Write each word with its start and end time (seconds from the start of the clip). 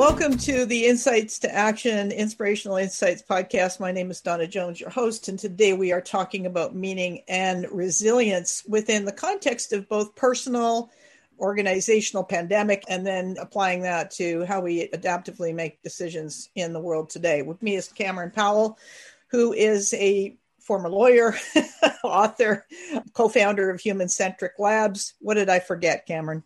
Welcome 0.00 0.38
to 0.38 0.64
the 0.64 0.86
Insights 0.86 1.38
to 1.40 1.54
Action 1.54 2.10
Inspirational 2.10 2.78
Insights 2.78 3.22
podcast. 3.22 3.80
My 3.80 3.92
name 3.92 4.10
is 4.10 4.22
Donna 4.22 4.46
Jones, 4.46 4.80
your 4.80 4.88
host, 4.88 5.28
and 5.28 5.38
today 5.38 5.74
we 5.74 5.92
are 5.92 6.00
talking 6.00 6.46
about 6.46 6.74
meaning 6.74 7.22
and 7.28 7.66
resilience 7.70 8.64
within 8.66 9.04
the 9.04 9.12
context 9.12 9.74
of 9.74 9.90
both 9.90 10.16
personal, 10.16 10.90
organizational, 11.38 12.24
pandemic, 12.24 12.82
and 12.88 13.06
then 13.06 13.36
applying 13.38 13.82
that 13.82 14.10
to 14.12 14.46
how 14.46 14.62
we 14.62 14.88
adaptively 14.88 15.54
make 15.54 15.82
decisions 15.82 16.48
in 16.54 16.72
the 16.72 16.80
world 16.80 17.10
today. 17.10 17.42
With 17.42 17.62
me 17.62 17.74
is 17.74 17.88
Cameron 17.88 18.30
Powell, 18.30 18.78
who 19.26 19.52
is 19.52 19.92
a 19.92 20.34
former 20.60 20.88
lawyer, 20.88 21.34
author, 22.02 22.66
co 23.12 23.28
founder 23.28 23.68
of 23.68 23.82
Human 23.82 24.08
Centric 24.08 24.52
Labs. 24.58 25.12
What 25.18 25.34
did 25.34 25.50
I 25.50 25.58
forget, 25.58 26.06
Cameron? 26.06 26.42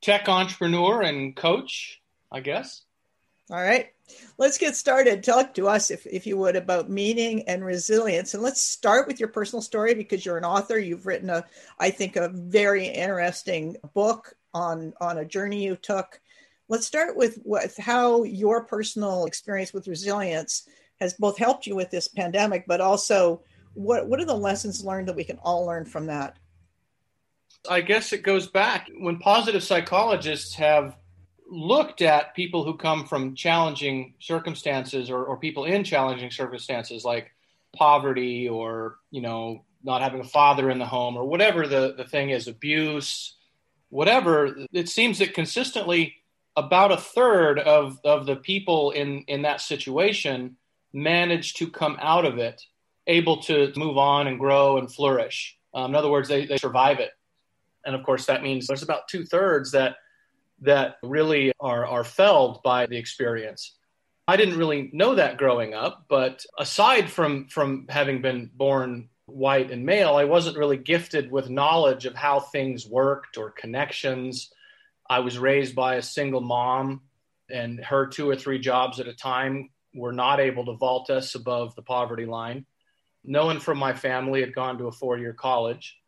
Tech 0.00 0.30
entrepreneur 0.30 1.02
and 1.02 1.36
coach 1.36 2.00
I 2.30 2.40
guess. 2.40 2.82
All 3.50 3.62
right. 3.62 3.88
Let's 4.36 4.58
get 4.58 4.76
started. 4.76 5.22
Talk 5.22 5.54
to 5.54 5.68
us, 5.68 5.90
if, 5.90 6.06
if 6.06 6.26
you 6.26 6.36
would, 6.36 6.56
about 6.56 6.90
meaning 6.90 7.48
and 7.48 7.64
resilience. 7.64 8.34
And 8.34 8.42
let's 8.42 8.60
start 8.60 9.06
with 9.06 9.18
your 9.18 9.30
personal 9.30 9.62
story 9.62 9.94
because 9.94 10.24
you're 10.24 10.36
an 10.36 10.44
author. 10.44 10.78
You've 10.78 11.06
written 11.06 11.30
a, 11.30 11.44
I 11.78 11.90
think, 11.90 12.16
a 12.16 12.28
very 12.28 12.86
interesting 12.86 13.76
book 13.94 14.34
on, 14.52 14.92
on 15.00 15.18
a 15.18 15.24
journey 15.24 15.64
you 15.64 15.76
took. 15.76 16.20
Let's 16.68 16.86
start 16.86 17.16
with, 17.16 17.38
with 17.44 17.76
how 17.78 18.24
your 18.24 18.64
personal 18.64 19.24
experience 19.24 19.72
with 19.72 19.88
resilience 19.88 20.68
has 21.00 21.14
both 21.14 21.38
helped 21.38 21.66
you 21.66 21.74
with 21.74 21.90
this 21.90 22.08
pandemic, 22.08 22.64
but 22.66 22.82
also 22.82 23.42
what, 23.72 24.08
what 24.08 24.20
are 24.20 24.26
the 24.26 24.34
lessons 24.34 24.84
learned 24.84 25.08
that 25.08 25.16
we 25.16 25.24
can 25.24 25.38
all 25.38 25.64
learn 25.64 25.86
from 25.86 26.06
that? 26.06 26.36
I 27.68 27.80
guess 27.80 28.12
it 28.12 28.22
goes 28.22 28.46
back 28.46 28.88
when 28.98 29.18
positive 29.18 29.62
psychologists 29.62 30.54
have 30.56 30.96
looked 31.48 32.02
at 32.02 32.34
people 32.34 32.64
who 32.64 32.76
come 32.76 33.06
from 33.06 33.34
challenging 33.34 34.14
circumstances 34.20 35.10
or, 35.10 35.24
or 35.24 35.38
people 35.38 35.64
in 35.64 35.82
challenging 35.82 36.30
circumstances 36.30 37.04
like 37.04 37.32
poverty 37.74 38.48
or 38.48 38.96
you 39.10 39.20
know 39.20 39.64
not 39.82 40.02
having 40.02 40.20
a 40.20 40.24
father 40.24 40.70
in 40.70 40.78
the 40.78 40.86
home 40.86 41.16
or 41.16 41.24
whatever 41.24 41.66
the, 41.66 41.94
the 41.96 42.04
thing 42.04 42.30
is 42.30 42.48
abuse 42.48 43.36
whatever 43.90 44.56
it 44.72 44.88
seems 44.88 45.18
that 45.18 45.34
consistently 45.34 46.14
about 46.56 46.92
a 46.92 46.96
third 46.96 47.58
of, 47.60 48.00
of 48.04 48.26
the 48.26 48.36
people 48.36 48.90
in, 48.90 49.22
in 49.28 49.42
that 49.42 49.60
situation 49.60 50.56
manage 50.92 51.54
to 51.54 51.70
come 51.70 51.96
out 52.00 52.24
of 52.24 52.38
it 52.38 52.60
able 53.06 53.40
to 53.42 53.72
move 53.76 53.96
on 53.96 54.26
and 54.26 54.38
grow 54.38 54.76
and 54.76 54.92
flourish. 54.92 55.56
Um, 55.72 55.92
in 55.92 55.94
other 55.94 56.10
words 56.10 56.28
they, 56.28 56.46
they 56.46 56.58
survive 56.58 56.98
it. 56.98 57.10
And 57.86 57.94
of 57.94 58.02
course 58.04 58.26
that 58.26 58.42
means 58.42 58.66
there's 58.66 58.82
about 58.82 59.08
two 59.08 59.24
thirds 59.24 59.70
that 59.72 59.96
that 60.62 60.96
really 61.02 61.52
are, 61.60 61.86
are 61.86 62.04
felled 62.04 62.62
by 62.62 62.86
the 62.86 62.96
experience. 62.96 63.76
I 64.26 64.36
didn't 64.36 64.58
really 64.58 64.90
know 64.92 65.14
that 65.14 65.38
growing 65.38 65.72
up, 65.72 66.04
but 66.08 66.44
aside 66.58 67.10
from, 67.10 67.48
from 67.48 67.86
having 67.88 68.20
been 68.20 68.50
born 68.54 69.08
white 69.26 69.70
and 69.70 69.86
male, 69.86 70.16
I 70.16 70.24
wasn't 70.24 70.58
really 70.58 70.76
gifted 70.76 71.30
with 71.30 71.50
knowledge 71.50 72.06
of 72.06 72.14
how 72.14 72.40
things 72.40 72.86
worked 72.86 73.38
or 73.38 73.50
connections. 73.50 74.50
I 75.08 75.20
was 75.20 75.38
raised 75.38 75.74
by 75.74 75.96
a 75.96 76.02
single 76.02 76.40
mom, 76.40 77.02
and 77.50 77.82
her 77.84 78.06
two 78.06 78.28
or 78.28 78.36
three 78.36 78.58
jobs 78.58 79.00
at 79.00 79.08
a 79.08 79.14
time 79.14 79.70
were 79.94 80.12
not 80.12 80.40
able 80.40 80.66
to 80.66 80.76
vault 80.76 81.08
us 81.10 81.34
above 81.34 81.74
the 81.74 81.82
poverty 81.82 82.26
line. 82.26 82.66
No 83.24 83.46
one 83.46 83.60
from 83.60 83.78
my 83.78 83.94
family 83.94 84.40
had 84.40 84.54
gone 84.54 84.78
to 84.78 84.86
a 84.88 84.92
four 84.92 85.18
year 85.18 85.32
college. 85.32 85.98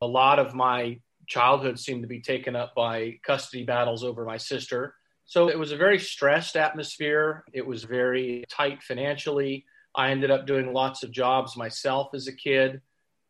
A 0.00 0.06
lot 0.06 0.38
of 0.38 0.54
my 0.54 1.00
childhood 1.26 1.78
seemed 1.78 2.02
to 2.02 2.08
be 2.08 2.20
taken 2.20 2.56
up 2.56 2.74
by 2.74 3.18
custody 3.22 3.64
battles 3.64 4.04
over 4.04 4.24
my 4.24 4.36
sister. 4.36 4.94
So 5.24 5.48
it 5.48 5.58
was 5.58 5.72
a 5.72 5.76
very 5.76 5.98
stressed 5.98 6.56
atmosphere. 6.56 7.44
It 7.52 7.66
was 7.66 7.84
very 7.84 8.44
tight 8.48 8.82
financially. 8.82 9.64
I 9.94 10.10
ended 10.10 10.30
up 10.30 10.46
doing 10.46 10.72
lots 10.72 11.02
of 11.02 11.10
jobs 11.10 11.56
myself 11.56 12.10
as 12.14 12.28
a 12.28 12.32
kid. 12.32 12.80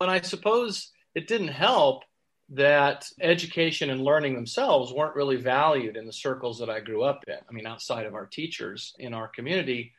And 0.00 0.10
I 0.10 0.20
suppose 0.20 0.90
it 1.14 1.26
didn't 1.26 1.48
help 1.48 2.02
that 2.50 3.08
education 3.20 3.90
and 3.90 4.02
learning 4.02 4.34
themselves 4.34 4.92
weren't 4.92 5.16
really 5.16 5.36
valued 5.36 5.96
in 5.96 6.06
the 6.06 6.12
circles 6.12 6.58
that 6.58 6.70
I 6.70 6.80
grew 6.80 7.02
up 7.02 7.24
in. 7.26 7.34
I 7.48 7.52
mean, 7.52 7.66
outside 7.66 8.06
of 8.06 8.14
our 8.14 8.26
teachers 8.26 8.94
in 8.98 9.14
our 9.14 9.26
community, 9.26 9.92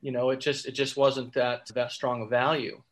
you 0.00 0.12
know, 0.12 0.30
it 0.30 0.40
just 0.40 0.66
it 0.66 0.72
just 0.72 0.96
wasn't 0.96 1.34
that 1.34 1.66
that 1.74 1.92
strong 1.92 2.22
a 2.22 2.26
value. 2.26 2.82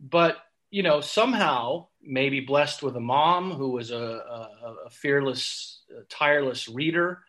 But 0.00 0.36
you 0.70 0.82
know, 0.82 1.00
somehow 1.00 1.86
maybe 2.06 2.40
blessed 2.40 2.82
with 2.82 2.96
a 2.96 3.00
mom 3.00 3.52
who 3.52 3.70
was 3.70 3.90
a, 3.90 3.96
a, 3.96 4.74
a 4.86 4.90
fearless, 4.90 5.82
tireless 6.08 6.68
reader, 6.68 7.22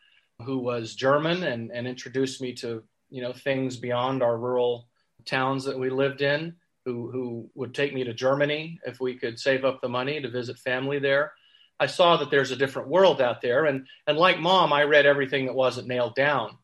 who 0.43 0.59
was 0.59 0.95
German 0.95 1.43
and, 1.43 1.71
and 1.71 1.87
introduced 1.87 2.41
me 2.41 2.53
to 2.53 2.83
you 3.09 3.21
know 3.21 3.33
things 3.33 3.77
beyond 3.77 4.21
our 4.21 4.37
rural 4.37 4.87
towns 5.25 5.63
that 5.65 5.79
we 5.79 5.89
lived 5.89 6.21
in. 6.21 6.55
Who 6.85 7.09
who 7.09 7.49
would 7.55 7.73
take 7.73 7.93
me 7.93 8.03
to 8.03 8.13
Germany 8.13 8.79
if 8.85 8.99
we 8.99 9.15
could 9.15 9.39
save 9.39 9.65
up 9.65 9.81
the 9.81 9.89
money 9.89 10.21
to 10.21 10.29
visit 10.29 10.59
family 10.59 10.99
there. 10.99 11.33
I 11.79 11.87
saw 11.87 12.17
that 12.17 12.29
there's 12.29 12.51
a 12.51 12.55
different 12.55 12.89
world 12.89 13.21
out 13.21 13.41
there, 13.41 13.65
and 13.65 13.87
and 14.05 14.17
like 14.17 14.39
mom, 14.39 14.71
I 14.71 14.83
read 14.83 15.05
everything 15.05 15.47
that 15.47 15.55
wasn't 15.55 15.87
nailed 15.87 16.15
down, 16.15 16.57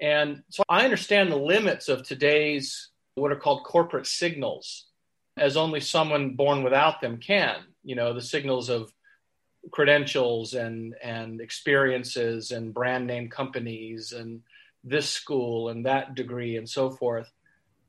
and 0.00 0.42
so 0.48 0.62
I 0.68 0.84
understand 0.84 1.32
the 1.32 1.36
limits 1.36 1.88
of 1.88 2.04
today's 2.04 2.90
what 3.16 3.32
are 3.32 3.36
called 3.36 3.64
corporate 3.64 4.06
signals 4.06 4.87
as 5.40 5.56
only 5.56 5.80
someone 5.80 6.34
born 6.34 6.62
without 6.62 7.00
them 7.00 7.18
can. 7.18 7.56
You 7.84 7.94
know, 7.94 8.12
the 8.12 8.22
signals 8.22 8.68
of 8.68 8.92
credentials 9.70 10.54
and 10.54 10.94
and 11.02 11.40
experiences 11.40 12.50
and 12.50 12.74
brand 12.74 13.06
name 13.06 13.28
companies 13.28 14.12
and 14.12 14.42
this 14.84 15.08
school 15.10 15.68
and 15.68 15.84
that 15.86 16.14
degree 16.14 16.56
and 16.56 16.68
so 16.68 16.90
forth. 16.90 17.30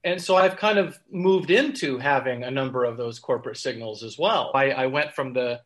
And 0.03 0.21
so 0.21 0.37
I've 0.37 0.55
kind 0.55 0.79
of 0.79 0.97
moved 1.11 1.51
into 1.51 1.97
having 1.97 2.43
a 2.43 2.51
number 2.51 2.85
of 2.85 2.97
those 2.97 3.19
corporate 3.19 3.57
signals 3.57 4.01
as 4.01 4.17
well. 4.17 4.51
I, 4.53 4.71
I 4.71 4.85
went 4.87 5.13
from 5.13 5.33
the 5.33 5.61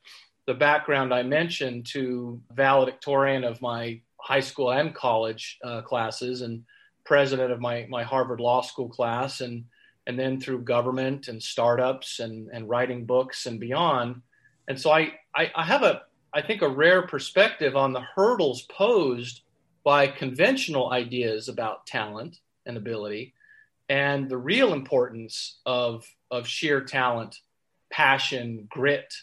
the 0.46 0.54
background 0.54 1.14
I 1.14 1.24
mentioned 1.24 1.86
to 1.88 2.42
valedictorian 2.52 3.44
of 3.44 3.62
my 3.62 4.02
high 4.18 4.42
school 4.42 4.72
and 4.72 4.94
college 4.94 5.58
uh, 5.64 5.82
classes 5.82 6.42
and 6.42 6.64
president 7.06 7.52
of 7.52 7.60
my 7.60 7.86
my 7.90 8.04
Harvard 8.04 8.40
Law 8.40 8.62
School 8.62 8.90
class 8.90 9.42
and 9.42 9.66
and 10.08 10.20
then 10.20 10.40
through 10.40 10.64
government 10.64 11.28
and 11.28 11.42
startups 11.42 12.20
and, 12.20 12.50
and 12.52 12.70
writing 12.70 13.06
books 13.06 13.46
and 13.46 13.60
beyond. 13.60 14.22
And 14.68 14.80
so 14.80 14.92
I, 14.92 15.14
I, 15.36 15.52
I 15.56 15.64
have 15.64 15.84
a, 15.84 16.04
I 16.34 16.42
think, 16.42 16.62
a 16.62 16.70
rare 16.70 17.04
perspective 17.08 17.76
on 17.76 17.94
the 17.94 18.02
hurdles 18.02 18.64
posed 18.64 19.42
by 19.84 20.08
conventional 20.08 20.92
ideas 20.92 21.50
about 21.50 21.86
talent 21.86 22.40
and 22.66 22.78
ability 22.78 23.34
and 23.90 24.30
the 24.30 24.38
real 24.38 24.74
importance 24.74 25.60
of, 25.66 26.06
of 26.32 26.48
sheer 26.48 26.82
talent, 26.82 27.40
passion, 27.92 28.68
grit, 28.70 29.14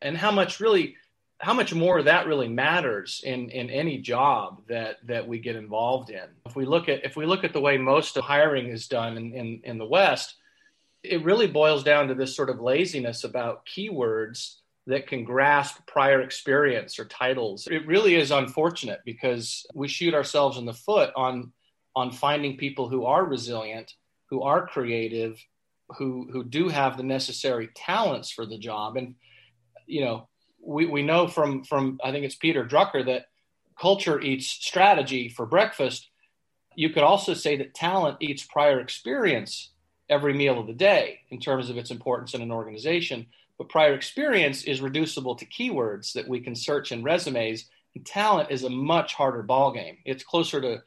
and 0.00 0.16
how 0.16 0.30
much 0.30 0.60
really 0.60 0.96
how 1.40 1.52
much 1.52 1.74
more 1.74 2.02
that 2.02 2.26
really 2.26 2.48
matters 2.48 3.20
in, 3.24 3.50
in 3.50 3.68
any 3.70 3.98
job 3.98 4.62
that, 4.68 4.96
that 5.06 5.26
we 5.26 5.38
get 5.38 5.56
involved 5.56 6.10
in. 6.10 6.24
If 6.46 6.56
we 6.56 6.64
look 6.64 6.88
at 6.88 7.04
if 7.04 7.16
we 7.16 7.26
look 7.26 7.44
at 7.44 7.52
the 7.52 7.60
way 7.60 7.76
most 7.76 8.16
of 8.16 8.24
hiring 8.24 8.68
is 8.68 8.88
done 8.88 9.16
in, 9.16 9.34
in, 9.34 9.60
in 9.64 9.78
the 9.78 9.86
West, 9.86 10.36
it 11.02 11.24
really 11.24 11.46
boils 11.46 11.82
down 11.84 12.08
to 12.08 12.14
this 12.14 12.34
sort 12.34 12.50
of 12.50 12.60
laziness 12.60 13.24
about 13.24 13.66
keywords 13.66 14.56
that 14.86 15.06
can 15.06 15.24
grasp 15.24 15.78
prior 15.86 16.20
experience 16.20 16.98
or 16.98 17.06
titles. 17.06 17.66
It 17.70 17.86
really 17.86 18.16
is 18.16 18.30
unfortunate 18.30 19.00
because 19.04 19.66
we 19.74 19.88
shoot 19.88 20.14
ourselves 20.14 20.58
in 20.58 20.66
the 20.66 20.72
foot 20.72 21.12
on 21.16 21.52
on 21.96 22.10
finding 22.10 22.56
people 22.56 22.88
who 22.88 23.04
are 23.04 23.24
resilient, 23.24 23.94
who 24.30 24.42
are 24.42 24.66
creative, 24.66 25.42
who 25.98 26.28
who 26.32 26.44
do 26.44 26.68
have 26.68 26.96
the 26.96 27.02
necessary 27.02 27.70
talents 27.74 28.30
for 28.30 28.46
the 28.46 28.58
job. 28.58 28.96
And 28.96 29.14
you 29.86 30.04
know, 30.04 30.28
we, 30.64 30.86
we 30.86 31.02
know 31.02 31.28
from 31.28 31.64
from 31.64 32.00
I 32.02 32.10
think 32.10 32.24
it's 32.24 32.34
Peter 32.34 32.64
Drucker 32.64 33.04
that 33.06 33.26
culture 33.80 34.20
eats 34.20 34.46
strategy 34.46 35.28
for 35.28 35.46
breakfast. 35.46 36.08
You 36.74 36.90
could 36.90 37.02
also 37.02 37.34
say 37.34 37.56
that 37.56 37.74
talent 37.74 38.18
eats 38.20 38.44
prior 38.44 38.80
experience 38.80 39.70
every 40.08 40.34
meal 40.34 40.58
of 40.58 40.66
the 40.66 40.72
day 40.72 41.20
in 41.30 41.40
terms 41.40 41.70
of 41.70 41.76
its 41.76 41.90
importance 41.90 42.34
in 42.34 42.42
an 42.42 42.50
organization. 42.50 43.26
But 43.58 43.68
prior 43.68 43.94
experience 43.94 44.64
is 44.64 44.80
reducible 44.80 45.36
to 45.36 45.46
keywords 45.46 46.12
that 46.14 46.28
we 46.28 46.40
can 46.40 46.54
search 46.54 46.92
in 46.92 47.04
resumes. 47.04 47.66
And 47.94 48.04
talent 48.04 48.50
is 48.50 48.64
a 48.64 48.70
much 48.70 49.14
harder 49.14 49.44
ballgame. 49.44 49.98
It's 50.04 50.24
closer 50.24 50.60
to 50.60 50.82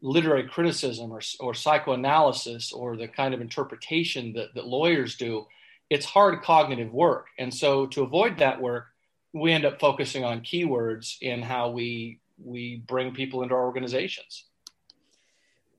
literary 0.00 0.48
criticism 0.48 1.12
or, 1.12 1.20
or 1.40 1.52
psychoanalysis 1.52 2.72
or 2.72 2.96
the 2.96 3.08
kind 3.08 3.34
of 3.34 3.42
interpretation 3.42 4.32
that, 4.32 4.54
that 4.54 4.66
lawyers 4.66 5.16
do. 5.16 5.46
It's 5.90 6.06
hard 6.06 6.42
cognitive 6.42 6.92
work. 6.92 7.26
And 7.38 7.52
so 7.52 7.86
to 7.88 8.02
avoid 8.02 8.38
that 8.38 8.60
work, 8.60 8.86
we 9.32 9.52
end 9.52 9.64
up 9.64 9.80
focusing 9.80 10.24
on 10.24 10.40
keywords 10.40 11.16
in 11.20 11.42
how 11.42 11.70
we 11.70 12.20
we 12.42 12.82
bring 12.86 13.12
people 13.12 13.42
into 13.42 13.54
our 13.54 13.64
organizations. 13.64 14.46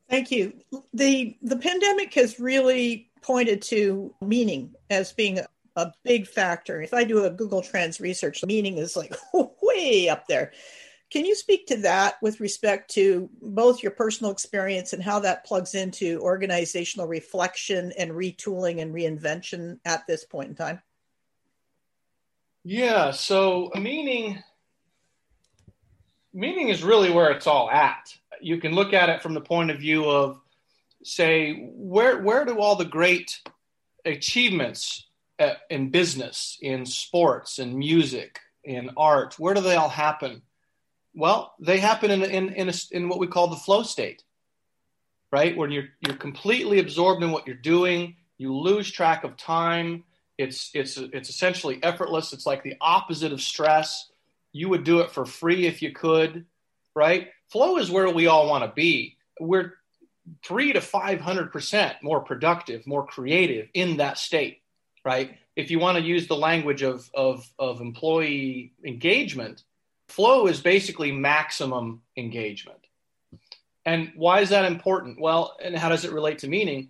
Thank 0.10 0.32
you. 0.32 0.54
The 0.94 1.38
the 1.42 1.58
pandemic 1.58 2.14
has 2.16 2.40
really 2.40 3.10
pointed 3.22 3.62
to 3.62 4.14
meaning 4.22 4.74
as 4.90 5.14
being 5.14 5.40
a, 5.40 5.48
a 5.76 5.94
big 6.04 6.28
factor. 6.28 6.82
If 6.82 6.94
I 6.94 7.04
do 7.04 7.26
a 7.26 7.30
Google 7.30 7.62
Trends 7.62 8.02
research, 8.02 8.44
meaning 8.44 8.78
is 8.78 8.96
like 8.96 9.16
way 9.62 10.10
up 10.10 10.28
there. 10.28 10.52
Can 11.12 11.26
you 11.26 11.36
speak 11.36 11.68
to 11.68 11.78
that 11.78 12.16
with 12.22 12.40
respect 12.40 12.90
to 12.92 13.30
both 13.42 13.84
your 13.84 13.92
personal 13.92 14.32
experience 14.32 14.94
and 14.94 15.04
how 15.04 15.20
that 15.20 15.46
plugs 15.46 15.76
into 15.76 16.22
organizational 16.22 17.06
reflection 17.06 17.92
and 17.98 18.12
retooling 18.12 18.82
and 18.82 18.94
reinvention 18.94 19.80
at 19.84 20.08
this 20.08 20.24
point 20.24 20.50
in 20.50 20.56
time? 20.56 20.82
Yeah, 22.64 23.12
so 23.12 23.72
meaning 23.76 24.42
meaning 26.34 26.70
is 26.70 26.84
really 26.84 27.12
where 27.12 27.32
it's 27.32 27.48
all 27.48 27.70
at. 27.70 28.16
You 28.40 28.58
can 28.60 28.74
look 28.74 28.94
at 28.94 29.10
it 29.10 29.22
from 29.22 29.34
the 29.34 29.42
point 29.42 29.72
of 29.72 29.80
view 29.80 30.06
of 30.10 30.40
say 31.04 31.70
where 31.74 32.22
where 32.22 32.46
do 32.46 32.60
all 32.60 32.76
the 32.76 32.86
great 32.86 33.40
achievements 34.06 35.08
uh, 35.40 35.54
in 35.70 35.90
business, 35.90 36.58
in 36.62 36.86
sports, 36.86 37.58
in 37.58 37.78
music, 37.78 38.40
in 38.64 38.92
art, 38.96 39.40
where 39.40 39.56
do 39.56 39.62
they 39.62 39.76
all 39.76 39.90
happen? 39.90 40.44
Well, 41.16 41.54
they 41.60 41.80
happen 41.80 42.12
in 42.12 42.24
in 42.24 42.50
in, 42.54 42.70
a, 42.70 42.74
in 42.92 43.10
what 43.10 43.20
we 43.20 43.28
call 43.28 43.48
the 43.48 43.56
flow 43.56 43.82
state, 43.82 44.24
right? 45.32 45.58
When 45.58 45.72
you're 45.72 45.90
you're 46.06 46.16
completely 46.16 46.80
absorbed 46.80 47.24
in 47.24 47.32
what 47.32 47.48
you're 47.48 47.56
doing, 47.56 48.18
you 48.38 48.56
lose 48.56 48.92
track 48.92 49.24
of 49.24 49.36
time. 49.36 50.04
It's 50.42 50.72
it's 50.74 50.98
it's 50.98 51.30
essentially 51.30 51.80
effortless. 51.84 52.34
It's 52.34 52.46
like 52.46 52.64
the 52.64 52.76
opposite 52.82 53.32
of 53.32 53.42
stress. 53.42 54.10
You 54.52 54.70
would 54.70 54.84
do 54.84 55.00
it 55.00 55.12
for 55.12 55.26
free 55.26 55.68
if 55.68 55.82
you 55.82 55.92
could, 55.92 56.46
right? 56.96 57.30
Flow 57.50 57.78
is 57.78 57.92
where 57.92 58.10
we 58.10 58.28
all 58.28 58.50
want 58.50 58.64
to 58.64 58.72
be. 58.74 59.18
We're 59.40 59.74
three 60.44 60.74
to 60.74 60.82
five 60.82 61.22
hundred 61.22 61.52
percent 61.52 61.96
more 62.02 62.22
productive, 62.22 62.86
more 62.88 63.06
creative 63.06 63.70
in 63.74 63.98
that 63.98 64.18
state, 64.18 64.62
right? 65.06 65.38
If 65.56 65.72
you 65.72 65.80
want 65.80 65.98
to 65.98 66.04
use 66.04 66.28
the 66.28 66.36
language 66.36 66.82
of 66.82 67.10
of, 67.14 67.50
of 67.60 67.82
employee 67.82 68.74
engagement, 68.84 69.64
flow 70.08 70.48
is 70.48 70.62
basically 70.62 71.12
maximum 71.12 72.02
engagement. 72.18 72.80
And 73.86 74.12
why 74.16 74.42
is 74.42 74.50
that 74.50 74.66
important? 74.66 75.20
Well, 75.20 75.58
and 75.64 75.76
how 75.76 75.90
does 75.90 76.06
it 76.06 76.12
relate 76.12 76.40
to 76.40 76.48
meaning? 76.48 76.90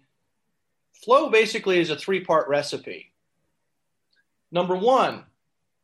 Flow 0.94 1.30
basically 1.30 1.80
is 1.80 1.90
a 1.90 1.96
three 1.96 2.24
part 2.24 2.48
recipe. 2.48 3.11
Number 4.52 4.76
one, 4.76 5.26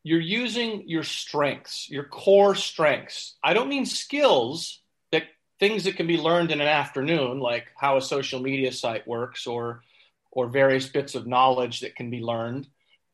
you're 0.03 0.19
using 0.19 0.87
your 0.87 1.03
strengths, 1.03 1.89
your 1.89 2.03
core 2.03 2.55
strengths. 2.55 3.35
I 3.43 3.53
don't 3.53 3.69
mean 3.69 3.85
skills 3.85 4.81
that 5.11 5.23
things 5.59 5.83
that 5.85 5.97
can 5.97 6.07
be 6.07 6.17
learned 6.17 6.51
in 6.51 6.61
an 6.61 6.67
afternoon, 6.67 7.39
like 7.39 7.67
how 7.75 7.97
a 7.97 8.01
social 8.01 8.39
media 8.39 8.71
site 8.71 9.07
works 9.07 9.47
or 9.47 9.83
or 10.31 10.47
various 10.47 10.87
bits 10.87 11.15
of 11.15 11.25
knowledge 11.25 11.79
that 11.79 11.95
can 11.95 12.09
be 12.09 12.19
learned 12.19 12.67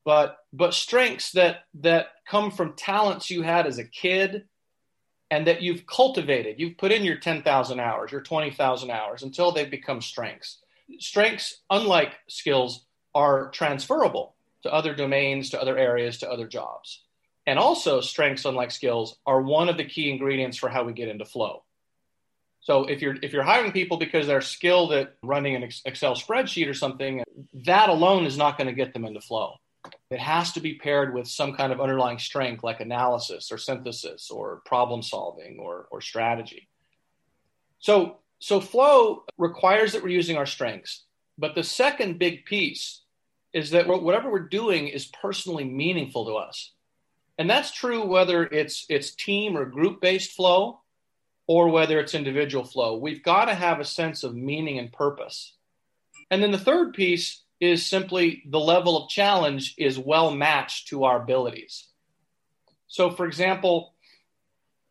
but 0.03 0.39
but 0.51 0.73
strengths 0.73 1.31
that 1.31 1.65
that 1.75 2.07
come 2.27 2.51
from 2.51 2.73
talents 2.73 3.29
you 3.29 3.41
had 3.41 3.65
as 3.65 3.77
a 3.77 3.83
kid 3.83 4.45
and 5.31 5.47
that 5.47 5.61
you've 5.61 5.87
cultivated. 5.87 6.59
You've 6.59 6.77
put 6.77 6.91
in 6.91 7.03
your 7.03 7.15
10,000 7.17 7.79
hours 7.79 8.11
your 8.11 8.21
20,000 8.21 8.91
hours 8.91 9.23
until 9.23 9.51
they 9.51 9.65
become 9.65 10.01
strengths. 10.01 10.59
Strengths 10.99 11.61
unlike 11.69 12.11
skills 12.27 12.85
are 13.15 13.49
transferable 13.49 14.35
to 14.63 14.73
other 14.73 14.95
domains 14.95 15.51
to 15.51 15.61
other 15.61 15.77
areas 15.77 16.19
to 16.19 16.29
other 16.29 16.47
jobs 16.47 17.03
and 17.45 17.59
also 17.59 18.01
strengths 18.01 18.45
unlike 18.45 18.71
skills 18.71 19.17
are 19.25 19.41
one 19.41 19.69
of 19.69 19.77
the 19.77 19.85
key 19.85 20.09
ingredients 20.09 20.57
for 20.57 20.69
how 20.69 20.83
we 20.83 20.93
get 20.93 21.07
into 21.07 21.25
flow 21.25 21.63
so 22.61 22.85
if 22.85 23.01
you're 23.01 23.15
if 23.21 23.33
you're 23.33 23.43
hiring 23.43 23.71
people 23.71 23.97
because 23.97 24.27
they're 24.27 24.41
skilled 24.41 24.93
at 24.93 25.15
running 25.23 25.55
an 25.55 25.63
excel 25.85 26.15
spreadsheet 26.15 26.69
or 26.69 26.73
something 26.73 27.23
that 27.53 27.89
alone 27.89 28.25
is 28.25 28.37
not 28.37 28.57
going 28.57 28.67
to 28.67 28.73
get 28.73 28.93
them 28.93 29.05
into 29.05 29.21
flow 29.21 29.55
it 30.09 30.19
has 30.19 30.53
to 30.53 30.59
be 30.59 30.75
paired 30.75 31.13
with 31.13 31.27
some 31.27 31.53
kind 31.53 31.73
of 31.73 31.81
underlying 31.81 32.19
strength 32.19 32.63
like 32.63 32.79
analysis 32.79 33.51
or 33.51 33.57
synthesis 33.57 34.29
or 34.29 34.61
problem 34.65 35.01
solving 35.01 35.59
or, 35.59 35.87
or 35.91 36.01
strategy. 36.01 36.69
So, 37.79 38.17
so 38.39 38.61
flow 38.61 39.23
requires 39.37 39.93
that 39.93 40.03
we're 40.03 40.09
using 40.09 40.37
our 40.37 40.45
strengths. 40.45 41.03
But 41.37 41.55
the 41.55 41.63
second 41.63 42.19
big 42.19 42.45
piece 42.45 43.01
is 43.53 43.71
that 43.71 43.87
whatever 43.87 44.31
we're 44.31 44.39
doing 44.39 44.87
is 44.87 45.05
personally 45.05 45.63
meaningful 45.63 46.25
to 46.25 46.33
us. 46.33 46.71
And 47.37 47.49
that's 47.49 47.71
true 47.71 48.05
whether 48.05 48.43
it's 48.43 48.85
it's 48.89 49.11
team 49.11 49.57
or 49.57 49.65
group 49.65 50.01
based 50.01 50.31
flow 50.31 50.81
or 51.47 51.69
whether 51.69 51.99
it's 51.99 52.13
individual 52.13 52.63
flow. 52.63 52.97
We've 52.97 53.23
got 53.23 53.45
to 53.45 53.55
have 53.55 53.79
a 53.79 53.85
sense 53.85 54.23
of 54.23 54.35
meaning 54.35 54.79
and 54.79 54.91
purpose. 54.91 55.53
And 56.31 56.41
then 56.41 56.51
the 56.51 56.57
third 56.57 56.93
piece 56.93 57.41
is 57.59 57.85
simply 57.85 58.43
the 58.45 58.59
level 58.59 58.97
of 58.97 59.09
challenge 59.09 59.75
is 59.77 59.97
well 59.97 60.31
matched 60.31 60.89
to 60.89 61.03
our 61.03 61.21
abilities. 61.21 61.87
So, 62.87 63.09
for 63.09 63.25
example, 63.25 63.93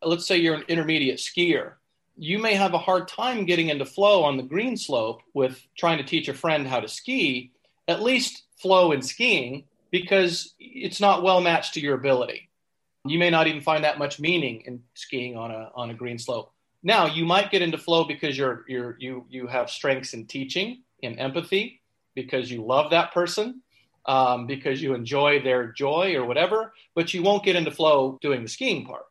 let's 0.03 0.27
say 0.27 0.39
you're 0.39 0.55
an 0.55 0.65
intermediate 0.69 1.19
skier. 1.19 1.75
You 2.17 2.39
may 2.39 2.55
have 2.55 2.75
a 2.75 2.79
hard 2.79 3.09
time 3.09 3.47
getting 3.47 3.69
into 3.69 3.85
flow 3.85 4.25
on 4.25 4.37
the 4.37 4.43
green 4.43 4.77
slope 4.77 5.23
with 5.33 5.61
trying 5.77 5.99
to 5.99 6.05
teach 6.05 6.29
a 6.29 6.35
friend 6.35 6.67
how 6.67 6.81
to 6.81 6.89
ski, 6.89 7.53
at 7.89 8.03
least 8.03 8.43
flow 8.63 8.93
in 8.93 9.03
skiing, 9.03 9.65
because 9.91 10.55
it's 10.59 11.01
not 11.01 11.23
well 11.23 11.41
matched 11.41 11.75
to 11.75 11.81
your 11.81 11.95
ability. 11.95 12.49
You 13.05 13.19
may 13.19 13.31
not 13.31 13.47
even 13.49 13.61
find 13.61 13.85
that 13.85 13.99
much 13.99 14.21
meaning 14.21 14.63
in 14.65 14.83
skiing 14.95 15.37
on 15.37 15.51
a, 15.51 15.71
on 15.75 15.91
a 15.91 15.95
green 15.95 16.19
slope. 16.19 16.53
Now, 16.83 17.07
you 17.07 17.25
might 17.25 17.51
get 17.51 17.63
into 17.63 17.79
flow 17.79 18.05
because 18.05 18.39
you're, 18.39 18.65
you're, 18.69 18.97
you, 18.99 19.27
you 19.29 19.47
have 19.49 19.69
strengths 19.69 20.15
in 20.15 20.27
teaching, 20.27 20.83
in 21.01 21.19
empathy, 21.19 21.81
because 22.15 22.51
you 22.51 22.65
love 22.65 22.91
that 22.91 23.13
person, 23.13 23.61
um, 24.07 24.47
because 24.47 24.83
you 24.83 24.95
enjoy 24.95 25.43
their 25.43 25.73
joy 25.73 26.15
or 26.15 26.25
whatever, 26.25 26.73
but 26.95 27.13
you 27.13 27.23
won't 27.23 27.45
get 27.45 27.57
into 27.57 27.71
flow 27.71 28.19
doing 28.21 28.43
the 28.43 28.49
skiing 28.49 28.87
part. 28.87 29.05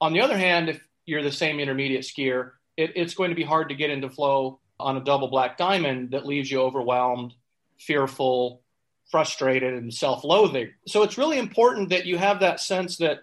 On 0.00 0.12
the 0.12 0.20
other 0.20 0.36
hand, 0.36 0.68
if 0.68 0.80
you're 1.06 1.22
the 1.22 1.32
same 1.32 1.60
intermediate 1.60 2.02
skier, 2.02 2.52
it, 2.76 2.92
it's 2.96 3.14
going 3.14 3.30
to 3.30 3.36
be 3.36 3.44
hard 3.44 3.68
to 3.68 3.74
get 3.74 3.90
into 3.90 4.08
flow 4.08 4.60
on 4.78 4.96
a 4.96 5.04
double 5.04 5.28
black 5.28 5.58
diamond 5.58 6.12
that 6.12 6.26
leaves 6.26 6.50
you 6.50 6.60
overwhelmed, 6.60 7.34
fearful, 7.78 8.62
frustrated, 9.10 9.74
and 9.74 9.92
self 9.92 10.24
loathing. 10.24 10.70
So 10.86 11.02
it's 11.02 11.18
really 11.18 11.38
important 11.38 11.90
that 11.90 12.06
you 12.06 12.18
have 12.18 12.40
that 12.40 12.60
sense 12.60 12.98
that, 12.98 13.20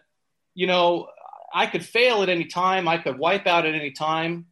you 0.54 0.68
know, 0.68 1.10
I 1.54 1.68
could 1.68 1.86
fail 1.86 2.24
at 2.24 2.30
any 2.30 2.46
time, 2.46 2.88
I 2.88 2.98
could 2.98 3.18
wipe 3.18 3.48
out 3.48 3.66
at 3.66 3.76
any 3.76 3.92
time, 3.92 4.48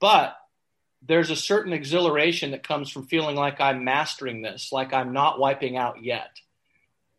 but 0.00 0.36
there's 1.02 1.30
a 1.30 1.36
certain 1.36 1.72
exhilaration 1.72 2.52
that 2.52 2.66
comes 2.66 2.90
from 2.90 3.06
feeling 3.06 3.36
like 3.36 3.60
I'm 3.60 3.84
mastering 3.84 4.42
this, 4.42 4.72
like 4.72 4.92
I'm 4.92 5.12
not 5.12 5.38
wiping 5.38 5.76
out 5.76 6.02
yet. 6.02 6.30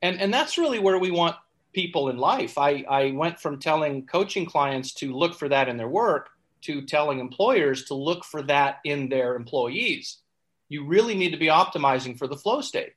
And, 0.01 0.19
and 0.19 0.33
that's 0.33 0.57
really 0.57 0.79
where 0.79 0.97
we 0.97 1.11
want 1.11 1.35
people 1.73 2.09
in 2.09 2.17
life. 2.17 2.57
I, 2.57 2.85
I 2.89 3.11
went 3.11 3.39
from 3.39 3.59
telling 3.59 4.05
coaching 4.05 4.45
clients 4.45 4.93
to 4.95 5.13
look 5.13 5.35
for 5.35 5.49
that 5.49 5.69
in 5.69 5.77
their 5.77 5.87
work 5.87 6.29
to 6.61 6.81
telling 6.81 7.19
employers 7.19 7.85
to 7.85 7.93
look 7.93 8.25
for 8.25 8.41
that 8.43 8.79
in 8.83 9.09
their 9.09 9.35
employees. 9.35 10.17
You 10.69 10.85
really 10.85 11.15
need 11.15 11.31
to 11.31 11.37
be 11.37 11.47
optimizing 11.47 12.17
for 12.17 12.27
the 12.27 12.35
flow 12.35 12.61
state. 12.61 12.93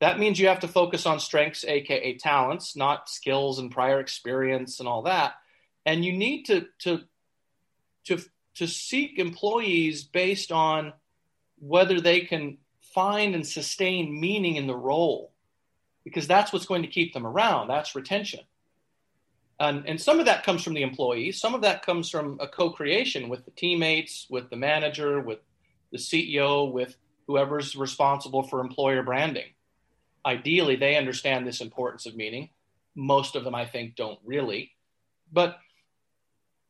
That 0.00 0.18
means 0.18 0.40
you 0.40 0.48
have 0.48 0.60
to 0.60 0.68
focus 0.68 1.06
on 1.06 1.20
strengths, 1.20 1.64
aka 1.64 2.16
talents, 2.16 2.74
not 2.74 3.08
skills 3.08 3.58
and 3.58 3.70
prior 3.70 4.00
experience 4.00 4.80
and 4.80 4.88
all 4.88 5.02
that. 5.02 5.34
And 5.84 6.04
you 6.04 6.12
need 6.12 6.44
to 6.44 6.66
to 6.80 7.02
to 8.04 8.18
to 8.56 8.66
seek 8.66 9.18
employees 9.18 10.04
based 10.04 10.52
on 10.52 10.94
whether 11.58 12.00
they 12.00 12.20
can 12.20 12.58
find 12.94 13.34
and 13.34 13.46
sustain 13.46 14.18
meaning 14.18 14.56
in 14.56 14.66
the 14.66 14.74
role 14.74 15.32
because 16.02 16.26
that's 16.26 16.52
what's 16.52 16.66
going 16.66 16.82
to 16.82 16.88
keep 16.88 17.12
them 17.12 17.26
around. 17.26 17.68
That's 17.68 17.94
retention. 17.94 18.40
And, 19.60 19.86
and 19.86 20.00
some 20.00 20.18
of 20.18 20.26
that 20.26 20.42
comes 20.42 20.64
from 20.64 20.72
the 20.72 20.82
employees. 20.82 21.38
Some 21.38 21.54
of 21.54 21.60
that 21.60 21.84
comes 21.84 22.08
from 22.08 22.38
a 22.40 22.48
co-creation 22.48 23.28
with 23.28 23.44
the 23.44 23.50
teammates 23.50 24.26
with 24.30 24.48
the 24.48 24.56
manager 24.56 25.20
with 25.20 25.40
the 25.92 25.98
ceo 25.98 26.72
with 26.72 26.96
whoever's 27.26 27.76
responsible 27.76 28.42
for 28.42 28.60
employer 28.60 29.02
branding 29.02 29.50
ideally 30.24 30.76
they 30.76 30.96
understand 30.96 31.46
this 31.46 31.60
importance 31.60 32.06
of 32.06 32.16
meaning 32.16 32.50
most 32.94 33.36
of 33.36 33.44
them 33.44 33.54
i 33.54 33.64
think 33.64 33.96
don't 33.96 34.18
really 34.24 34.70
but 35.32 35.58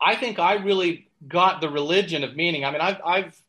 i 0.00 0.14
think 0.14 0.38
i 0.38 0.54
really 0.54 1.10
got 1.26 1.60
the 1.60 1.68
religion 1.68 2.24
of 2.24 2.36
meaning. 2.36 2.64
I 2.64 2.70
mean, 2.70 2.80
I've 2.80 3.00
I've 3.04 3.42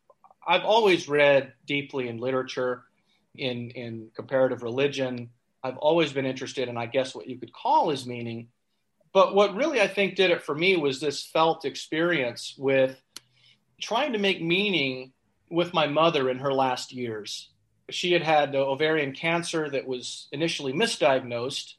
I've 0.47 0.63
always 0.63 1.07
read 1.07 1.53
deeply 1.65 2.07
in 2.07 2.17
literature, 2.17 2.83
in 3.35 3.69
in 3.71 4.09
comparative 4.15 4.63
religion. 4.63 5.29
I've 5.63 5.77
always 5.77 6.11
been 6.11 6.25
interested 6.25 6.67
in, 6.69 6.77
I 6.77 6.87
guess, 6.87 7.13
what 7.13 7.27
you 7.27 7.37
could 7.37 7.53
call 7.53 7.91
is 7.91 8.05
meaning. 8.07 8.47
But 9.13 9.35
what 9.35 9.55
really 9.55 9.79
I 9.79 9.87
think 9.87 10.15
did 10.15 10.31
it 10.31 10.41
for 10.41 10.55
me 10.55 10.77
was 10.77 10.99
this 10.99 11.23
felt 11.23 11.65
experience 11.65 12.55
with 12.57 12.99
trying 13.79 14.13
to 14.13 14.19
make 14.19 14.41
meaning 14.41 15.11
with 15.49 15.73
my 15.73 15.85
mother 15.85 16.29
in 16.29 16.39
her 16.39 16.53
last 16.53 16.93
years. 16.93 17.50
She 17.91 18.11
had 18.13 18.23
had 18.23 18.55
uh, 18.55 18.59
ovarian 18.59 19.13
cancer 19.13 19.69
that 19.69 19.87
was 19.87 20.27
initially 20.31 20.73
misdiagnosed 20.73 21.73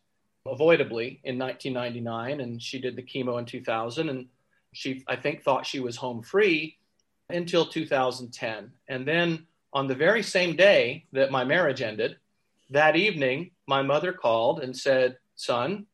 avoidably 0.46 1.20
in 1.24 1.38
1999, 1.38 2.40
and 2.40 2.62
she 2.62 2.80
did 2.80 2.96
the 2.96 3.02
chemo 3.02 3.38
in 3.38 3.44
2000. 3.44 4.08
And 4.08 4.26
she, 4.72 5.04
I 5.06 5.16
think, 5.16 5.42
thought 5.42 5.66
she 5.66 5.80
was 5.80 5.96
home 5.96 6.22
free 6.22 6.78
until 7.28 7.66
2010. 7.66 8.72
And 8.88 9.06
then 9.06 9.46
on 9.72 9.86
the 9.86 9.94
very 9.94 10.22
same 10.22 10.56
day 10.56 11.06
that 11.12 11.30
my 11.30 11.44
marriage 11.44 11.82
ended, 11.82 12.16
that 12.70 12.96
evening, 12.96 13.50
my 13.66 13.82
mother 13.82 14.12
called 14.12 14.60
and 14.60 14.76
said, 14.76 15.18
Son, 15.36 15.86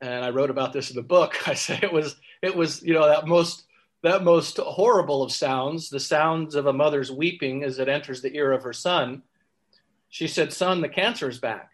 and 0.00 0.24
I 0.24 0.30
wrote 0.30 0.50
about 0.50 0.72
this 0.72 0.90
in 0.90 0.96
the 0.96 1.02
book. 1.02 1.36
I 1.48 1.54
say 1.54 1.78
it 1.82 1.92
was 1.92 2.16
it 2.42 2.56
was 2.56 2.82
you 2.82 2.94
know 2.94 3.06
that 3.06 3.26
most 3.26 3.64
that 4.02 4.24
most 4.24 4.56
horrible 4.56 5.22
of 5.22 5.32
sounds, 5.32 5.90
the 5.90 6.00
sounds 6.00 6.54
of 6.54 6.66
a 6.66 6.72
mother's 6.72 7.12
weeping 7.12 7.64
as 7.64 7.78
it 7.78 7.88
enters 7.88 8.22
the 8.22 8.34
ear 8.34 8.52
of 8.52 8.62
her 8.62 8.72
son. 8.72 9.22
She 10.08 10.26
said, 10.26 10.52
"Son, 10.52 10.80
the 10.80 10.88
cancer 10.88 11.28
is 11.28 11.38
back." 11.38 11.70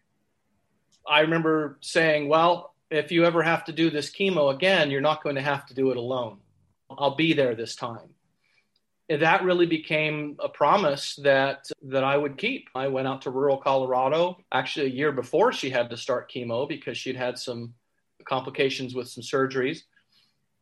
I 1.06 1.20
remember 1.20 1.78
saying, 1.80 2.28
"Well, 2.28 2.74
if 2.90 3.12
you 3.12 3.24
ever 3.24 3.42
have 3.42 3.64
to 3.66 3.72
do 3.72 3.90
this 3.90 4.10
chemo 4.10 4.54
again, 4.54 4.90
you're 4.90 5.00
not 5.00 5.22
going 5.22 5.36
to 5.36 5.42
have 5.42 5.66
to 5.66 5.74
do 5.74 5.90
it 5.90 5.96
alone. 5.96 6.40
I'll 6.90 7.14
be 7.14 7.32
there 7.32 7.54
this 7.54 7.76
time." 7.76 8.14
that 9.08 9.44
really 9.44 9.66
became 9.66 10.36
a 10.40 10.48
promise 10.48 11.16
that 11.16 11.70
that 11.82 12.02
I 12.02 12.16
would 12.16 12.36
keep. 12.36 12.68
I 12.74 12.88
went 12.88 13.06
out 13.06 13.22
to 13.22 13.30
rural 13.30 13.56
Colorado 13.56 14.38
actually 14.52 14.86
a 14.86 14.90
year 14.90 15.12
before 15.12 15.52
she 15.52 15.70
had 15.70 15.90
to 15.90 15.96
start 15.96 16.30
chemo 16.30 16.68
because 16.68 16.98
she'd 16.98 17.16
had 17.16 17.38
some 17.38 17.74
complications 18.24 18.94
with 18.94 19.08
some 19.08 19.22
surgeries. 19.22 19.82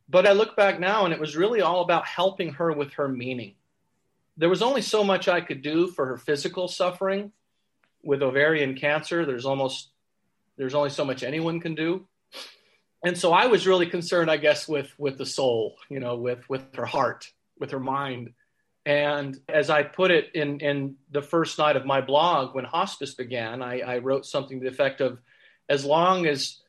But 0.08 0.26
I 0.26 0.32
look 0.32 0.56
back 0.56 0.78
now 0.78 1.04
and 1.04 1.14
it 1.14 1.20
was 1.20 1.36
really 1.36 1.60
all 1.60 1.80
about 1.80 2.06
helping 2.06 2.52
her 2.54 2.72
with 2.72 2.92
her 2.94 3.08
meaning. 3.08 3.54
There 4.36 4.48
was 4.48 4.62
only 4.62 4.82
so 4.82 5.04
much 5.04 5.28
I 5.28 5.40
could 5.40 5.62
do 5.62 5.88
for 5.88 6.06
her 6.06 6.16
physical 6.18 6.68
suffering 6.68 7.32
with 8.02 8.22
ovarian 8.22 8.74
cancer. 8.76 9.24
There's 9.24 9.46
almost 9.46 9.90
there's 10.56 10.74
only 10.74 10.90
so 10.90 11.04
much 11.04 11.22
anyone 11.22 11.60
can 11.60 11.74
do. 11.74 12.06
And 13.04 13.18
so 13.18 13.32
I 13.32 13.46
was 13.46 13.66
really 13.66 13.86
concerned 13.86 14.30
I 14.30 14.36
guess 14.36 14.68
with 14.68 14.92
with 14.98 15.18
the 15.18 15.26
soul, 15.26 15.76
you 15.88 16.00
know, 16.00 16.16
with 16.16 16.48
with 16.48 16.74
her 16.74 16.86
heart 16.86 17.30
with 17.58 17.70
her 17.70 17.80
mind. 17.80 18.32
And 18.86 19.38
as 19.48 19.70
I 19.70 19.82
put 19.82 20.10
it 20.10 20.30
in, 20.34 20.60
in 20.60 20.96
the 21.10 21.22
first 21.22 21.58
night 21.58 21.76
of 21.76 21.86
my 21.86 22.00
blog, 22.00 22.54
when 22.54 22.64
hospice 22.64 23.14
began, 23.14 23.62
I, 23.62 23.80
I 23.80 23.98
wrote 23.98 24.26
something 24.26 24.60
to 24.60 24.64
the 24.64 24.70
effect 24.70 25.00
of 25.00 25.20
as 25.68 25.84
long 25.84 26.26
as 26.26 26.60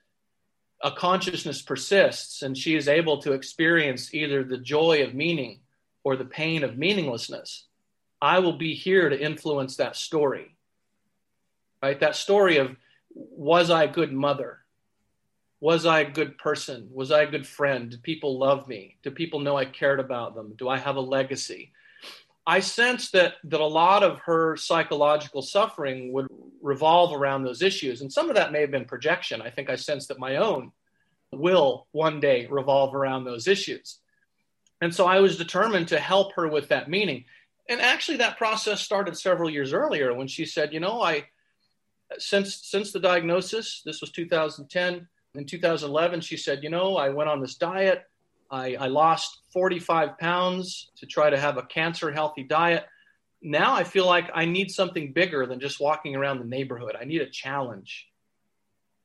a 0.84 0.92
consciousness 0.92 1.62
persists 1.62 2.42
and 2.42 2.58
she 2.58 2.76
is 2.76 2.88
able 2.88 3.22
to 3.22 3.34
experience 3.34 4.14
either 4.14 4.44
the 4.44 4.58
joy 4.58 5.04
of 5.04 5.14
meaning 5.14 5.62
or 6.04 6.16
the 6.16 6.26
pain 6.26 6.64
of 6.64 6.78
meaninglessness, 6.78 7.66
I 8.22 8.40
will 8.40 8.58
be 8.58 8.74
here 8.74 9.10
to 9.10 9.20
influence 9.20 9.78
that 9.78 9.96
story. 9.96 10.56
Right? 11.82 12.00
That 12.00 12.16
story 12.16 12.58
of 12.58 12.76
was 13.14 13.70
I 13.70 13.84
a 13.84 13.92
good 13.92 14.12
mother? 14.12 14.60
Was 15.60 15.86
I 15.86 16.02
a 16.02 16.12
good 16.12 16.38
person? 16.38 16.90
Was 16.92 17.12
I 17.12 17.24
a 17.24 17.32
good 17.32 17.48
friend? 17.48 17.90
Did 17.90 18.04
people 18.04 18.38
love 18.38 18.68
me? 18.68 18.98
Do 19.04 19.12
people 19.12 19.40
know 19.40 19.58
I 19.58 19.66
cared 19.66 20.00
about 20.00 20.36
them? 20.36 20.54
Do 20.58 20.70
I 20.70 20.78
have 20.78 20.96
a 20.98 21.02
legacy? 21.02 21.72
I 22.48 22.60
sensed 22.60 23.14
that 23.14 23.36
that 23.46 23.60
a 23.60 23.66
lot 23.66 24.04
of 24.04 24.20
her 24.20 24.56
psychological 24.56 25.42
suffering 25.42 26.14
would 26.14 26.28
revolve 26.62 27.14
around 27.14 27.44
those 27.44 27.62
issues, 27.62 28.02
and 28.02 28.12
some 28.12 28.30
of 28.30 28.36
that 28.36 28.52
may 28.52 28.62
have 28.62 28.72
been 28.72 28.86
projection. 28.86 29.42
I 29.42 29.50
think 29.50 29.70
I 29.70 29.76
sensed 29.76 30.10
that 30.10 30.20
my 30.20 30.38
own 30.38 30.72
will 31.32 31.88
one 31.92 32.20
day 32.20 32.48
revolve 32.48 32.94
around 32.94 33.24
those 33.24 33.48
issues, 33.48 34.00
and 34.82 34.94
so 34.94 35.06
I 35.06 35.20
was 35.20 35.38
determined 35.38 35.88
to 35.90 36.00
help 36.00 36.34
her 36.34 36.48
with 36.48 36.70
that 36.70 36.90
meaning. 36.90 37.26
And 37.68 37.82
actually, 37.82 38.18
that 38.18 38.38
process 38.38 38.82
started 38.82 39.18
several 39.18 39.50
years 39.50 39.74
earlier 39.74 40.14
when 40.14 40.28
she 40.28 40.46
said, 40.46 40.72
"You 40.74 40.80
know, 40.80 41.02
I 41.02 41.30
since 42.20 42.56
since 42.56 42.92
the 42.92 43.00
diagnosis, 43.00 43.82
this 43.84 44.02
was 44.02 44.12
2010." 44.12 45.08
in 45.38 45.46
2011, 45.46 46.22
she 46.22 46.38
said, 46.38 46.64
You 46.64 46.70
know, 46.70 46.98
I 46.98 47.10
went 47.10 47.30
on 47.30 47.42
this 47.42 47.56
diet. 47.56 48.06
I, 48.52 48.76
I 48.76 48.88
lost 48.88 49.42
45 49.54 50.18
pounds 50.18 50.92
to 50.98 51.06
try 51.06 51.30
to 51.30 51.40
have 51.40 51.58
a 51.58 51.64
cancer 51.64 52.12
healthy 52.12 52.44
diet. 52.44 52.86
Now 53.42 53.76
I 53.76 53.84
feel 53.84 54.06
like 54.06 54.30
I 54.34 54.46
need 54.46 54.72
something 54.72 55.14
bigger 55.14 55.46
than 55.46 55.60
just 55.60 55.80
walking 55.80 56.16
around 56.16 56.40
the 56.40 56.46
neighborhood. 56.46 56.96
I 57.00 57.06
need 57.06 57.22
a 57.22 57.30
challenge. 57.30 58.08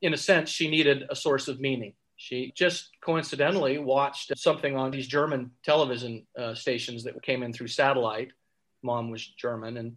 In 0.02 0.14
a 0.14 0.16
sense, 0.16 0.50
she 0.50 0.70
needed 0.70 1.04
a 1.10 1.16
source 1.16 1.48
of 1.48 1.60
meaning. 1.60 1.94
She 2.16 2.52
just 2.54 2.90
coincidentally 3.02 3.78
watched 3.78 4.36
something 4.38 4.76
on 4.76 4.90
these 4.90 5.06
German 5.06 5.50
television 5.64 6.26
uh, 6.38 6.54
stations 6.54 7.04
that 7.04 7.22
came 7.22 7.42
in 7.42 7.52
through 7.52 7.68
satellite. 7.68 8.32
Mom 8.82 9.10
was 9.10 9.26
German, 9.26 9.78
and 9.78 9.96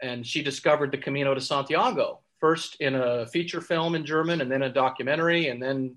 and 0.00 0.24
she 0.24 0.42
discovered 0.42 0.92
the 0.92 0.98
Camino 0.98 1.34
de 1.34 1.40
Santiago, 1.40 2.20
first 2.38 2.76
in 2.80 2.94
a 2.94 3.26
feature 3.26 3.60
film 3.60 3.94
in 3.94 4.06
German 4.06 4.40
and 4.40 4.50
then 4.50 4.62
a 4.62 4.72
documentary. 4.72 5.48
And 5.48 5.60
then 5.60 5.96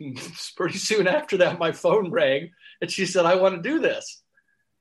pretty 0.56 0.78
soon 0.78 1.06
after 1.06 1.38
that, 1.38 1.58
my 1.58 1.72
phone 1.72 2.10
rang 2.10 2.50
and 2.80 2.90
she 2.90 3.06
said, 3.06 3.26
I 3.26 3.36
want 3.36 3.56
to 3.56 3.68
do 3.68 3.80
this. 3.80 4.22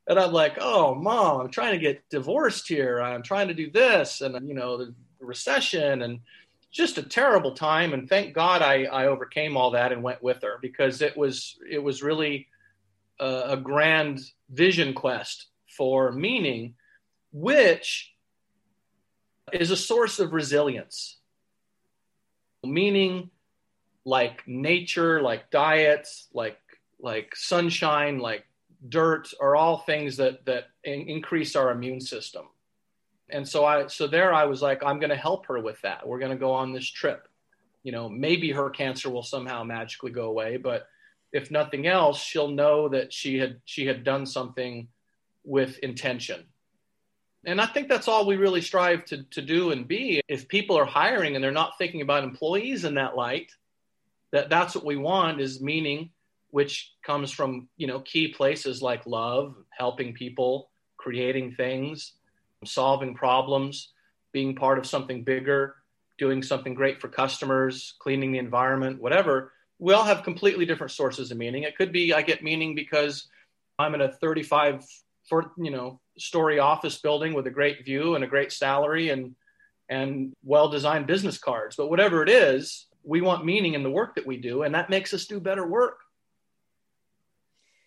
And 0.07 0.17
I'm 0.17 0.31
like, 0.31 0.57
oh, 0.61 0.95
mom, 0.95 1.41
I'm 1.41 1.49
trying 1.49 1.73
to 1.73 1.79
get 1.79 2.09
divorced 2.09 2.67
here. 2.67 3.01
I'm 3.01 3.23
trying 3.23 3.49
to 3.49 3.53
do 3.53 3.69
this. 3.69 4.21
And, 4.21 4.47
you 4.47 4.53
know, 4.53 4.77
the 4.77 4.93
recession 5.19 6.01
and 6.01 6.19
just 6.71 6.97
a 6.97 7.03
terrible 7.03 7.53
time. 7.53 7.93
And 7.93 8.07
thank 8.07 8.33
God 8.33 8.61
I, 8.61 8.83
I 8.85 9.07
overcame 9.07 9.57
all 9.57 9.71
that 9.71 9.91
and 9.91 10.03
went 10.03 10.23
with 10.23 10.41
her 10.43 10.59
because 10.61 11.01
it 11.01 11.17
was, 11.17 11.57
it 11.69 11.79
was 11.79 12.03
really 12.03 12.47
a, 13.19 13.43
a 13.49 13.57
grand 13.57 14.21
vision 14.49 14.93
quest 14.93 15.47
for 15.75 16.11
meaning, 16.11 16.75
which 17.33 18.13
is 19.51 19.71
a 19.71 19.77
source 19.77 20.19
of 20.19 20.33
resilience, 20.33 21.17
meaning 22.63 23.29
like 24.07 24.47
nature, 24.47 25.21
like 25.21 25.51
diets, 25.51 26.29
like 26.33 26.57
like 26.97 27.35
sunshine, 27.35 28.19
like 28.19 28.45
dirt 28.87 29.33
are 29.41 29.57
all 29.57 29.79
things 29.79 30.15
that 30.15 30.45
that 30.45 30.69
in- 30.85 31.09
increase 31.09 31.57
our 31.57 31.71
immune 31.71 31.99
system. 31.99 32.45
And 33.29 33.45
so 33.45 33.65
I 33.65 33.87
so 33.87 34.07
there 34.07 34.33
I 34.33 34.45
was 34.45 34.61
like 34.61 34.81
I'm 34.81 34.99
going 34.99 35.09
to 35.09 35.17
help 35.17 35.47
her 35.47 35.59
with 35.59 35.81
that. 35.81 36.07
We're 36.07 36.19
going 36.19 36.31
to 36.31 36.37
go 36.37 36.53
on 36.53 36.71
this 36.71 36.89
trip. 36.89 37.27
You 37.83 37.91
know, 37.91 38.07
maybe 38.07 38.49
her 38.51 38.69
cancer 38.69 39.09
will 39.09 39.23
somehow 39.23 39.65
magically 39.65 40.11
go 40.11 40.27
away, 40.27 40.55
but 40.55 40.87
if 41.33 41.51
nothing 41.51 41.85
else, 41.85 42.21
she'll 42.23 42.47
know 42.47 42.87
that 42.87 43.11
she 43.11 43.37
had 43.37 43.59
she 43.65 43.85
had 43.85 44.05
done 44.05 44.25
something 44.25 44.87
with 45.43 45.79
intention 45.79 46.45
and 47.45 47.61
I 47.61 47.65
think 47.65 47.87
that's 47.87 48.09
all 48.09 48.25
we 48.25 48.35
really 48.35 48.61
strive 48.61 49.05
to, 49.05 49.23
to 49.23 49.41
do 49.41 49.71
and 49.71 49.87
be. 49.87 50.21
If 50.27 50.49
people 50.49 50.77
are 50.77 50.85
hiring 50.85 51.35
and 51.35 51.43
they're 51.43 51.51
not 51.51 51.77
thinking 51.77 52.01
about 52.01 52.25
employees 52.25 52.83
in 52.83 52.95
that 52.95 53.15
light, 53.15 53.53
that 54.31 54.49
that's 54.49 54.75
what 54.75 54.85
we 54.85 54.95
want 54.95 55.39
is 55.39 55.61
meaning, 55.61 56.09
which 56.49 56.93
comes 57.03 57.31
from, 57.31 57.67
you 57.77 57.87
know, 57.87 57.99
key 58.01 58.29
places 58.29 58.81
like 58.81 59.05
love, 59.05 59.55
helping 59.69 60.13
people, 60.13 60.69
creating 60.97 61.53
things, 61.53 62.13
solving 62.65 63.13
problems, 63.13 63.93
being 64.31 64.55
part 64.55 64.77
of 64.77 64.85
something 64.85 65.23
bigger, 65.23 65.75
doing 66.17 66.41
something 66.43 66.73
great 66.73 66.99
for 66.99 67.07
customers, 67.07 67.95
cleaning 67.99 68.31
the 68.31 68.39
environment, 68.39 69.01
whatever. 69.01 69.53
We 69.79 69.93
all 69.93 70.03
have 70.03 70.23
completely 70.23 70.65
different 70.65 70.91
sources 70.91 71.31
of 71.31 71.37
meaning. 71.37 71.63
It 71.63 71.77
could 71.77 71.91
be 71.91 72.13
I 72.13 72.21
get 72.21 72.43
meaning 72.43 72.75
because 72.75 73.27
I'm 73.79 73.93
in 73.93 74.01
a 74.01 74.11
35 74.11 74.85
for 75.27 75.51
you 75.57 75.71
know 75.71 75.99
story 76.17 76.59
office 76.59 76.97
building 76.97 77.33
with 77.33 77.47
a 77.47 77.51
great 77.51 77.85
view 77.85 78.15
and 78.15 78.23
a 78.23 78.27
great 78.27 78.51
salary 78.51 79.09
and 79.09 79.35
and 79.89 80.33
well 80.43 80.69
designed 80.69 81.05
business 81.05 81.37
cards 81.37 81.75
but 81.75 81.89
whatever 81.89 82.23
it 82.23 82.29
is 82.29 82.87
we 83.07 83.21
want 83.21 83.45
meaning 83.45 83.73
in 83.73 83.83
the 83.83 83.89
work 83.89 84.15
that 84.15 84.27
we 84.27 84.37
do 84.37 84.63
and 84.63 84.75
that 84.75 84.89
makes 84.89 85.13
us 85.13 85.25
do 85.25 85.39
better 85.39 85.65
work 85.65 86.01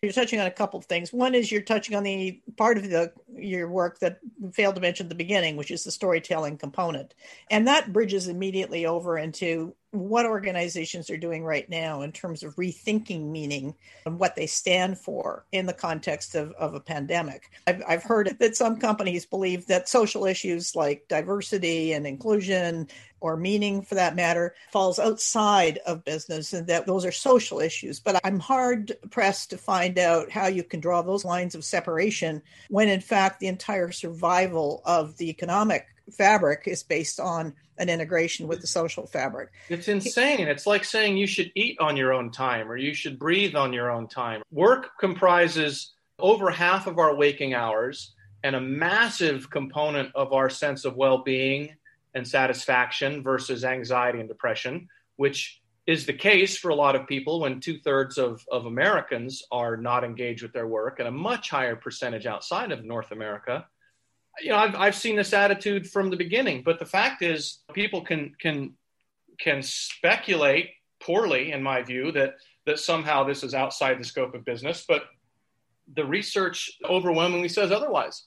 you're 0.03 0.13
touching 0.13 0.41
on 0.41 0.47
a 0.47 0.51
couple 0.51 0.79
of 0.79 0.87
things. 0.87 1.13
One 1.13 1.35
is 1.35 1.53
you're 1.53 1.61
touching 1.61 1.95
on 1.95 2.03
the 2.05 2.41
part 2.57 2.79
of 2.79 2.89
the 2.89 3.13
your 3.37 3.69
work 3.69 3.99
that 3.99 4.19
failed 4.55 4.77
to 4.77 4.81
mention 4.81 5.05
at 5.05 5.11
the 5.11 5.15
beginning, 5.15 5.57
which 5.57 5.71
is 5.71 5.85
the 5.85 5.91
storytelling 5.91 6.57
component, 6.57 7.15
and 7.51 7.69
that 7.69 7.93
bridges 7.93 8.27
immediately 8.27 8.87
over 8.87 9.19
into 9.19 9.75
what 9.93 10.25
organizations 10.25 11.11
are 11.11 11.17
doing 11.17 11.45
right 11.45 11.69
now 11.69 12.03
in 12.03 12.13
terms 12.13 12.43
of 12.43 12.55
rethinking 12.57 13.31
meaning 13.31 13.75
and 14.07 14.19
what 14.19 14.37
they 14.37 14.47
stand 14.47 14.99
for 14.99 15.45
in 15.51 15.67
the 15.67 15.73
context 15.73 16.35
of, 16.35 16.53
of 16.53 16.75
a 16.75 16.81
pandemic. 16.81 17.51
I've, 17.67 17.83
I've 17.89 18.03
heard 18.03 18.37
that 18.39 18.57
some 18.57 18.79
companies 18.79 19.27
believe 19.27 19.67
that 19.67 19.89
social 19.89 20.27
issues 20.27 20.77
like 20.77 21.07
diversity 21.09 21.93
and 21.93 22.07
inclusion 22.07 22.89
or 23.21 23.37
meaning 23.37 23.83
for 23.83 23.97
that 23.97 24.17
matter 24.17 24.55
falls 24.73 24.99
outside 24.99 25.79
of 25.87 26.05
business 26.05 26.53
and 26.53 26.67
that 26.69 26.87
those 26.87 27.05
are 27.05 27.13
social 27.13 27.61
issues. 27.61 28.01
But 28.01 28.21
I'm 28.25 28.39
hard 28.39 28.97
pressed 29.11 29.51
to 29.51 29.59
find 29.59 29.99
out 29.99 30.31
how 30.31 30.47
you 30.47 30.63
can 30.63 30.81
draw 30.81 31.03
those 31.03 31.25
lines 31.25 31.55
of 31.55 31.65
separation 31.65 32.43
when 32.69 32.89
in 32.89 33.01
fact 33.01 33.41
the 33.41 33.49
entire 33.49 33.91
survival 33.91 34.83
of 34.85 35.17
the 35.17 35.29
economic 35.29 35.87
fabric 36.11 36.63
is 36.67 36.83
based 36.83 37.21
on 37.21 37.55
an 37.79 37.89
integration 37.89 38.47
with 38.47 38.61
the 38.61 38.67
social 38.67 39.07
fabric. 39.07 39.51
It's 39.69 39.89
insane. 39.89 40.49
It's 40.49 40.67
like 40.67 40.85
saying 40.85 41.17
you 41.17 41.27
should 41.27 41.51
eat 41.55 41.79
on 41.81 41.97
your 41.97 42.13
own 42.13 42.31
time 42.31 42.71
or 42.71 42.77
you 42.77 42.95
should 42.95 43.19
breathe 43.19 43.55
on 43.55 43.73
your 43.73 43.91
own 43.91 44.07
time. 44.07 44.43
Work 44.53 44.99
comprises 44.99 45.93
over 46.19 46.51
half 46.51 46.87
of 46.87 46.99
our 46.99 47.15
waking 47.15 47.55
hours 47.55 48.15
and 48.43 48.55
a 48.55 48.61
massive 48.61 49.51
component 49.51 50.15
of 50.15 50.33
our 50.33 50.51
sense 50.51 50.85
of 50.85 50.97
well 50.97 51.19
being 51.19 51.75
and 52.15 52.27
satisfaction 52.27 53.23
versus 53.23 53.65
anxiety 53.65 54.21
and 54.21 54.29
depression, 54.29 54.89
which 55.17 55.61
is 55.87 56.07
the 56.07 56.13
case 56.13 56.57
for 56.57 56.69
a 56.69 56.75
lot 56.75 56.95
of 56.95 57.07
people 57.07 57.41
when 57.41 57.61
two 57.61 57.79
thirds 57.79 58.19
of, 58.19 58.45
of 58.51 58.67
Americans 58.67 59.43
are 59.51 59.77
not 59.77 60.05
engaged 60.05 60.43
with 60.43 60.53
their 60.53 60.67
work 60.67 60.99
and 60.99 61.09
a 61.09 61.13
much 61.13 61.51
higher 61.51 61.77
percentage 61.77 62.27
outside 62.27 62.73
of 62.73 62.85
North 62.85 63.11
America 63.11 63.67
you 64.41 64.51
know, 64.51 64.57
I've, 64.57 64.75
I've 64.75 64.95
seen 64.95 65.17
this 65.17 65.33
attitude 65.33 65.89
from 65.89 66.11
the 66.11 66.17
beginning, 66.17 66.63
but 66.63 66.79
the 66.79 66.87
fact 66.87 67.23
is, 67.23 67.61
people 67.73 68.03
can 68.03 68.35
can 68.41 68.75
can 69.39 69.63
speculate 69.63 70.71
poorly, 71.01 71.53
in 71.53 71.63
my 71.63 71.83
view, 71.83 72.13
that 72.13 72.35
that 72.67 72.79
somehow 72.79 73.25
this 73.25 73.43
is 73.43 73.55
outside 73.55 73.99
the 73.99 74.05
scope 74.05 74.35
of 74.35 74.45
business, 74.45 74.85
but 74.87 75.05
the 75.95 76.05
research 76.05 76.71
overwhelmingly 76.85 77.49
says 77.49 77.73
otherwise. 77.73 78.25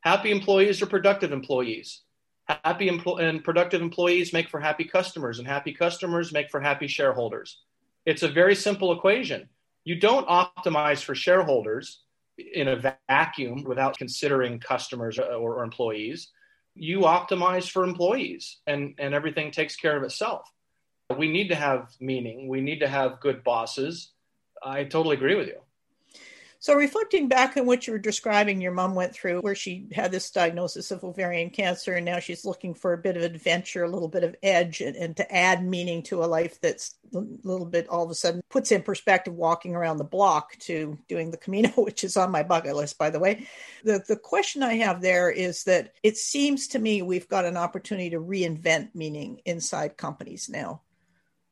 Happy 0.00 0.30
employees 0.30 0.82
are 0.82 0.86
productive 0.86 1.32
employees. 1.32 2.02
Happy 2.46 2.90
empl- 2.90 3.22
and 3.22 3.42
productive 3.42 3.80
employees 3.80 4.34
make 4.34 4.50
for 4.50 4.60
happy 4.60 4.84
customers, 4.84 5.38
and 5.38 5.48
happy 5.48 5.72
customers 5.72 6.32
make 6.32 6.50
for 6.50 6.60
happy 6.60 6.86
shareholders. 6.86 7.62
It's 8.04 8.22
a 8.22 8.28
very 8.28 8.54
simple 8.54 8.92
equation. 8.92 9.48
You 9.84 9.98
don't 9.98 10.28
optimize 10.28 11.02
for 11.02 11.14
shareholders 11.14 12.03
in 12.38 12.68
a 12.68 12.94
vacuum 13.08 13.64
without 13.64 13.96
considering 13.96 14.58
customers 14.58 15.18
or, 15.18 15.32
or 15.32 15.64
employees. 15.64 16.30
You 16.74 17.00
optimize 17.00 17.70
for 17.70 17.84
employees, 17.84 18.58
and, 18.66 18.94
and 18.98 19.14
everything 19.14 19.50
takes 19.50 19.76
care 19.76 19.96
of 19.96 20.02
itself. 20.02 20.50
We 21.16 21.28
need 21.28 21.48
to 21.48 21.54
have 21.54 21.90
meaning. 22.00 22.48
We 22.48 22.60
need 22.60 22.80
to 22.80 22.88
have 22.88 23.20
good 23.20 23.44
bosses. 23.44 24.12
I 24.62 24.84
totally 24.84 25.16
agree 25.16 25.36
with 25.36 25.46
you. 25.46 25.60
So, 26.64 26.72
reflecting 26.72 27.28
back 27.28 27.58
on 27.58 27.66
what 27.66 27.86
you 27.86 27.92
were 27.92 27.98
describing, 27.98 28.62
your 28.62 28.72
mom 28.72 28.94
went 28.94 29.12
through 29.12 29.42
where 29.42 29.54
she 29.54 29.86
had 29.92 30.10
this 30.10 30.30
diagnosis 30.30 30.90
of 30.90 31.04
ovarian 31.04 31.50
cancer, 31.50 31.92
and 31.92 32.06
now 32.06 32.20
she's 32.20 32.46
looking 32.46 32.72
for 32.72 32.94
a 32.94 32.98
bit 33.02 33.18
of 33.18 33.22
adventure, 33.22 33.84
a 33.84 33.90
little 33.90 34.08
bit 34.08 34.24
of 34.24 34.34
edge, 34.42 34.80
and, 34.80 34.96
and, 34.96 35.14
to 35.18 35.30
add 35.30 35.62
meaning 35.62 36.02
to 36.04 36.24
a 36.24 36.24
life 36.24 36.58
that's 36.62 36.94
a 37.14 37.18
little 37.18 37.66
bit 37.66 37.86
all 37.90 38.04
of 38.04 38.10
a 38.10 38.14
sudden 38.14 38.40
puts 38.48 38.72
in 38.72 38.80
perspective 38.80 39.34
walking 39.34 39.74
around 39.74 39.98
the 39.98 40.04
block 40.04 40.56
to 40.60 40.96
doing 41.06 41.30
the 41.30 41.36
Camino, 41.36 41.68
which 41.76 42.02
is 42.02 42.16
on 42.16 42.30
my 42.30 42.42
bucket 42.42 42.74
list, 42.74 42.96
by 42.96 43.10
the 43.10 43.20
way. 43.20 43.46
The, 43.84 44.02
the 44.08 44.16
question 44.16 44.62
I 44.62 44.76
have 44.76 45.02
there 45.02 45.30
is 45.30 45.64
that 45.64 45.92
it 46.02 46.16
seems 46.16 46.68
to 46.68 46.78
me 46.78 47.02
we've 47.02 47.28
got 47.28 47.44
an 47.44 47.58
opportunity 47.58 48.08
to 48.08 48.20
reinvent 48.20 48.94
meaning 48.94 49.42
inside 49.44 49.98
companies 49.98 50.48
now 50.48 50.80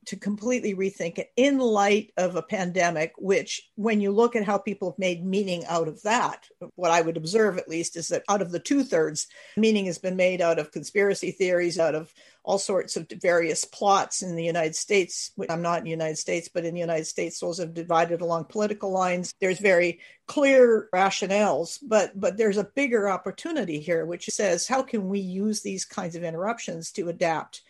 to 0.06 0.16
completely 0.16 0.74
rethink 0.74 1.18
it 1.18 1.30
in 1.36 1.58
light 1.58 2.12
of 2.16 2.36
a 2.36 2.42
pandemic, 2.42 3.12
which, 3.18 3.70
when 3.76 4.00
you 4.00 4.10
look 4.10 4.34
at 4.34 4.44
how 4.44 4.58
people 4.58 4.90
have 4.90 4.98
made 4.98 5.24
meaning 5.24 5.64
out 5.66 5.88
of 5.88 6.02
that, 6.02 6.48
what 6.74 6.90
I 6.90 7.00
would 7.00 7.16
observe 7.16 7.58
at 7.58 7.68
least 7.68 7.96
is 7.96 8.08
that 8.08 8.24
out 8.28 8.42
of 8.42 8.50
the 8.50 8.58
two 8.58 8.82
thirds, 8.82 9.26
meaning 9.56 9.86
has 9.86 9.98
been 9.98 10.16
made 10.16 10.40
out 10.40 10.58
of 10.58 10.72
conspiracy 10.72 11.30
theories, 11.30 11.78
out 11.78 11.94
of 11.94 12.12
all 12.44 12.58
sorts 12.58 12.96
of 12.96 13.06
various 13.20 13.64
plots 13.64 14.22
in 14.22 14.34
the 14.34 14.44
United 14.44 14.74
States. 14.74 15.30
I'm 15.48 15.62
not 15.62 15.78
in 15.78 15.84
the 15.84 15.90
United 15.90 16.18
States, 16.18 16.48
but 16.52 16.64
in 16.64 16.74
the 16.74 16.80
United 16.80 17.06
States, 17.06 17.38
those 17.38 17.58
have 17.58 17.74
divided 17.74 18.20
along 18.20 18.46
political 18.46 18.90
lines. 18.90 19.32
There's 19.40 19.60
very 19.60 20.00
clear 20.26 20.88
rationales, 20.92 21.78
but 21.82 22.18
but 22.18 22.36
there's 22.36 22.56
a 22.56 22.64
bigger 22.64 23.08
opportunity 23.08 23.78
here, 23.78 24.04
which 24.04 24.26
says 24.26 24.66
how 24.66 24.82
can 24.82 25.08
we 25.08 25.20
use 25.20 25.62
these 25.62 25.84
kinds 25.84 26.16
of 26.16 26.24
interruptions 26.24 26.90
to 26.92 27.08
adapt 27.08 27.62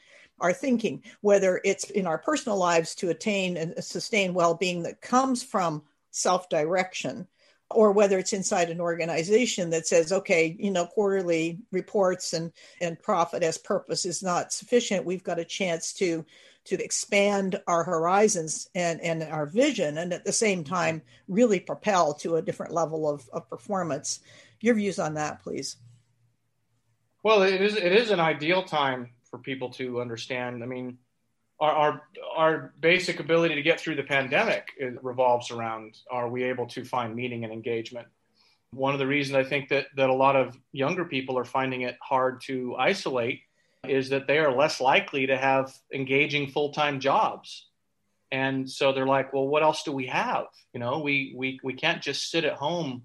our 0.42 0.52
thinking, 0.52 1.02
whether 1.20 1.60
it's 1.64 1.88
in 1.90 2.06
our 2.06 2.18
personal 2.18 2.58
lives 2.58 2.94
to 2.96 3.08
attain 3.08 3.56
and 3.56 3.72
sustain 3.82 4.34
well 4.34 4.54
being 4.54 4.82
that 4.82 5.00
comes 5.00 5.42
from 5.42 5.82
self 6.10 6.48
direction, 6.48 7.26
or 7.70 7.92
whether 7.92 8.18
it's 8.18 8.34
inside 8.34 8.68
an 8.68 8.80
organization 8.80 9.70
that 9.70 9.86
says, 9.86 10.12
okay, 10.12 10.54
you 10.58 10.70
know, 10.70 10.84
quarterly 10.84 11.60
reports 11.70 12.34
and, 12.34 12.52
and 12.80 13.00
profit 13.00 13.42
as 13.42 13.56
purpose 13.56 14.04
is 14.04 14.22
not 14.22 14.52
sufficient. 14.52 15.06
We've 15.06 15.24
got 15.24 15.38
a 15.38 15.44
chance 15.44 15.94
to 15.94 16.26
to 16.64 16.80
expand 16.80 17.60
our 17.66 17.82
horizons 17.82 18.68
and, 18.72 19.00
and 19.00 19.24
our 19.24 19.46
vision 19.46 19.98
and 19.98 20.12
at 20.12 20.24
the 20.24 20.32
same 20.32 20.62
time 20.62 21.02
really 21.26 21.58
propel 21.58 22.14
to 22.14 22.36
a 22.36 22.42
different 22.42 22.72
level 22.72 23.08
of, 23.08 23.28
of 23.32 23.50
performance. 23.50 24.20
Your 24.60 24.76
views 24.76 25.00
on 25.00 25.14
that, 25.14 25.42
please. 25.42 25.76
Well, 27.24 27.42
it 27.42 27.60
is 27.60 27.74
it 27.74 27.92
is 27.92 28.10
an 28.10 28.20
ideal 28.20 28.62
time 28.62 29.10
people 29.42 29.70
to 29.70 30.00
understand. 30.00 30.62
I 30.62 30.66
mean, 30.66 30.98
our, 31.60 31.72
our, 31.72 32.02
our 32.36 32.74
basic 32.80 33.20
ability 33.20 33.54
to 33.54 33.62
get 33.62 33.80
through 33.80 33.96
the 33.96 34.02
pandemic 34.02 34.68
revolves 35.00 35.50
around 35.50 35.96
are 36.10 36.28
we 36.28 36.42
able 36.44 36.66
to 36.66 36.84
find 36.84 37.14
meaning 37.14 37.44
and 37.44 37.52
engagement? 37.52 38.08
One 38.72 38.94
of 38.94 38.98
the 38.98 39.06
reasons 39.06 39.36
I 39.36 39.44
think 39.44 39.68
that, 39.68 39.86
that 39.96 40.08
a 40.08 40.14
lot 40.14 40.34
of 40.34 40.56
younger 40.72 41.04
people 41.04 41.38
are 41.38 41.44
finding 41.44 41.82
it 41.82 41.96
hard 42.00 42.40
to 42.42 42.74
isolate 42.76 43.42
is 43.86 44.08
that 44.08 44.26
they 44.26 44.38
are 44.38 44.56
less 44.56 44.80
likely 44.80 45.26
to 45.26 45.36
have 45.36 45.72
engaging 45.92 46.48
full 46.48 46.72
time 46.72 47.00
jobs. 47.00 47.68
And 48.30 48.68
so 48.68 48.92
they're 48.92 49.06
like, 49.06 49.32
well, 49.32 49.46
what 49.46 49.62
else 49.62 49.82
do 49.82 49.92
we 49.92 50.06
have? 50.06 50.46
You 50.72 50.80
know, 50.80 51.00
we, 51.00 51.34
we, 51.36 51.60
we 51.62 51.74
can't 51.74 52.00
just 52.00 52.30
sit 52.30 52.44
at 52.44 52.54
home 52.54 53.02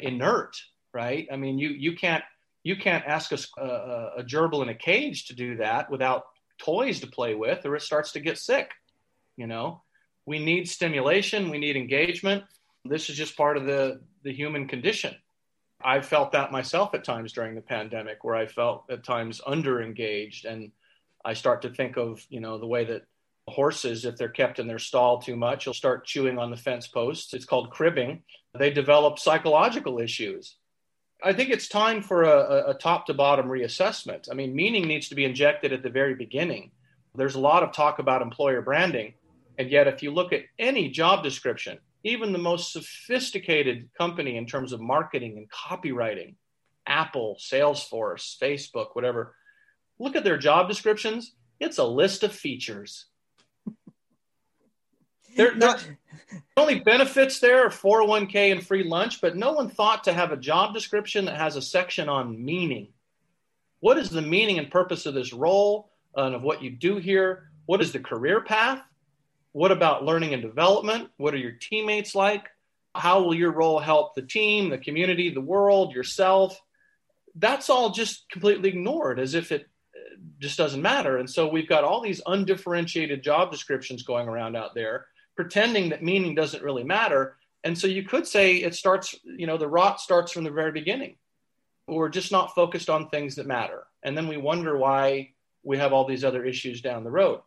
inert, 0.00 0.56
right? 0.92 1.28
I 1.32 1.36
mean, 1.36 1.58
you, 1.58 1.68
you 1.68 1.94
can't 1.94 2.24
you 2.68 2.76
can't 2.76 3.06
ask 3.06 3.32
a, 3.32 3.38
a, 3.58 4.10
a 4.18 4.22
gerbil 4.22 4.62
in 4.62 4.68
a 4.68 4.74
cage 4.74 5.24
to 5.24 5.34
do 5.34 5.56
that 5.56 5.90
without 5.90 6.24
toys 6.58 7.00
to 7.00 7.06
play 7.06 7.34
with, 7.34 7.64
or 7.64 7.74
it 7.74 7.80
starts 7.80 8.12
to 8.12 8.20
get 8.20 8.36
sick. 8.36 8.72
You 9.38 9.46
know, 9.46 9.82
we 10.26 10.38
need 10.38 10.68
stimulation, 10.68 11.48
we 11.48 11.56
need 11.56 11.76
engagement. 11.76 12.44
This 12.84 13.08
is 13.08 13.16
just 13.16 13.38
part 13.38 13.56
of 13.56 13.64
the 13.64 14.02
the 14.22 14.34
human 14.34 14.68
condition. 14.68 15.14
I've 15.82 16.04
felt 16.04 16.32
that 16.32 16.52
myself 16.52 16.92
at 16.92 17.04
times 17.04 17.32
during 17.32 17.54
the 17.54 17.62
pandemic, 17.62 18.22
where 18.22 18.36
I 18.36 18.46
felt 18.46 18.84
at 18.90 19.02
times 19.02 19.40
under 19.46 19.80
engaged, 19.80 20.44
and 20.44 20.70
I 21.24 21.32
start 21.32 21.62
to 21.62 21.70
think 21.70 21.96
of 21.96 22.26
you 22.28 22.40
know 22.40 22.58
the 22.58 22.66
way 22.66 22.84
that 22.84 23.06
horses, 23.48 24.04
if 24.04 24.18
they're 24.18 24.28
kept 24.28 24.58
in 24.58 24.66
their 24.66 24.78
stall 24.78 25.22
too 25.22 25.36
much, 25.36 25.64
will 25.64 25.72
start 25.72 26.04
chewing 26.04 26.38
on 26.38 26.50
the 26.50 26.64
fence 26.66 26.86
posts. 26.86 27.32
It's 27.32 27.46
called 27.46 27.70
cribbing. 27.70 28.24
They 28.58 28.70
develop 28.70 29.18
psychological 29.18 30.00
issues 30.00 30.56
I 31.22 31.32
think 31.32 31.50
it's 31.50 31.68
time 31.68 32.02
for 32.02 32.24
a, 32.24 32.70
a 32.70 32.74
top 32.74 33.06
to 33.06 33.14
bottom 33.14 33.46
reassessment. 33.46 34.28
I 34.30 34.34
mean, 34.34 34.54
meaning 34.54 34.86
needs 34.86 35.08
to 35.08 35.14
be 35.16 35.24
injected 35.24 35.72
at 35.72 35.82
the 35.82 35.90
very 35.90 36.14
beginning. 36.14 36.70
There's 37.14 37.34
a 37.34 37.40
lot 37.40 37.64
of 37.64 37.72
talk 37.72 37.98
about 37.98 38.22
employer 38.22 38.62
branding. 38.62 39.14
And 39.58 39.70
yet, 39.70 39.88
if 39.88 40.02
you 40.02 40.12
look 40.12 40.32
at 40.32 40.44
any 40.58 40.88
job 40.88 41.24
description, 41.24 41.78
even 42.04 42.32
the 42.32 42.38
most 42.38 42.72
sophisticated 42.72 43.88
company 43.98 44.36
in 44.36 44.46
terms 44.46 44.72
of 44.72 44.80
marketing 44.80 45.36
and 45.36 45.50
copywriting, 45.50 46.36
Apple, 46.86 47.36
Salesforce, 47.40 48.38
Facebook, 48.38 48.94
whatever, 48.94 49.34
look 49.98 50.14
at 50.14 50.22
their 50.22 50.38
job 50.38 50.68
descriptions. 50.68 51.34
It's 51.58 51.78
a 51.78 51.84
list 51.84 52.22
of 52.22 52.32
features. 52.32 53.06
There, 55.38 55.54
not, 55.56 55.88
only 56.58 56.80
benefits 56.80 57.38
there 57.38 57.64
are 57.64 57.70
401k 57.70 58.52
and 58.52 58.66
free 58.66 58.82
lunch, 58.82 59.22
but 59.22 59.36
no 59.36 59.52
one 59.52 59.70
thought 59.70 60.04
to 60.04 60.12
have 60.12 60.32
a 60.32 60.36
job 60.36 60.74
description 60.74 61.24
that 61.24 61.38
has 61.38 61.56
a 61.56 61.62
section 61.62 62.10
on 62.10 62.44
meaning. 62.44 62.88
What 63.80 63.96
is 63.96 64.10
the 64.10 64.20
meaning 64.20 64.58
and 64.58 64.70
purpose 64.70 65.06
of 65.06 65.14
this 65.14 65.32
role 65.32 65.92
and 66.14 66.34
of 66.34 66.42
what 66.42 66.62
you 66.62 66.70
do 66.70 66.96
here? 66.96 67.50
What 67.66 67.80
is 67.80 67.92
the 67.92 68.00
career 68.00 68.42
path? 68.42 68.82
What 69.52 69.70
about 69.72 70.04
learning 70.04 70.34
and 70.34 70.42
development? 70.42 71.10
What 71.16 71.32
are 71.32 71.38
your 71.38 71.52
teammates 71.52 72.14
like? 72.14 72.48
How 72.94 73.22
will 73.22 73.34
your 73.34 73.52
role 73.52 73.78
help 73.78 74.14
the 74.14 74.22
team, 74.22 74.70
the 74.70 74.78
community, 74.78 75.32
the 75.32 75.40
world, 75.40 75.94
yourself? 75.94 76.60
That's 77.36 77.70
all 77.70 77.90
just 77.90 78.28
completely 78.30 78.70
ignored 78.70 79.20
as 79.20 79.34
if 79.34 79.52
it 79.52 79.68
uh, 79.94 80.16
just 80.40 80.58
doesn't 80.58 80.82
matter. 80.82 81.18
And 81.18 81.30
so 81.30 81.46
we've 81.46 81.68
got 81.68 81.84
all 81.84 82.00
these 82.00 82.20
undifferentiated 82.26 83.22
job 83.22 83.52
descriptions 83.52 84.02
going 84.02 84.28
around 84.28 84.56
out 84.56 84.74
there 84.74 85.06
pretending 85.38 85.90
that 85.90 86.02
meaning 86.02 86.34
doesn't 86.34 86.64
really 86.64 86.82
matter. 86.82 87.36
And 87.62 87.78
so 87.78 87.86
you 87.86 88.02
could 88.02 88.26
say 88.26 88.56
it 88.56 88.74
starts, 88.74 89.14
you 89.22 89.46
know, 89.46 89.56
the 89.56 89.68
rot 89.68 90.00
starts 90.00 90.32
from 90.32 90.42
the 90.42 90.50
very 90.50 90.72
beginning. 90.72 91.14
We're 91.86 92.08
just 92.08 92.32
not 92.32 92.56
focused 92.56 92.90
on 92.90 93.08
things 93.08 93.36
that 93.36 93.46
matter. 93.46 93.84
And 94.02 94.16
then 94.16 94.26
we 94.26 94.36
wonder 94.36 94.76
why 94.76 95.30
we 95.62 95.78
have 95.78 95.92
all 95.92 96.06
these 96.06 96.24
other 96.24 96.44
issues 96.44 96.80
down 96.80 97.04
the 97.04 97.12
road. 97.12 97.42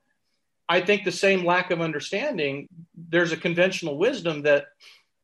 I 0.70 0.80
think 0.80 1.04
the 1.04 1.12
same 1.12 1.44
lack 1.44 1.70
of 1.70 1.82
understanding, 1.82 2.70
there's 2.96 3.34
a 3.34 3.38
conventional 3.38 3.98
wisdom 3.98 4.44
that 4.44 4.68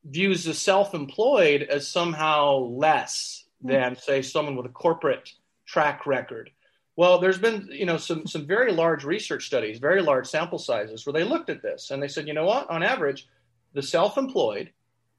views 0.04 0.44
the 0.44 0.54
self 0.54 0.94
employed 0.94 1.62
as 1.62 1.88
somehow 1.88 2.58
less 2.58 3.46
than, 3.62 3.94
hmm. 3.94 4.00
say, 4.00 4.22
someone 4.22 4.58
with 4.58 4.66
a 4.66 4.70
corporate 4.70 5.32
track 5.66 6.06
record 6.06 6.52
well, 6.98 7.20
there's 7.20 7.38
been 7.38 7.70
you 7.72 7.86
know 7.86 7.98
some 7.98 8.26
some 8.26 8.46
very 8.46 8.74
large 8.74 9.06
research 9.06 9.46
studies, 9.46 9.78
very 9.78 10.02
large 10.02 10.28
sample 10.28 10.58
sizes, 10.58 11.06
where 11.06 11.14
they 11.14 11.24
looked 11.24 11.50
at 11.50 11.62
this 11.62 11.92
and 11.92 12.02
they 12.02 12.08
said, 12.08 12.28
you 12.28 12.34
know 12.34 12.46
what? 12.46 12.70
On 12.70 12.84
average, 12.84 13.28
the 13.74 13.84
self-employed 13.84 14.72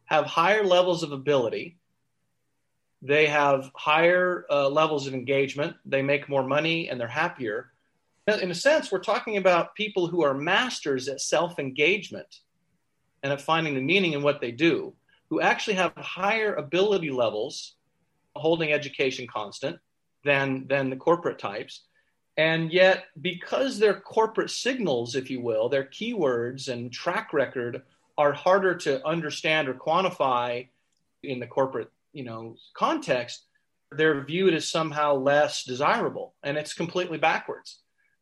have 0.07 0.27
higher 0.27 0.65
levels 0.65 1.03
of 1.05 1.13
ability. 1.13 1.79
They 3.01 3.27
have 3.27 3.71
higher 3.77 4.45
uh, 4.51 4.69
levels 4.69 5.07
of 5.07 5.15
engagement. 5.15 5.77
They 5.87 6.03
make 6.03 6.29
more 6.29 6.43
money 6.43 6.89
and 6.89 7.01
they're 7.01 7.07
happier. 7.07 7.71
In 8.27 8.51
a 8.51 8.55
sense, 8.55 8.91
we're 8.91 8.99
talking 8.99 9.37
about 9.37 9.77
people 9.77 10.09
who 10.09 10.23
are 10.23 10.35
masters 10.35 11.09
at 11.09 11.21
self-engagement 11.21 12.41
and 13.23 13.33
at 13.33 13.41
finding 13.41 13.75
the 13.75 13.81
meaning 13.81 14.15
in 14.15 14.23
what 14.23 14.41
they 14.41 14.51
do, 14.51 14.95
who 15.31 15.41
actually 15.41 15.75
have 15.75 15.93
higher 15.97 16.55
ability 16.55 17.11
levels, 17.11 17.77
holding 18.35 18.73
education 18.73 19.27
constant, 19.27 19.79
than 20.25 20.67
than 20.69 20.91
the 20.91 20.97
corporate 20.97 21.39
types. 21.39 21.83
And 22.37 22.73
yet 22.73 23.07
because 23.21 23.79
their 23.79 24.01
corporate 24.01 24.51
signals 24.51 25.17
if 25.17 25.31
you 25.31 25.41
will 25.41 25.69
their 25.69 25.85
keywords 25.85 26.69
and 26.69 26.93
track 26.93 27.33
record 27.33 27.83
are 28.17 28.33
harder 28.33 28.75
to 28.75 29.05
understand 29.07 29.69
or 29.69 29.75
quantify 29.75 30.69
in 31.23 31.41
the 31.41 31.47
corporate 31.47 31.91
you 32.13 32.25
know 32.25 32.57
context 32.75 33.45
they're 33.93 34.23
viewed 34.23 34.53
as 34.53 34.69
somehow 34.69 35.15
less 35.15 35.65
desirable. 35.65 36.35
And 36.43 36.59
it's 36.59 36.75
completely 36.75 37.17
backwards. 37.17 37.79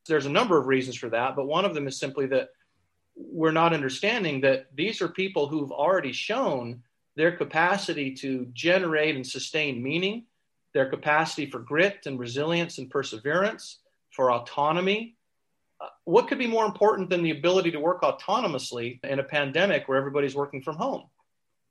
There's 0.06 0.26
a 0.26 0.30
number 0.30 0.56
of 0.56 0.66
reasons 0.66 0.96
for 0.96 1.10
that 1.10 1.34
but 1.34 1.46
one 1.46 1.64
of 1.64 1.74
them 1.74 1.88
is 1.88 1.98
simply 1.98 2.26
that 2.26 2.50
we're 3.16 3.50
not 3.50 3.72
understanding 3.72 4.42
that 4.42 4.66
these 4.74 5.00
are 5.00 5.08
people 5.08 5.48
who've 5.48 5.72
already 5.72 6.12
shown 6.12 6.82
their 7.16 7.32
capacity 7.32 8.14
to 8.14 8.46
generate 8.52 9.16
and 9.16 9.26
sustain 9.26 9.82
meaning, 9.82 10.24
their 10.74 10.90
capacity 10.90 11.50
for 11.50 11.58
grit 11.58 12.06
and 12.06 12.18
resilience 12.18 12.78
and 12.78 12.90
perseverance, 12.90 13.80
for 14.16 14.32
autonomy. 14.32 15.16
Uh, 15.80 15.88
what 16.04 16.26
could 16.26 16.38
be 16.38 16.46
more 16.46 16.64
important 16.64 17.10
than 17.10 17.22
the 17.22 17.30
ability 17.30 17.70
to 17.70 17.78
work 17.78 18.02
autonomously 18.02 18.98
in 19.04 19.18
a 19.18 19.24
pandemic 19.24 19.86
where 19.86 19.98
everybody's 19.98 20.34
working 20.34 20.62
from 20.62 20.76
home? 20.76 21.04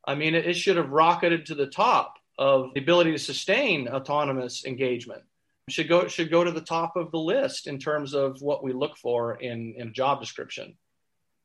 I 0.06 0.14
mean, 0.16 0.36
it, 0.36 0.46
it 0.46 0.56
should 0.56 0.78
have 0.78 0.92
rocketed 0.92 1.48
to 1.48 1.56
the 1.56 1.66
top 1.66 2.16
of 2.38 2.74
the 2.74 2.82
ability 2.82 3.12
to 3.12 3.18
sustain 3.18 3.88
autonomous 3.88 4.66
engagement. 4.66 5.24
should 5.70 5.90
go 5.90 6.08
should 6.08 6.30
go 6.30 6.44
to 6.44 6.52
the 6.52 6.62
top 6.62 6.96
of 6.96 7.12
the 7.12 7.18
list 7.18 7.66
in 7.66 7.80
terms 7.80 8.14
of 8.14 8.42
what 8.42 8.64
we 8.64 8.74
look 8.74 8.98
for 8.98 9.36
in, 9.36 9.74
in 9.78 9.94
job 9.94 10.20
description. 10.20 10.78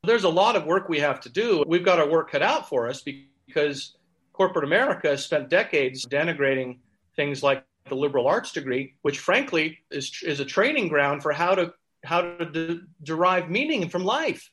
There's 0.03 0.23
a 0.23 0.29
lot 0.29 0.55
of 0.55 0.65
work 0.65 0.89
we 0.89 0.99
have 0.99 1.19
to 1.21 1.29
do. 1.29 1.63
We've 1.67 1.85
got 1.85 1.99
our 1.99 2.09
work 2.09 2.31
cut 2.31 2.41
out 2.41 2.67
for 2.67 2.87
us 2.87 3.03
because 3.03 3.95
corporate 4.33 4.65
America 4.65 5.17
spent 5.17 5.49
decades 5.49 6.05
denigrating 6.05 6.79
things 7.21 7.43
like 7.43 7.63
the 7.87 7.95
liberal 7.95 8.27
arts 8.27 8.51
degree, 8.51 8.95
which 9.03 9.19
frankly 9.19 9.77
is, 9.91 10.11
is 10.23 10.39
a 10.39 10.45
training 10.45 10.87
ground 10.87 11.21
for 11.21 11.31
how 11.31 11.53
to 11.53 11.73
how 12.03 12.21
to 12.21 12.45
de- 12.45 12.81
derive 13.03 13.47
meaning 13.47 13.87
from 13.89 14.03
life, 14.03 14.49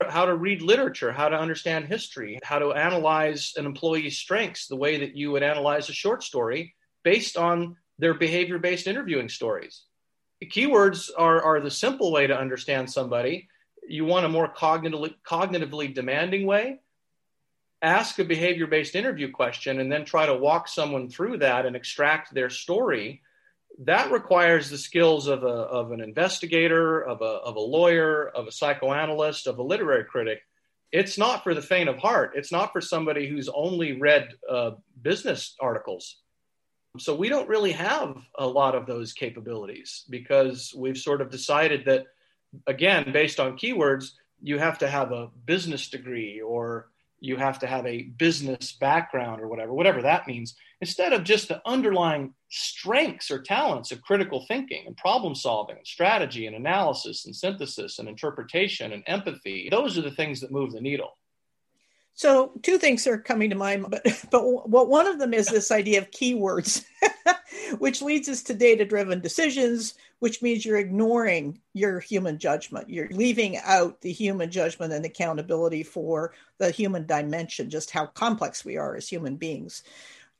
how 0.00 0.26
to 0.26 0.36
read 0.36 0.62
literature, 0.62 1.10
how 1.10 1.28
to 1.28 1.36
understand 1.36 1.86
history, 1.86 2.38
how 2.44 2.60
to 2.60 2.72
analyze 2.72 3.54
an 3.56 3.66
employee's 3.66 4.16
strengths 4.16 4.68
the 4.68 4.76
way 4.76 4.98
that 4.98 5.16
you 5.16 5.32
would 5.32 5.42
analyze 5.42 5.88
a 5.88 5.92
short 5.92 6.22
story 6.22 6.72
based 7.02 7.36
on 7.36 7.76
their 7.98 8.14
behavior 8.14 8.60
based 8.60 8.86
interviewing 8.86 9.28
stories. 9.28 9.86
Keywords 10.44 11.10
are, 11.18 11.42
are 11.42 11.60
the 11.60 11.70
simple 11.84 12.12
way 12.12 12.28
to 12.28 12.38
understand 12.44 12.88
somebody. 12.88 13.48
You 13.88 14.04
want 14.04 14.24
a 14.24 14.28
more 14.28 14.54
cognitively, 14.54 15.14
cognitively 15.26 15.92
demanding 15.92 16.46
way, 16.46 16.78
ask 17.82 18.18
a 18.18 18.24
behavior 18.24 18.66
based 18.66 18.94
interview 18.94 19.30
question 19.30 19.80
and 19.80 19.90
then 19.90 20.04
try 20.04 20.26
to 20.26 20.34
walk 20.34 20.68
someone 20.68 21.08
through 21.08 21.38
that 21.38 21.66
and 21.66 21.74
extract 21.74 22.34
their 22.34 22.50
story. 22.50 23.22
That 23.84 24.10
requires 24.10 24.68
the 24.68 24.78
skills 24.78 25.26
of, 25.26 25.42
a, 25.42 25.46
of 25.46 25.92
an 25.92 26.00
investigator, 26.00 27.02
of 27.02 27.22
a, 27.22 27.24
of 27.24 27.56
a 27.56 27.60
lawyer, 27.60 28.28
of 28.28 28.46
a 28.46 28.52
psychoanalyst, 28.52 29.46
of 29.46 29.58
a 29.58 29.62
literary 29.62 30.04
critic. 30.04 30.40
It's 30.92 31.16
not 31.16 31.44
for 31.44 31.54
the 31.54 31.62
faint 31.62 31.88
of 31.88 31.98
heart. 31.98 32.32
It's 32.34 32.52
not 32.52 32.72
for 32.72 32.80
somebody 32.80 33.28
who's 33.28 33.48
only 33.48 33.92
read 33.92 34.34
uh, 34.48 34.72
business 35.00 35.54
articles. 35.60 36.16
So 36.98 37.14
we 37.14 37.28
don't 37.28 37.48
really 37.48 37.72
have 37.72 38.16
a 38.36 38.46
lot 38.46 38.74
of 38.74 38.86
those 38.86 39.12
capabilities 39.12 40.04
because 40.10 40.74
we've 40.76 40.98
sort 40.98 41.20
of 41.20 41.30
decided 41.30 41.84
that 41.86 42.06
again, 42.66 43.12
based 43.12 43.38
on 43.38 43.56
keywords, 43.56 44.12
you 44.42 44.58
have 44.58 44.78
to 44.78 44.88
have 44.88 45.12
a 45.12 45.28
business 45.46 45.88
degree 45.88 46.40
or 46.40 46.88
you 47.20 47.36
have 47.36 47.58
to 47.60 47.66
have 47.66 47.86
a 47.86 48.02
business 48.02 48.72
background 48.72 49.40
or 49.40 49.48
whatever, 49.48 49.72
whatever 49.72 50.02
that 50.02 50.26
means, 50.26 50.54
instead 50.80 51.12
of 51.12 51.24
just 51.24 51.48
the 51.48 51.60
underlying 51.66 52.34
strengths 52.48 53.30
or 53.30 53.42
talents 53.42 53.92
of 53.92 54.02
critical 54.02 54.44
thinking 54.48 54.84
and 54.86 54.96
problem 54.96 55.34
solving 55.34 55.76
and 55.76 55.86
strategy 55.86 56.46
and 56.46 56.56
analysis 56.56 57.26
and 57.26 57.36
synthesis 57.36 57.98
and 57.98 58.08
interpretation 58.08 58.92
and 58.92 59.02
empathy. 59.06 59.68
Those 59.70 59.98
are 59.98 60.02
the 60.02 60.10
things 60.10 60.40
that 60.40 60.50
move 60.50 60.72
the 60.72 60.80
needle. 60.80 61.16
So 62.14 62.52
two 62.62 62.76
things 62.76 63.06
are 63.06 63.18
coming 63.18 63.50
to 63.50 63.56
mind, 63.56 63.86
but 63.88 64.02
but 64.30 64.42
what 64.68 64.88
one 64.88 65.06
of 65.06 65.18
them 65.18 65.32
is 65.32 65.46
this 65.46 65.70
idea 65.70 66.00
of 66.00 66.10
keywords, 66.10 66.84
which 67.78 68.02
leads 68.02 68.28
us 68.28 68.42
to 68.44 68.54
data-driven 68.54 69.20
decisions, 69.20 69.94
which 70.20 70.40
means 70.40 70.64
you're 70.64 70.78
ignoring 70.78 71.60
your 71.74 71.98
human 71.98 72.38
judgment. 72.38 72.88
You're 72.88 73.08
leaving 73.10 73.56
out 73.58 74.00
the 74.00 74.12
human 74.12 74.50
judgment 74.50 74.92
and 74.92 75.04
accountability 75.04 75.82
for 75.82 76.32
the 76.58 76.70
human 76.70 77.06
dimension, 77.06 77.68
just 77.68 77.90
how 77.90 78.06
complex 78.06 78.64
we 78.64 78.76
are 78.76 78.94
as 78.94 79.08
human 79.08 79.36
beings. 79.36 79.82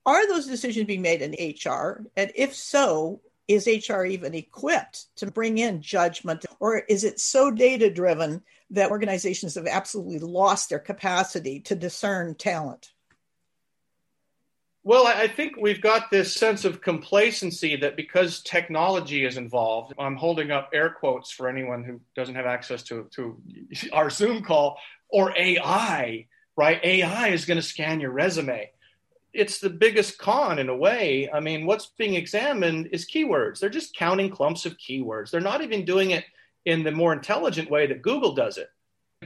Are 0.07 0.27
those 0.29 0.47
decisions 0.47 0.87
being 0.87 1.03
made 1.03 1.23
in 1.23 1.33
HR? 1.33 2.07
And 2.17 2.31
if 2.35 2.55
so, 2.55 3.21
is 3.49 3.67
HR 3.67 4.05
even 4.05 4.35
equipped 4.35 5.15
to 5.17 5.31
bring 5.31 5.59
in 5.59 5.83
judgment, 5.83 6.47
or 6.61 6.79
is 6.89 7.03
it 7.03 7.19
so 7.19 7.51
data 7.51 7.91
driven 7.91 8.43
that 8.71 8.91
organizations 8.91 9.57
have 9.57 9.67
absolutely 9.67 10.21
lost 10.21 10.69
their 10.69 10.79
capacity 10.79 11.59
to 11.61 11.75
discern 11.75 12.37
talent? 12.37 12.93
Well, 14.83 15.07
I 15.07 15.29
think 15.29 15.57
we've 15.59 15.83
got 15.83 16.11
this 16.11 16.33
sense 16.33 16.65
of 16.65 16.81
complacency 16.81 17.77
that 17.77 17.97
because 17.97 18.43
technology 18.43 19.27
is 19.27 19.37
involved, 19.37 19.93
I'm 19.99 20.17
holding 20.17 20.51
up 20.51 20.71
air 20.73 20.89
quotes 20.89 21.31
for 21.31 21.49
anyone 21.49 21.85
who 21.85 22.01
doesn't 22.17 22.35
have 22.35 22.47
access 22.47 22.83
to, 22.85 23.07
to 23.13 23.37
our 23.93 24.09
Zoom 24.09 24.43
call, 24.43 24.79
or 25.09 25.37
AI, 25.37 26.27
right? 26.57 26.81
AI 26.83 27.29
is 27.29 27.45
going 27.45 27.57
to 27.59 27.63
scan 27.63 28.01
your 28.01 28.11
resume 28.11 28.71
it's 29.33 29.61
the 29.61 29.71
biggest 29.71 30.19
con 30.19 30.59
in 30.59 30.69
a 30.69 30.77
way. 30.77 31.31
I 31.33 31.41
mean, 31.41 31.67
what's 31.67 31.93
being 31.99 32.15
examined 32.15 32.89
is 32.93 33.09
keywords. 33.09 33.61
They're 33.61 33.71
just 33.71 33.95
counting 33.95 34.31
clumps 34.31 34.67
of 34.67 34.77
keywords. 34.77 35.31
They're 35.31 35.41
not 35.41 35.63
even 35.63 35.85
doing 35.85 36.11
it 36.11 36.25
in 36.65 36.83
the 36.83 36.91
more 36.91 37.13
intelligent 37.13 37.71
way 37.71 37.87
that 37.87 38.03
Google 38.03 38.35
does 38.35 38.59
it. 38.59 38.69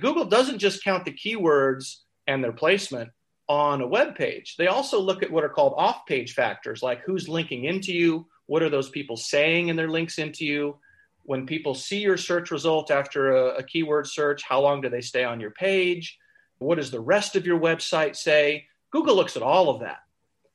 Google 0.00 0.24
doesn't 0.24 0.58
just 0.58 0.84
count 0.84 1.04
the 1.04 1.12
keywords 1.12 1.98
and 2.26 2.42
their 2.42 2.52
placement 2.52 3.10
on 3.48 3.80
a 3.80 3.86
web 3.86 4.14
page. 4.14 4.56
They 4.56 4.68
also 4.68 5.00
look 5.00 5.22
at 5.22 5.30
what 5.30 5.44
are 5.44 5.48
called 5.48 5.74
off-page 5.76 6.34
factors, 6.34 6.82
like 6.82 7.02
who's 7.02 7.28
linking 7.28 7.64
into 7.64 7.92
you, 7.92 8.26
what 8.46 8.62
are 8.62 8.70
those 8.70 8.88
people 8.88 9.16
saying 9.16 9.68
in 9.68 9.76
their 9.76 9.90
links 9.90 10.18
into 10.18 10.44
you. 10.44 10.76
When 11.24 11.46
people 11.46 11.74
see 11.74 11.98
your 11.98 12.16
search 12.16 12.50
result 12.50 12.90
after 12.90 13.36
a, 13.36 13.56
a 13.56 13.62
keyword 13.62 14.06
search, 14.06 14.42
how 14.42 14.60
long 14.60 14.80
do 14.80 14.88
they 14.88 15.00
stay 15.00 15.24
on 15.24 15.40
your 15.40 15.50
page? 15.50 16.18
What 16.58 16.76
does 16.76 16.90
the 16.90 17.00
rest 17.00 17.36
of 17.36 17.46
your 17.46 17.58
website 17.58 18.16
say? 18.16 18.66
Google 18.90 19.16
looks 19.16 19.36
at 19.36 19.42
all 19.42 19.70
of 19.70 19.80
that. 19.80 19.98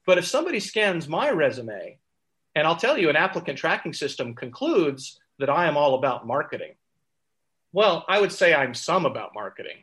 But 0.06 0.18
if 0.18 0.26
somebody 0.26 0.60
scans 0.60 1.08
my 1.08 1.30
resume, 1.30 1.98
and 2.56 2.66
I'll 2.66 2.76
tell 2.76 2.98
you, 2.98 3.10
an 3.10 3.16
applicant 3.16 3.58
tracking 3.58 3.94
system 3.94 4.34
concludes 4.34 5.20
that 5.38 5.50
I 5.50 5.68
am 5.68 5.78
all 5.78 5.96
about 5.96 6.26
marketing. 6.26 6.74
Well, 7.72 8.06
I 8.08 8.20
would 8.20 8.32
say 8.32 8.54
I'm 8.54 8.74
some 8.74 9.06
about 9.06 9.36
marketing. 9.36 9.78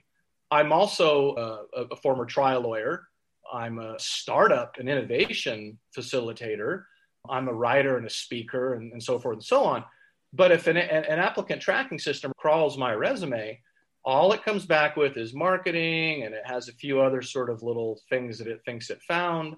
I'm 0.50 0.72
also 0.72 1.66
a, 1.74 1.84
a 1.92 1.96
former 1.96 2.24
trial 2.24 2.62
lawyer. 2.62 3.08
I'm 3.52 3.78
a 3.78 3.98
startup 3.98 4.76
and 4.78 4.88
innovation 4.88 5.78
facilitator. 5.96 6.84
I'm 7.28 7.48
a 7.48 7.52
writer 7.52 7.96
and 7.96 8.06
a 8.06 8.10
speaker 8.10 8.74
and, 8.74 8.92
and 8.92 9.02
so 9.02 9.18
forth 9.18 9.36
and 9.36 9.44
so 9.44 9.64
on. 9.64 9.84
But 10.32 10.52
if 10.52 10.66
an, 10.66 10.76
an 10.76 11.18
applicant 11.18 11.62
tracking 11.62 11.98
system 11.98 12.32
crawls 12.36 12.76
my 12.76 12.92
resume, 12.92 13.60
all 14.04 14.32
it 14.32 14.44
comes 14.44 14.66
back 14.66 14.96
with 14.96 15.16
is 15.16 15.34
marketing 15.34 16.24
and 16.24 16.34
it 16.34 16.42
has 16.44 16.68
a 16.68 16.74
few 16.74 17.00
other 17.00 17.22
sort 17.22 17.50
of 17.50 17.62
little 17.62 18.00
things 18.08 18.38
that 18.38 18.46
it 18.46 18.60
thinks 18.64 18.90
it 18.90 19.02
found. 19.02 19.56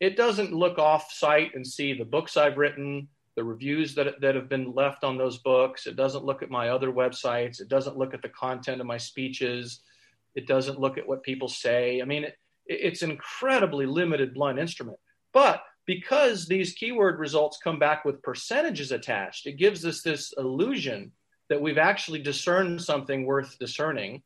It 0.00 0.16
doesn't 0.16 0.54
look 0.54 0.78
off 0.78 1.12
site 1.12 1.54
and 1.54 1.66
see 1.66 1.92
the 1.92 2.06
books 2.06 2.38
I've 2.38 2.56
written, 2.56 3.08
the 3.36 3.44
reviews 3.44 3.94
that, 3.96 4.20
that 4.22 4.34
have 4.34 4.48
been 4.48 4.72
left 4.72 5.04
on 5.04 5.18
those 5.18 5.38
books. 5.38 5.86
It 5.86 5.96
doesn't 5.96 6.24
look 6.24 6.42
at 6.42 6.50
my 6.50 6.70
other 6.70 6.90
websites. 6.90 7.60
It 7.60 7.68
doesn't 7.68 7.98
look 7.98 8.14
at 8.14 8.22
the 8.22 8.30
content 8.30 8.80
of 8.80 8.86
my 8.86 8.96
speeches. 8.96 9.80
It 10.34 10.46
doesn't 10.46 10.80
look 10.80 10.98
at 10.98 11.06
what 11.06 11.22
people 11.22 11.48
say. 11.48 12.00
I 12.00 12.04
mean, 12.04 12.24
it, 12.24 12.36
it's 12.66 13.02
an 13.02 13.10
incredibly 13.10 13.86
limited 13.86 14.34
blunt 14.34 14.58
instrument. 14.58 14.98
But 15.32 15.62
because 15.86 16.46
these 16.46 16.72
keyword 16.72 17.18
results 17.18 17.58
come 17.62 17.78
back 17.78 18.04
with 18.04 18.22
percentages 18.22 18.92
attached, 18.92 19.46
it 19.46 19.56
gives 19.56 19.84
us 19.84 20.02
this 20.02 20.32
illusion 20.38 21.12
that 21.48 21.60
we've 21.60 21.78
actually 21.78 22.20
discerned 22.20 22.80
something 22.80 23.26
worth 23.26 23.58
discerning. 23.58 24.22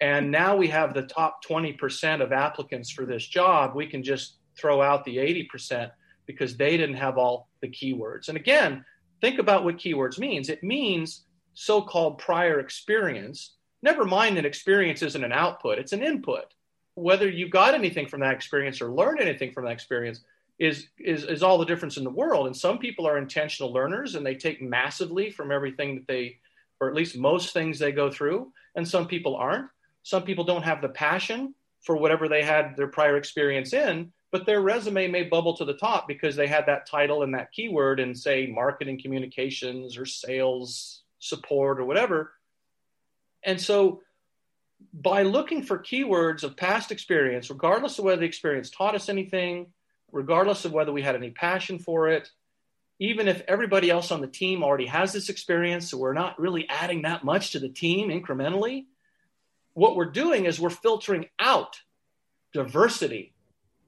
And 0.00 0.30
now 0.30 0.56
we 0.56 0.68
have 0.68 0.94
the 0.94 1.02
top 1.02 1.44
20% 1.44 2.22
of 2.22 2.32
applicants 2.32 2.90
for 2.90 3.04
this 3.04 3.26
job. 3.26 3.74
We 3.74 3.86
can 3.86 4.02
just 4.02 4.38
throw 4.56 4.80
out 4.80 5.04
the 5.04 5.16
80% 5.16 5.90
because 6.26 6.56
they 6.56 6.76
didn't 6.76 6.96
have 6.96 7.18
all 7.18 7.48
the 7.60 7.68
keywords. 7.68 8.28
And 8.28 8.36
again, 8.36 8.84
think 9.20 9.38
about 9.38 9.64
what 9.64 9.78
keywords 9.78 10.18
means. 10.18 10.48
It 10.48 10.62
means 10.62 11.24
so-called 11.54 12.18
prior 12.18 12.60
experience. 12.60 13.56
Never 13.82 14.04
mind 14.04 14.36
that 14.36 14.44
experience 14.44 15.02
isn't 15.02 15.24
an 15.24 15.32
output, 15.32 15.78
it's 15.78 15.92
an 15.92 16.02
input. 16.02 16.54
Whether 16.94 17.28
you 17.28 17.48
got 17.48 17.74
anything 17.74 18.06
from 18.06 18.20
that 18.20 18.34
experience 18.34 18.80
or 18.80 18.92
learned 18.92 19.20
anything 19.20 19.52
from 19.52 19.64
that 19.64 19.72
experience 19.72 20.20
is, 20.58 20.88
is, 20.98 21.24
is 21.24 21.42
all 21.42 21.58
the 21.58 21.64
difference 21.64 21.96
in 21.96 22.04
the 22.04 22.10
world. 22.10 22.46
And 22.46 22.56
some 22.56 22.78
people 22.78 23.06
are 23.06 23.16
intentional 23.16 23.72
learners 23.72 24.14
and 24.14 24.24
they 24.24 24.34
take 24.34 24.60
massively 24.60 25.30
from 25.30 25.50
everything 25.50 25.94
that 25.94 26.06
they 26.06 26.38
or 26.82 26.88
at 26.88 26.96
least 26.96 27.16
most 27.16 27.52
things 27.52 27.78
they 27.78 27.92
go 27.92 28.10
through, 28.10 28.52
and 28.74 28.86
some 28.86 29.06
people 29.06 29.36
aren't. 29.36 29.68
Some 30.02 30.24
people 30.24 30.42
don't 30.42 30.64
have 30.64 30.82
the 30.82 30.88
passion 30.88 31.54
for 31.80 31.96
whatever 31.96 32.28
they 32.28 32.42
had 32.42 32.76
their 32.76 32.88
prior 32.88 33.16
experience 33.16 33.72
in, 33.72 34.10
but 34.32 34.46
their 34.46 34.62
resume 34.62 35.06
may 35.06 35.22
bubble 35.22 35.56
to 35.56 35.64
the 35.64 35.74
top 35.74 36.08
because 36.08 36.34
they 36.34 36.48
had 36.48 36.66
that 36.66 36.88
title 36.88 37.22
and 37.22 37.32
that 37.34 37.52
keyword 37.52 38.00
in, 38.00 38.16
say, 38.16 38.48
marketing 38.48 39.00
communications 39.00 39.96
or 39.96 40.04
sales 40.04 41.02
support 41.20 41.78
or 41.78 41.84
whatever. 41.84 42.32
And 43.44 43.60
so, 43.60 44.02
by 44.92 45.22
looking 45.22 45.62
for 45.62 45.78
keywords 45.78 46.42
of 46.42 46.56
past 46.56 46.90
experience, 46.90 47.50
regardless 47.50 47.98
of 47.98 48.04
whether 48.04 48.20
the 48.20 48.26
experience 48.26 48.70
taught 48.70 48.94
us 48.94 49.08
anything, 49.08 49.66
regardless 50.10 50.64
of 50.64 50.72
whether 50.72 50.92
we 50.92 51.02
had 51.02 51.14
any 51.14 51.30
passion 51.30 51.78
for 51.78 52.08
it, 52.08 52.28
even 52.98 53.26
if 53.26 53.42
everybody 53.48 53.90
else 53.90 54.10
on 54.10 54.20
the 54.20 54.26
team 54.26 54.62
already 54.62 54.86
has 54.86 55.12
this 55.12 55.28
experience, 55.28 55.90
so 55.90 55.98
we're 55.98 56.12
not 56.12 56.38
really 56.38 56.68
adding 56.68 57.02
that 57.02 57.24
much 57.24 57.52
to 57.52 57.58
the 57.58 57.68
team 57.68 58.08
incrementally, 58.10 58.84
what 59.74 59.96
we're 59.96 60.04
doing 60.04 60.44
is 60.44 60.60
we're 60.60 60.70
filtering 60.70 61.26
out 61.38 61.80
diversity 62.52 63.32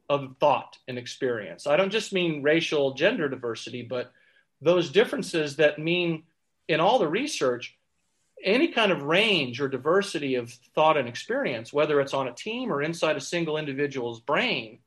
of 0.08 0.36
thought 0.40 0.78
and 0.88 0.98
experience. 0.98 1.66
I 1.66 1.76
don't 1.76 1.90
just 1.90 2.12
mean 2.12 2.42
racial, 2.42 2.94
gender 2.94 3.28
diversity, 3.28 3.82
but 3.82 4.12
those 4.60 4.90
differences 4.90 5.56
that 5.56 5.78
mean 5.78 6.24
in 6.68 6.80
all 6.80 6.98
the 6.98 7.08
research, 7.08 7.76
any 8.44 8.68
kind 8.68 8.92
of 8.92 9.02
range 9.02 9.60
or 9.60 9.68
diversity 9.68 10.36
of 10.36 10.52
thought 10.74 10.96
and 10.96 11.08
experience, 11.08 11.72
whether 11.72 12.00
it's 12.00 12.14
on 12.14 12.28
a 12.28 12.32
team 12.32 12.72
or 12.72 12.82
inside 12.82 13.16
a 13.16 13.20
single 13.20 13.56
individual's 13.56 14.20
brain, 14.20 14.78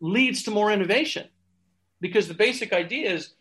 leads 0.00 0.44
to 0.44 0.50
more 0.50 0.70
innovation. 0.72 1.28
Because 2.00 2.28
the 2.28 2.34
basic 2.34 2.72
idea 2.72 3.12
is 3.12 3.34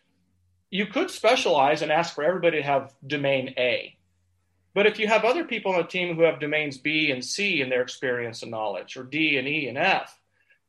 you 0.69 0.86
could 0.86 1.12
specialize 1.12 1.81
and 1.81 1.91
ask 1.91 2.15
for 2.15 2.23
everybody 2.23 2.57
to 2.57 2.63
have 2.63 2.93
domain 3.05 3.53
A. 3.57 3.97
But 4.73 4.88
if 4.88 4.99
you 4.99 5.07
have 5.07 5.25
other 5.25 5.43
people 5.43 5.73
on 5.73 5.81
a 5.81 5.88
team 5.88 6.15
who 6.15 6.21
have 6.23 6.39
domains 6.39 6.77
B 6.77 7.12
and 7.12 7.23
C 7.23 7.62
in 7.62 7.69
their 7.69 7.81
experience 7.81 8.41
and 8.41 8.51
knowledge, 8.51 8.95
or 8.95 9.03
D 9.03 9.38
and 9.38 9.47
E 9.47 9.67
and 9.67 9.77
F, 9.77 10.17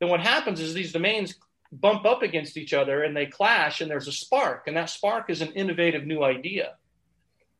then 0.00 0.08
what 0.08 0.20
happens 0.20 0.60
is 0.60 0.74
these 0.74 0.92
domains 0.92 1.36
bump 1.70 2.04
up 2.04 2.22
against 2.22 2.56
each 2.56 2.74
other 2.74 3.02
and 3.02 3.16
they 3.16 3.26
clash, 3.26 3.80
and 3.80 3.90
there's 3.90 4.08
a 4.08 4.12
spark. 4.12 4.64
And 4.66 4.76
that 4.76 4.90
spark 4.90 5.30
is 5.30 5.40
an 5.40 5.52
innovative 5.52 6.04
new 6.04 6.22
idea. 6.22 6.74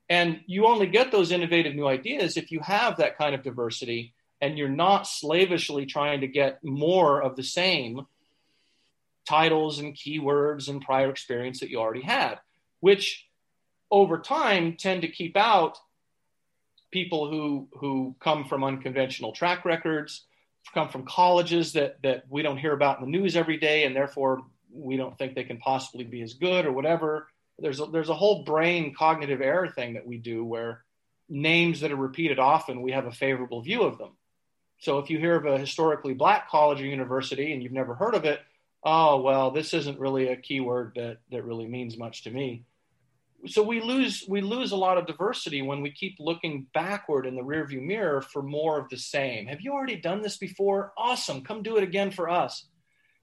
And 0.09 0.41
you 0.47 0.67
only 0.67 0.87
get 0.87 1.11
those 1.11 1.33
innovative 1.33 1.75
new 1.75 1.87
ideas 1.87 2.37
if 2.37 2.51
you 2.51 2.61
have 2.61 2.97
that 2.99 3.17
kind 3.17 3.35
of 3.35 3.43
diversity 3.43 4.15
and 4.41 4.59
you're 4.59 4.69
not 4.69 5.07
slavishly 5.07 5.87
trying 5.87 6.21
to 6.21 6.27
get 6.27 6.63
more 6.65 7.23
of 7.23 7.37
the 7.37 7.45
same 7.45 8.07
titles 9.27 9.79
and 9.79 9.95
keywords 9.95 10.69
and 10.69 10.83
prior 10.83 11.09
experience 11.09 11.61
that 11.61 11.71
you 11.71 11.79
already 11.79 12.03
had, 12.03 12.41
which 12.81 13.27
over 13.91 14.19
time 14.19 14.77
tend 14.77 15.03
to 15.03 15.09
keep 15.09 15.37
out 15.37 15.79
people 16.91 17.31
who 17.31 17.69
who 17.75 18.15
come 18.21 18.45
from 18.45 18.65
unconventional 18.65 19.33
track 19.33 19.65
records, 19.65 20.27
come 20.75 20.89
from 20.89 21.05
colleges 21.05 21.75
that 21.75 22.03
that 22.03 22.25
we 22.29 22.43
don't 22.43 22.59
hear 22.59 22.73
about 22.73 22.99
in 22.99 23.05
the 23.05 23.19
news 23.19 23.37
every 23.37 23.59
day, 23.59 23.85
and 23.85 23.95
therefore 23.95 24.43
we 24.73 24.97
don't 24.97 25.17
think 25.19 25.35
they 25.35 25.45
can 25.45 25.59
possibly 25.59 26.05
be 26.05 26.23
as 26.23 26.35
good 26.35 26.67
or 26.67 26.73
whatever. 26.73 27.29
There's 27.63 27.81
a, 27.81 27.87
there's 27.87 28.09
a 28.09 28.15
whole 28.15 28.45
brain 28.45 28.95
cognitive 28.95 29.41
error 29.41 29.69
thing 29.69 29.95
that 29.95 30.07
we 30.07 30.19
do 30.19 30.45
where 30.45 30.85
names 31.29 31.81
that 31.81 31.93
are 31.93 31.97
repeated 31.97 32.39
often 32.39 32.83
we 32.83 32.93
have 32.93 33.07
a 33.07 33.13
favorable 33.13 33.63
view 33.63 33.83
of 33.83 33.97
them. 33.97 34.17
So 34.79 34.99
if 34.99 35.09
you 35.09 35.19
hear 35.19 35.37
of 35.37 35.47
a 35.47 35.59
historically 35.59 36.13
black 36.13 36.51
college 36.51 36.83
or 36.83 36.87
university 36.87 37.53
and 37.53 37.63
you've 37.63 37.73
never 37.73 37.95
heard 37.95 38.15
of 38.15 38.25
it, 38.25 38.41
oh 38.85 39.21
well, 39.21 39.51
this 39.51 39.73
isn't 39.73 39.99
really 39.99 40.29
a 40.29 40.37
keyword 40.37 40.93
that 40.97 41.19
that 41.31 41.45
really 41.45 41.67
means 41.67 41.97
much 41.97 42.25
to 42.25 42.31
me 42.31 42.65
so 43.47 43.63
we 43.63 43.81
lose 43.81 44.25
we 44.29 44.41
lose 44.41 44.73
a 44.73 44.77
lot 44.77 44.99
of 44.99 45.07
diversity 45.07 45.63
when 45.63 45.83
we 45.83 45.91
keep 45.91 46.17
looking 46.21 46.67
backward 46.73 47.27
in 47.27 47.35
the 47.35 47.43
rearview 47.43 47.83
mirror 47.83 48.23
for 48.23 48.43
more 48.43 48.79
of 48.79 48.89
the 48.89 48.99
same. 48.99 49.47
Have 49.47 49.61
you 49.61 49.73
already 49.73 49.97
done 49.97 50.23
this 50.23 50.37
before? 50.37 50.93
Awesome, 50.97 51.43
come 51.43 51.63
do 51.63 51.77
it 51.77 51.83
again 51.83 52.11
for 52.11 52.29
us. 52.29 52.67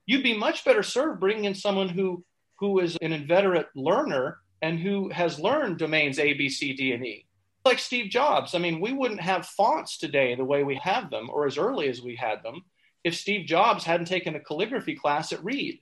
You'd 0.05 0.23
be 0.23 0.37
much 0.37 0.65
better 0.65 0.83
served 0.83 1.19
bringing 1.19 1.45
in 1.45 1.55
someone 1.55 1.89
who 1.89 2.23
who 2.59 2.79
is 2.79 2.97
an 3.01 3.13
inveterate 3.13 3.69
learner 3.75 4.39
and 4.61 4.79
who 4.79 5.09
has 5.09 5.39
learned 5.39 5.77
domains 5.77 6.19
A, 6.19 6.33
B, 6.33 6.49
C, 6.49 6.73
D, 6.73 6.91
and 6.91 7.05
E. 7.05 7.25
Like 7.65 7.79
Steve 7.79 8.09
Jobs. 8.09 8.55
I 8.55 8.59
mean, 8.59 8.79
we 8.79 8.93
wouldn't 8.93 9.21
have 9.21 9.45
fonts 9.45 9.97
today 9.97 10.35
the 10.35 10.45
way 10.45 10.63
we 10.63 10.75
have 10.75 11.09
them 11.09 11.29
or 11.31 11.45
as 11.45 11.57
early 11.57 11.87
as 11.87 12.01
we 12.01 12.15
had 12.15 12.43
them 12.43 12.63
if 13.03 13.15
Steve 13.15 13.45
Jobs 13.45 13.83
hadn't 13.83 14.07
taken 14.07 14.35
a 14.35 14.39
calligraphy 14.39 14.95
class 14.95 15.31
at 15.31 15.43
Reed. 15.43 15.79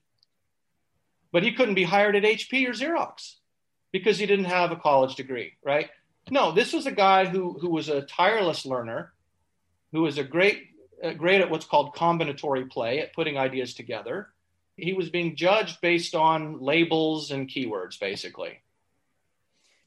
But 1.32 1.44
he 1.44 1.54
couldn't 1.54 1.76
be 1.76 1.84
hired 1.84 2.16
at 2.16 2.24
HP 2.24 2.68
or 2.68 2.72
Xerox 2.72 3.36
because 3.92 4.18
he 4.18 4.26
didn't 4.26 4.46
have 4.46 4.72
a 4.72 4.76
college 4.76 5.16
degree, 5.16 5.54
right? 5.63 5.90
No, 6.30 6.52
this 6.52 6.74
was 6.74 6.86
a 6.86 6.92
guy 6.92 7.26
who 7.26 7.58
who 7.60 7.70
was 7.70 7.90
a 7.90 8.02
tireless 8.02 8.66
learner, 8.66 9.13
who 9.92 10.02
was 10.02 10.18
a 10.18 10.24
great 10.24 10.68
uh, 11.04 11.13
great 11.13 11.42
at 11.42 11.50
what's 11.50 11.66
called 11.66 11.96
combinatory 11.96 12.70
play, 12.70 13.00
at 13.00 13.13
putting 13.13 13.38
ideas 13.38 13.74
together. 13.74 14.30
He 14.78 14.94
was 14.94 15.10
being 15.10 15.36
judged 15.36 15.82
based 15.82 16.16
on 16.16 16.60
labels 16.60 17.32
and 17.32 17.50
keywords, 17.50 18.00
basically. 18.00 18.62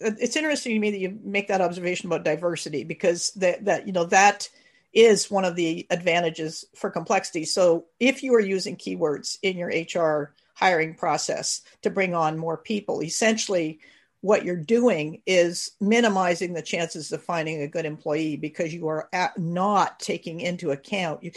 It's 0.01 0.37
interesting 0.37 0.75
to 0.75 0.81
me 0.81 0.91
that 0.91 0.99
you 0.99 1.19
make 1.23 1.49
that 1.49 1.61
observation 1.61 2.07
about 2.07 2.25
diversity 2.25 2.85
because 2.85 3.31
that 3.33 3.65
that 3.67 3.87
you 3.87 3.93
know 3.93 4.05
that 4.07 4.49
is 4.93 5.31
one 5.31 5.45
of 5.45 5.57
the 5.57 5.87
advantages 5.91 6.65
for 6.75 6.91
complexity. 6.91 7.45
So 7.45 7.87
if 8.01 8.23
you 8.23 8.35
are 8.35 8.41
using 8.41 8.77
keywords 8.77 9.39
in 9.43 9.57
your 9.57 9.69
HR 9.69 10.35
hiring 10.61 10.95
process 10.95 11.63
to 11.81 11.91
bring 11.91 12.15
on 12.15 12.37
more 12.37 12.59
people. 12.59 13.03
Essentially, 13.03 13.81
what 14.21 14.45
you're 14.45 14.57
doing 14.57 15.23
is 15.25 15.71
minimizing 15.81 16.53
the 16.53 16.61
chances 16.61 17.11
of 17.13 17.23
finding 17.23 17.63
a 17.63 17.69
good 17.69 17.87
employee 17.87 18.37
because 18.37 18.73
you 18.75 18.87
are 18.87 19.09
not 19.39 19.99
taking 19.99 20.41
into 20.41 20.71
account. 20.71 21.25
You, 21.25 21.33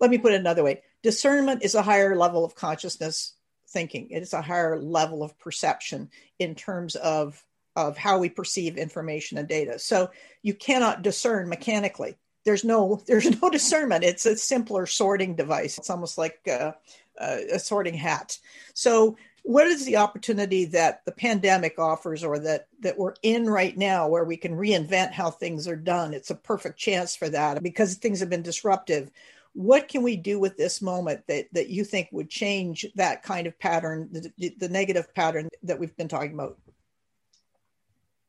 let 0.00 0.10
me 0.10 0.18
put 0.18 0.32
it 0.32 0.40
another 0.40 0.64
way 0.64 0.82
discernment 1.02 1.62
is 1.62 1.74
a 1.74 1.82
higher 1.82 2.16
level 2.16 2.44
of 2.44 2.54
consciousness 2.54 3.34
thinking, 3.68 4.10
it 4.10 4.22
is 4.22 4.32
a 4.32 4.42
higher 4.42 4.80
level 4.80 5.22
of 5.22 5.38
perception 5.38 6.10
in 6.38 6.54
terms 6.54 6.96
of, 6.96 7.44
of 7.76 7.96
how 7.96 8.18
we 8.18 8.28
perceive 8.28 8.78
information 8.78 9.38
and 9.38 9.48
data. 9.48 9.78
So 9.78 10.10
you 10.42 10.54
cannot 10.54 11.02
discern 11.02 11.48
mechanically. 11.48 12.16
There's 12.44 12.64
no 12.64 13.02
there's 13.06 13.40
no 13.40 13.50
discernment. 13.50 14.04
It's 14.04 14.26
a 14.26 14.36
simpler 14.36 14.86
sorting 14.86 15.34
device. 15.34 15.78
It's 15.78 15.90
almost 15.90 16.18
like 16.18 16.38
uh, 16.50 16.72
a 17.18 17.58
sorting 17.58 17.94
hat. 17.94 18.38
So, 18.74 19.16
what 19.42 19.66
is 19.66 19.84
the 19.84 19.96
opportunity 19.96 20.66
that 20.66 21.04
the 21.04 21.12
pandemic 21.12 21.78
offers, 21.78 22.22
or 22.22 22.38
that 22.38 22.68
that 22.80 22.98
we're 22.98 23.14
in 23.22 23.50
right 23.50 23.76
now, 23.76 24.08
where 24.08 24.24
we 24.24 24.36
can 24.36 24.56
reinvent 24.56 25.12
how 25.12 25.30
things 25.30 25.66
are 25.68 25.76
done? 25.76 26.14
It's 26.14 26.30
a 26.30 26.34
perfect 26.34 26.78
chance 26.78 27.16
for 27.16 27.28
that 27.28 27.62
because 27.62 27.96
things 27.96 28.20
have 28.20 28.30
been 28.30 28.42
disruptive. 28.42 29.10
What 29.58 29.88
can 29.88 30.04
we 30.04 30.14
do 30.14 30.38
with 30.38 30.56
this 30.56 30.80
moment 30.80 31.26
that 31.26 31.46
that 31.50 31.68
you 31.68 31.82
think 31.82 32.10
would 32.12 32.30
change 32.30 32.86
that 32.94 33.24
kind 33.24 33.44
of 33.44 33.58
pattern, 33.58 34.08
the, 34.12 34.54
the 34.56 34.68
negative 34.68 35.12
pattern 35.16 35.48
that 35.64 35.80
we've 35.80 35.96
been 35.96 36.06
talking 36.06 36.32
about? 36.32 36.56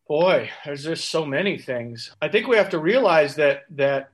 Boy, 0.08 0.50
there's 0.66 0.86
just 0.86 1.10
so 1.10 1.28
many 1.28 1.60
things. 1.60 2.10
I 2.20 2.30
think 2.30 2.48
we 2.48 2.58
have 2.58 2.72
to 2.72 2.80
realize 2.80 3.36
that 3.36 3.66
that 3.76 4.10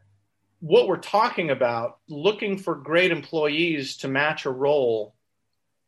what 0.59 0.89
we're 0.89 0.97
talking 0.97 1.51
about, 1.51 1.99
looking 2.09 2.57
for 2.57 2.75
great 2.75 3.11
employees 3.11 3.95
to 3.99 4.09
match 4.09 4.45
a 4.45 4.51
role 4.51 5.15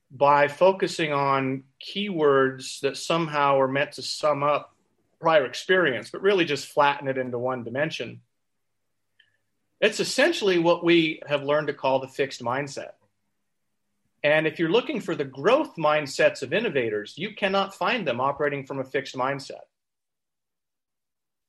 by 0.09 0.47
focusing 0.47 1.11
on 1.11 1.65
keywords 1.85 2.79
that 2.79 2.95
somehow 2.95 3.59
are 3.59 3.67
meant 3.67 3.91
to 3.91 4.01
sum 4.01 4.43
up 4.43 4.73
prior 5.19 5.45
experience, 5.45 6.09
but 6.09 6.21
really 6.21 6.45
just 6.45 6.67
flatten 6.69 7.09
it 7.09 7.17
into 7.17 7.37
one 7.37 7.65
dimension. 7.65 8.21
It's 9.79 9.99
essentially 9.99 10.57
what 10.57 10.83
we 10.83 11.21
have 11.27 11.43
learned 11.43 11.67
to 11.67 11.73
call 11.73 11.99
the 11.99 12.07
fixed 12.07 12.41
mindset. 12.41 12.91
And 14.23 14.47
if 14.47 14.57
you're 14.57 14.71
looking 14.71 14.99
for 14.99 15.15
the 15.15 15.23
growth 15.23 15.75
mindsets 15.75 16.41
of 16.41 16.51
innovators, 16.51 17.13
you 17.17 17.35
cannot 17.35 17.75
find 17.75 18.07
them 18.07 18.19
operating 18.19 18.65
from 18.65 18.79
a 18.79 18.83
fixed 18.83 19.15
mindset 19.15 19.61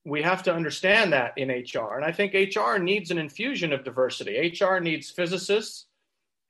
we 0.05 0.21
have 0.21 0.43
to 0.43 0.53
understand 0.53 1.13
that 1.13 1.37
in 1.37 1.49
HR. 1.49 1.95
And 1.95 2.05
I 2.05 2.11
think 2.11 2.33
HR 2.33 2.77
needs 2.77 3.11
an 3.11 3.17
infusion 3.17 3.73
of 3.73 3.83
diversity. 3.83 4.55
HR 4.59 4.79
needs 4.79 5.09
physicists 5.09 5.85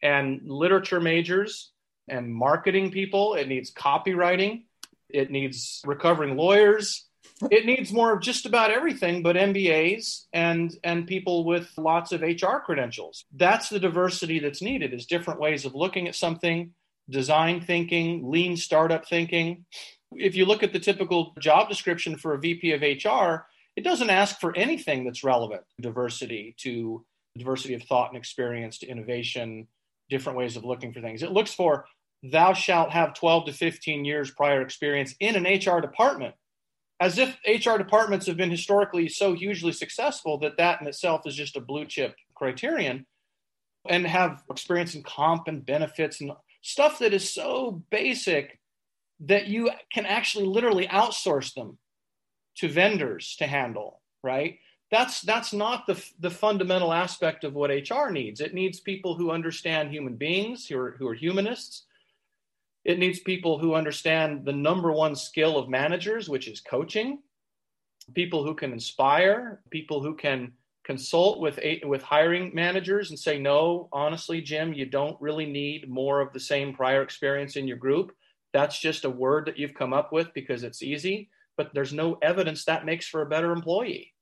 and 0.02 0.42
literature 0.46 1.00
majors 1.00 1.72
and 2.08 2.34
marketing 2.34 2.92
people. 2.92 3.34
It 3.34 3.48
needs 3.48 3.72
copywriting. 3.72 4.63
It 5.10 5.32
needs 5.32 5.82
recovering 5.86 6.38
lawyers. 6.38 7.06
It 7.51 7.65
needs 7.65 7.91
more 7.91 8.13
of 8.13 8.21
just 8.21 8.45
about 8.45 8.71
everything 8.71 9.23
but 9.23 9.36
MBAs 9.36 10.25
and 10.34 10.75
and 10.84 11.08
people 11.08 11.45
with 11.45 11.69
lots 11.77 12.12
of 12.12 12.21
HR 12.21 12.58
credentials. 12.65 13.25
That's 13.36 13.69
the 13.69 13.79
diversity 13.79 14.39
that's 14.39 14.62
needed 14.62 14.93
is 14.93 15.05
different 15.05 15.39
ways 15.39 15.65
of 15.65 15.75
looking 15.75 16.08
at 16.08 16.15
something, 16.15 16.71
design 17.10 17.62
thinking, 17.62 18.29
lean 18.29 18.58
startup 18.58 19.08
thinking, 19.08 19.65
if 20.12 20.36
you 20.36 20.45
look 20.45 20.63
at 20.63 20.73
the 20.73 20.79
typical 20.79 21.34
job 21.39 21.69
description 21.69 22.17
for 22.17 22.34
a 22.34 22.39
VP 22.39 22.71
of 22.73 22.82
HR, 22.82 23.45
it 23.75 23.84
doesn't 23.84 24.10
ask 24.10 24.39
for 24.39 24.55
anything 24.58 25.05
that's 25.05 25.23
relevant 25.23 25.62
diversity 25.79 26.55
to 26.60 27.05
diversity 27.38 27.73
of 27.73 27.84
thought 27.84 28.10
and 28.10 28.17
experience 28.17 28.79
to 28.79 28.88
innovation, 28.88 29.67
different 30.10 30.38
ways 30.38 30.58
of 30.58 30.65
looking 30.65 30.91
for 30.91 31.01
things. 31.01 31.23
It 31.23 31.32
looks 31.32 31.53
for 31.53 31.86
thou 32.23 32.53
shalt 32.53 32.91
have 32.91 33.13
12 33.13 33.45
to 33.45 33.53
15 33.53 34.03
years 34.03 34.32
prior 34.32 34.62
experience 34.62 35.15
in 35.19 35.36
an 35.36 35.43
HR 35.43 35.79
department, 35.79 36.36
as 36.99 37.17
if 37.17 37.38
HR 37.47 37.77
departments 37.77 38.27
have 38.27 38.38
been 38.38 38.51
historically 38.51 39.07
so 39.07 39.33
hugely 39.33 39.71
successful 39.71 40.38
that 40.39 40.57
that 40.57 40.81
in 40.81 40.88
itself 40.88 41.21
is 41.25 41.35
just 41.35 41.55
a 41.55 41.62
blue 41.62 41.85
chip 41.85 42.15
criterion, 42.35 43.05
and 43.88 44.05
have 44.05 44.43
experience 44.49 44.95
in 44.95 45.03
comp 45.03 45.47
and 45.47 45.65
benefits 45.65 46.21
and 46.21 46.31
stuff 46.62 46.99
that 46.99 47.13
is 47.13 47.33
so 47.33 47.83
basic 47.89 48.59
that 49.21 49.47
you 49.47 49.71
can 49.91 50.05
actually 50.05 50.45
literally 50.45 50.88
outsource 50.88 51.53
them 51.53 51.77
to 52.55 52.67
vendors 52.67 53.35
to 53.38 53.47
handle, 53.47 54.01
right? 54.23 54.59
That's 54.91 55.21
that's 55.21 55.53
not 55.53 55.88
the 55.88 56.03
the 56.19 56.31
fundamental 56.31 56.91
aspect 56.91 57.43
of 57.43 57.53
what 57.53 57.69
HR 57.69 58.09
needs. 58.09 58.41
It 58.41 58.53
needs 58.53 58.79
people 58.79 59.15
who 59.15 59.31
understand 59.31 59.91
human 59.91 60.15
beings, 60.15 60.65
who 60.67 60.77
are 60.77 60.91
who 60.97 61.07
are 61.07 61.13
humanists. 61.13 61.85
It 62.89 62.97
needs 62.97 63.19
people 63.19 63.60
who 63.60 63.75
understand 63.75 64.45
the 64.45 64.52
number 64.52 64.91
one 64.91 65.15
skill 65.15 65.60
of 65.60 65.69
managers, 65.69 66.28
which 66.28 66.47
is 66.47 66.60
coaching. 66.60 67.19
People 68.15 68.43
who 68.43 68.56
can 68.56 68.73
inspire, 68.73 69.62
people 69.69 70.02
who 70.02 70.15
can 70.15 70.54
consult 70.84 71.39
with 71.39 71.60
with 71.84 72.02
hiring 72.02 72.49
managers 72.56 73.12
and 73.12 73.19
say 73.19 73.38
no 73.38 73.89
honestly 73.93 74.41
jim 74.41 74.73
you 74.73 74.88
don't 74.88 75.21
really 75.21 75.45
need 75.45 75.88
more 75.88 76.19
of 76.19 76.34
the 76.34 76.39
same 76.39 76.73
prior 76.73 77.04
experience 77.04 77.58
in 77.58 77.67
your 77.67 77.78
group. 77.78 78.12
That's 78.54 78.80
just 78.80 79.06
a 79.06 79.10
word 79.10 79.45
that 79.45 79.60
you've 79.60 79.75
come 79.75 79.93
up 79.93 80.12
with 80.12 80.34
because 80.34 80.63
it's 80.63 80.82
easy 80.82 81.30
but 81.58 81.71
there's 81.75 81.93
no 81.93 82.17
evidence 82.23 82.65
that 82.65 82.88
makes 82.88 83.08
for 83.08 83.21
a 83.21 83.30
better 83.30 83.52
employee. 83.52 84.15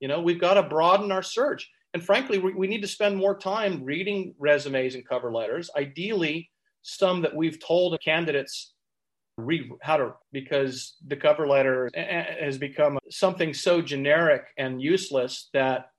You 0.00 0.08
know 0.08 0.20
we've 0.20 0.40
got 0.40 0.54
to 0.54 0.64
broaden 0.64 1.10
our 1.10 1.22
search. 1.22 1.70
And 1.94 2.04
frankly 2.04 2.36
we, 2.36 2.52
we 2.52 2.66
need 2.66 2.82
to 2.82 2.88
spend 2.88 3.16
more 3.16 3.38
time 3.38 3.82
reading 3.82 4.34
resumes 4.38 4.96
and 4.96 5.08
cover 5.08 5.32
letters. 5.32 5.70
Ideally 5.74 6.50
some 6.86 7.20
that 7.22 7.34
we've 7.34 7.58
told 7.58 7.98
candidates 8.00 8.72
how 9.82 9.96
to 9.96 10.14
because 10.32 10.94
the 11.08 11.16
cover 11.16 11.46
letter 11.46 11.90
has 11.94 12.56
become 12.56 12.98
something 13.10 13.52
so 13.52 13.82
generic 13.82 14.44
and 14.56 14.80
useless 14.80 15.50
that 15.52 15.90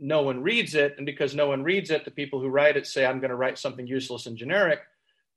no 0.00 0.22
one 0.22 0.42
reads 0.42 0.74
it. 0.74 0.94
And 0.96 1.04
because 1.04 1.34
no 1.34 1.48
one 1.48 1.62
reads 1.64 1.90
it 1.90 2.04
the 2.04 2.10
people 2.10 2.40
who 2.40 2.48
write 2.48 2.76
it 2.76 2.86
say 2.86 3.04
i'm 3.04 3.18
going 3.18 3.30
to 3.30 3.36
write 3.36 3.58
something 3.58 3.86
useless 3.86 4.26
and 4.26 4.36
generic. 4.36 4.80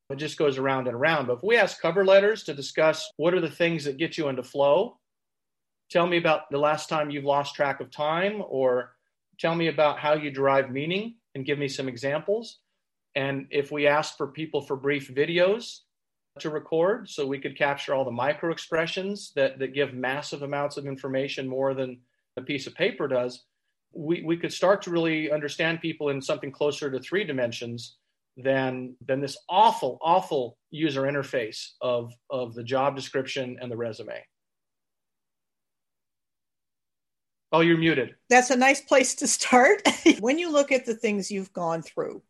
It 0.10 0.18
just 0.18 0.38
goes 0.38 0.58
around 0.58 0.88
and 0.88 0.96
around. 0.96 1.28
But 1.28 1.38
if 1.38 1.44
we 1.44 1.58
ask 1.58 1.82
cover 1.82 2.06
letters 2.06 2.44
to 2.44 2.54
discuss 2.54 3.10
what 3.18 3.34
are 3.34 3.42
the 3.42 3.50
things 3.50 3.86
that 3.86 3.98
get 3.98 4.18
you 4.18 4.30
into 4.30 4.44
flow 4.44 4.98
tell 5.90 6.08
me 6.08 6.18
about 6.18 6.50
the 6.52 6.58
last 6.58 6.88
time 6.88 7.10
you've 7.10 7.26
lost 7.26 7.56
track 7.56 7.82
of 7.82 7.92
time 7.92 8.42
or 8.48 8.96
tell 9.40 9.56
me 9.56 9.68
about 9.68 10.00
how 10.00 10.14
you 10.14 10.30
derive 10.32 10.70
meaning 10.70 11.16
and 11.36 11.46
give 11.46 11.58
me 11.58 11.68
some 11.68 11.90
examples 11.90 12.60
and 13.16 13.48
if 13.50 13.72
we 13.72 13.88
ask 13.88 14.18
for 14.18 14.28
people 14.28 14.62
for 14.62 14.76
brief 14.76 15.14
videos 15.14 15.80
to 16.40 16.50
record 16.50 17.10
so 17.10 17.28
we 17.28 17.40
could 17.40 17.58
capture 17.58 17.94
all 17.94 18.06
the 18.06 18.12
micro 18.12 18.52
expressions 18.52 19.34
that, 19.36 19.60
that 19.60 19.74
give 19.74 19.94
massive 19.94 20.44
amounts 20.44 20.78
of 20.78 20.86
information 20.86 21.48
more 21.48 21.74
than 21.74 22.00
a 22.38 22.42
piece 22.42 22.68
of 22.68 22.76
paper 22.76 23.08
does 23.08 23.44
we, 23.94 24.24
we 24.24 24.38
could 24.38 24.54
start 24.54 24.82
to 24.84 24.92
really 24.92 25.32
understand 25.32 25.82
people 25.82 26.10
in 26.10 26.22
something 26.22 26.52
closer 26.52 26.90
to 26.90 27.00
three 27.00 27.24
dimensions 27.24 27.98
than 28.38 28.96
than 29.06 29.20
this 29.20 29.38
awful 29.50 29.98
awful 30.02 30.58
user 30.70 31.02
interface 31.02 31.72
of 31.82 32.14
of 32.30 32.54
the 32.54 32.64
job 32.64 32.96
description 32.96 33.58
and 33.62 33.70
the 33.70 33.76
resume. 33.76 34.26
Oh 37.52 37.60
you're 37.60 37.78
muted. 37.78 38.16
That's 38.30 38.50
a 38.50 38.56
nice 38.56 38.80
place 38.80 39.16
to 39.16 39.28
start. 39.28 39.82
When 40.20 40.40
you 40.40 40.52
look 40.52 40.72
at 40.72 40.86
the 40.86 40.96
things 40.96 41.30
you've 41.30 41.52
gone 41.52 41.82
through 41.82 42.22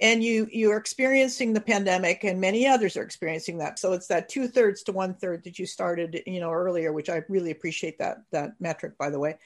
and 0.00 0.24
you 0.24 0.48
you're 0.50 0.76
experiencing 0.76 1.52
the 1.52 1.60
pandemic 1.60 2.24
and 2.24 2.40
many 2.40 2.66
others 2.66 2.96
are 2.96 3.02
experiencing 3.02 3.58
that. 3.58 3.78
So 3.78 3.92
it's 3.92 4.06
that 4.06 4.28
two-thirds 4.28 4.82
to 4.84 4.92
one-third 4.92 5.44
that 5.44 5.58
you 5.58 5.66
started 5.66 6.22
you 6.26 6.40
know 6.40 6.50
earlier 6.50 6.92
which 6.92 7.10
i 7.10 7.22
really 7.28 7.50
appreciate 7.50 7.98
that 7.98 8.22
that 8.30 8.60
metric 8.60 8.96
by 8.98 9.10
the 9.10 9.18
way. 9.18 9.36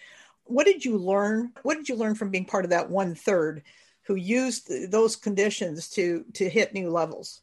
What 0.45 0.67
did 0.67 0.85
you 0.85 0.99
learn 0.99 1.53
what 1.62 1.77
did 1.77 1.88
you 1.88 1.97
learn 1.97 2.14
from 2.14 2.31
being 2.31 2.45
part 2.45 2.64
of 2.64 2.71
that 2.71 2.90
one-third 2.90 3.62
who 4.03 4.14
used 4.14 4.90
those 4.90 5.17
conditions 5.17 5.88
to 5.90 6.25
to 6.35 6.49
hit 6.49 6.75
new 6.75 6.90
levels? 6.90 7.40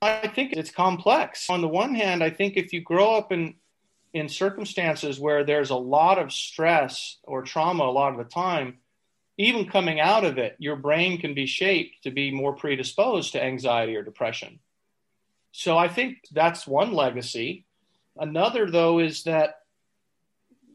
I 0.00 0.26
think 0.28 0.52
it's 0.52 0.70
complex. 0.70 1.48
On 1.50 1.60
the 1.60 1.68
one 1.68 1.94
hand 1.94 2.22
i 2.22 2.30
think 2.30 2.56
if 2.56 2.72
you 2.72 2.80
grow 2.80 3.16
up 3.16 3.32
in 3.32 3.54
in 4.14 4.28
circumstances 4.28 5.18
where 5.18 5.42
there's 5.42 5.70
a 5.70 5.76
lot 5.76 6.18
of 6.18 6.30
stress 6.30 7.16
or 7.24 7.42
trauma 7.42 7.84
a 7.84 7.90
lot 7.90 8.12
of 8.12 8.18
the 8.18 8.24
time 8.24 8.78
even 9.38 9.68
coming 9.68 10.00
out 10.00 10.24
of 10.24 10.38
it, 10.38 10.56
your 10.58 10.76
brain 10.76 11.18
can 11.20 11.34
be 11.34 11.46
shaped 11.46 12.02
to 12.02 12.10
be 12.10 12.30
more 12.30 12.54
predisposed 12.54 13.32
to 13.32 13.42
anxiety 13.42 13.96
or 13.96 14.02
depression. 14.02 14.58
So 15.52 15.76
I 15.76 15.88
think 15.88 16.18
that's 16.32 16.66
one 16.66 16.92
legacy. 16.92 17.64
Another, 18.16 18.70
though, 18.70 18.98
is 18.98 19.24
that 19.24 19.60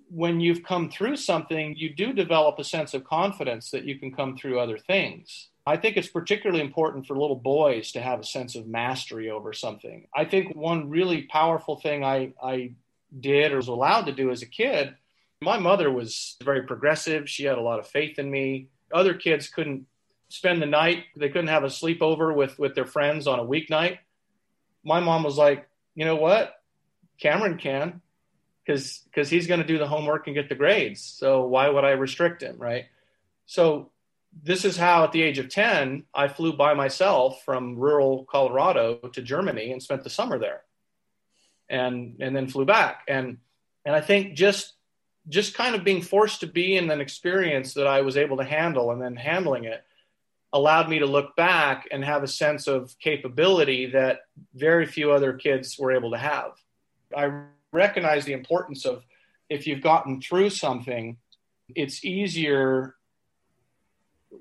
when 0.10 0.40
you've 0.40 0.64
come 0.64 0.90
through 0.90 1.18
something, 1.18 1.76
you 1.76 1.94
do 1.94 2.14
develop 2.14 2.58
a 2.60 2.64
sense 2.64 2.94
of 2.94 3.04
confidence 3.04 3.72
that 3.72 3.84
you 3.84 4.00
can 4.00 4.14
come 4.14 4.38
through 4.38 4.60
other 4.60 4.78
things. 4.78 5.50
I 5.66 5.76
think 5.76 5.98
it's 5.98 6.08
particularly 6.08 6.62
important 6.62 7.06
for 7.06 7.18
little 7.18 7.36
boys 7.36 7.92
to 7.92 8.02
have 8.02 8.22
a 8.22 8.24
sense 8.24 8.56
of 8.56 8.68
mastery 8.68 9.30
over 9.30 9.52
something. 9.52 10.08
I 10.16 10.24
think 10.24 10.56
one 10.56 10.90
really 10.90 11.24
powerful 11.24 11.76
thing 11.76 12.06
I, 12.06 12.34
I 12.42 12.72
did 13.20 13.52
or 13.52 13.58
was 13.58 13.68
allowed 13.68 14.06
to 14.06 14.14
do 14.14 14.32
as 14.32 14.42
a 14.42 14.46
kid 14.48 14.96
my 15.42 15.58
mother 15.58 15.92
was 15.92 16.36
very 16.44 16.64
progressive. 16.64 17.30
She 17.30 17.46
had 17.46 17.58
a 17.58 17.62
lot 17.62 17.80
of 17.80 17.88
faith 17.88 18.20
in 18.20 18.30
me. 18.30 18.70
Other 18.94 19.14
kids 19.14 19.50
couldn't 19.50 19.86
spend 20.30 20.62
the 20.62 20.66
night. 20.66 21.06
They 21.16 21.30
couldn't 21.30 21.48
have 21.48 21.64
a 21.64 21.68
sleepover 21.68 22.36
with 22.36 22.58
with 22.58 22.76
their 22.76 22.86
friends 22.86 23.28
on 23.28 23.40
a 23.40 23.46
weeknight. 23.46 24.00
My 24.84 25.00
mom 25.00 25.24
was 25.24 25.38
like, 25.38 25.68
"You 25.96 26.06
know 26.06 26.16
what? 26.16 26.56
Cameron 27.20 27.58
can 27.58 28.02
because 28.66 29.00
because 29.06 29.30
he's 29.30 29.48
going 29.48 29.62
to 29.62 29.66
do 29.66 29.78
the 29.78 29.88
homework 29.88 30.28
and 30.28 30.36
get 30.36 30.50
the 30.50 30.56
grades. 30.56 31.02
So 31.02 31.46
why 31.48 31.70
would 31.70 31.86
I 31.86 31.92
restrict 31.92 32.42
him, 32.44 32.58
right? 32.58 32.86
So 33.46 33.92
this 34.44 34.66
is 34.66 34.78
how 34.78 35.06
at 35.06 35.14
the 35.14 35.22
age 35.22 35.40
of 35.40 35.50
10 35.50 36.04
I 36.14 36.28
flew 36.28 36.54
by 36.54 36.74
myself 36.74 37.42
from 37.44 37.78
rural 37.78 38.26
Colorado 38.26 38.96
to 39.14 39.22
Germany 39.22 39.72
and 39.72 39.82
spent 39.82 40.04
the 40.04 40.10
summer 40.10 40.38
there. 40.38 40.64
And 41.70 42.18
and 42.20 42.36
then 42.36 42.48
flew 42.48 42.66
back 42.66 43.04
and 43.08 43.38
and 43.86 43.96
I 43.96 44.02
think 44.02 44.36
just 44.36 44.74
just 45.30 45.54
kind 45.54 45.76
of 45.76 45.84
being 45.84 46.02
forced 46.02 46.40
to 46.42 46.48
be 46.48 46.78
in 46.78 46.90
an 46.90 47.02
experience 47.02 47.74
that 47.74 47.88
I 47.88 48.02
was 48.02 48.18
able 48.18 48.38
to 48.38 48.44
handle 48.44 48.92
and 48.92 49.02
then 49.02 49.16
handling 49.16 49.66
it 49.66 49.84
allowed 50.54 50.90
me 50.90 51.00
to 51.00 51.06
look 51.06 51.36
back 51.36 51.88
and 51.92 52.04
have 52.04 52.24
a 52.24 52.28
sense 52.28 52.68
of 52.68 52.96
capability 53.00 53.88
that 53.88 54.22
very 54.56 54.86
few 54.86 55.12
other 55.12 55.34
kids 55.34 55.78
were 55.78 55.92
able 55.92 56.12
to 56.12 56.18
have. 56.18 56.52
I 57.16 57.42
recognize 57.74 58.24
the 58.24 58.34
importance 58.34 58.86
of 58.86 59.06
if 59.50 59.68
you've 59.68 59.82
gotten 59.82 60.22
through 60.22 60.52
something, 60.52 61.18
it's 61.76 62.06
easier. 62.06 62.96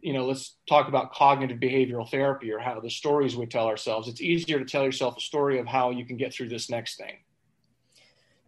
You 0.00 0.12
know, 0.12 0.26
let's 0.26 0.56
talk 0.68 0.88
about 0.88 1.12
cognitive 1.12 1.58
behavioral 1.58 2.08
therapy 2.08 2.52
or 2.52 2.60
how 2.60 2.78
the 2.78 2.90
stories 2.90 3.36
we 3.36 3.46
tell 3.46 3.66
ourselves. 3.66 4.06
It's 4.08 4.20
easier 4.20 4.60
to 4.60 4.64
tell 4.64 4.84
yourself 4.84 5.16
a 5.16 5.20
story 5.20 5.58
of 5.58 5.66
how 5.66 5.90
you 5.90 6.04
can 6.04 6.16
get 6.16 6.32
through 6.32 6.48
this 6.48 6.70
next 6.70 6.96
thing 6.96 7.16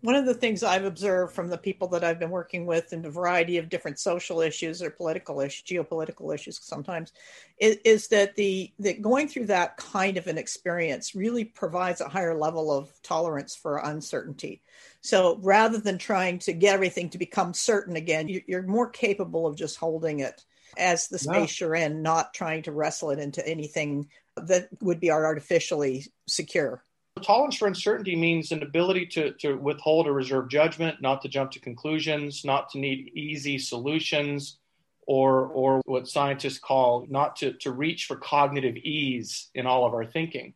one 0.01 0.15
of 0.15 0.27
the 0.27 0.35
things 0.35 0.63
I've 0.63 0.85
observed 0.85 1.35
from 1.35 1.49
the 1.49 1.59
people 1.59 1.89
that 1.89 2.05
I've 2.05 2.19
been 2.19 2.31
working 2.31 2.67
with 2.67 2.93
in 2.93 3.05
a 3.05 3.11
variety 3.11 3.59
of 3.59 3.69
different 3.69 3.99
social 3.99 4.41
issues 4.41 4.81
or 4.81 4.91
political 4.91 5.41
issues, 5.41 5.65
geopolitical 5.65 6.33
issues 6.33 6.61
sometimes, 6.63 7.13
is, 7.59 7.79
is, 7.85 8.09
that 8.09 8.37
the 8.37 8.73
that 8.79 9.03
going 9.03 9.29
through 9.29 9.47
that 9.47 9.77
kind 9.77 10.17
of 10.17 10.27
an 10.29 10.39
experience 10.39 11.15
really 11.15 11.45
provides 11.45 12.01
a 12.01 12.09
higher 12.09 12.37
level 12.37 12.71
of 12.71 12.91
tolerance 13.03 13.57
for 13.57 13.79
uncertainty. 13.79 14.63
So 15.01 15.39
rather 15.43 15.79
than 15.79 15.99
trying 15.99 16.39
to 16.41 16.53
get 16.53 16.75
everything 16.75 17.11
to 17.11 17.19
become 17.19 17.53
certain 17.55 17.97
again, 17.97 18.29
you're 18.47 18.63
more 18.63 18.89
capable 18.89 19.47
of 19.47 19.57
just 19.57 19.77
holding 19.77 20.21
it 20.21 20.45
as 20.77 21.09
the 21.09 21.19
space 21.19 21.61
you're 21.61 21.75
in, 21.75 22.03
not 22.03 22.35
trying 22.35 22.63
to 22.63 22.73
wrestle 22.73 23.11
it 23.11 23.19
into 23.19 23.47
anything 23.47 24.09
that 24.37 24.69
would 24.81 25.01
be 25.01 25.11
artificially 25.11 26.07
secure. 26.27 26.85
Tolerance 27.19 27.57
for 27.57 27.69
uncertainty 27.69 28.17
means 28.17 28.53
an 28.53 28.63
ability 28.63 29.07
to, 29.07 29.33
to 29.35 29.55
withhold 29.57 30.07
or 30.07 30.13
reserve 30.13 30.49
judgment, 30.49 31.01
not 31.01 31.23
to 31.23 31.29
jump 31.29 31.51
to 31.53 31.61
conclusions, 31.61 32.45
not 32.45 32.71
to 32.71 32.79
need 32.79 33.11
easy 33.15 33.59
solutions, 33.59 34.59
or, 35.07 35.47
or 35.47 35.81
what 35.87 36.07
scientists 36.07 36.59
call 36.59 37.07
not 37.09 37.35
to, 37.37 37.55
to 37.55 37.73
reach 37.73 38.05
for 38.05 38.17
cognitive 38.17 38.77
ease 38.77 39.49
in 39.55 39.67
all 39.67 39.87
of 39.87 39.95
our 39.95 40.05
thinking, 40.05 40.53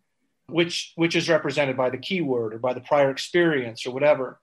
which, 0.46 0.92
which 0.96 1.16
is 1.16 1.28
represented 1.28 1.76
by 1.76 1.88
the 1.88 1.96
keyword 1.96 2.52
or 2.54 2.58
by 2.58 2.74
the 2.74 2.80
prior 2.80 3.10
experience 3.10 3.86
or 3.86 3.92
whatever. 3.92 4.40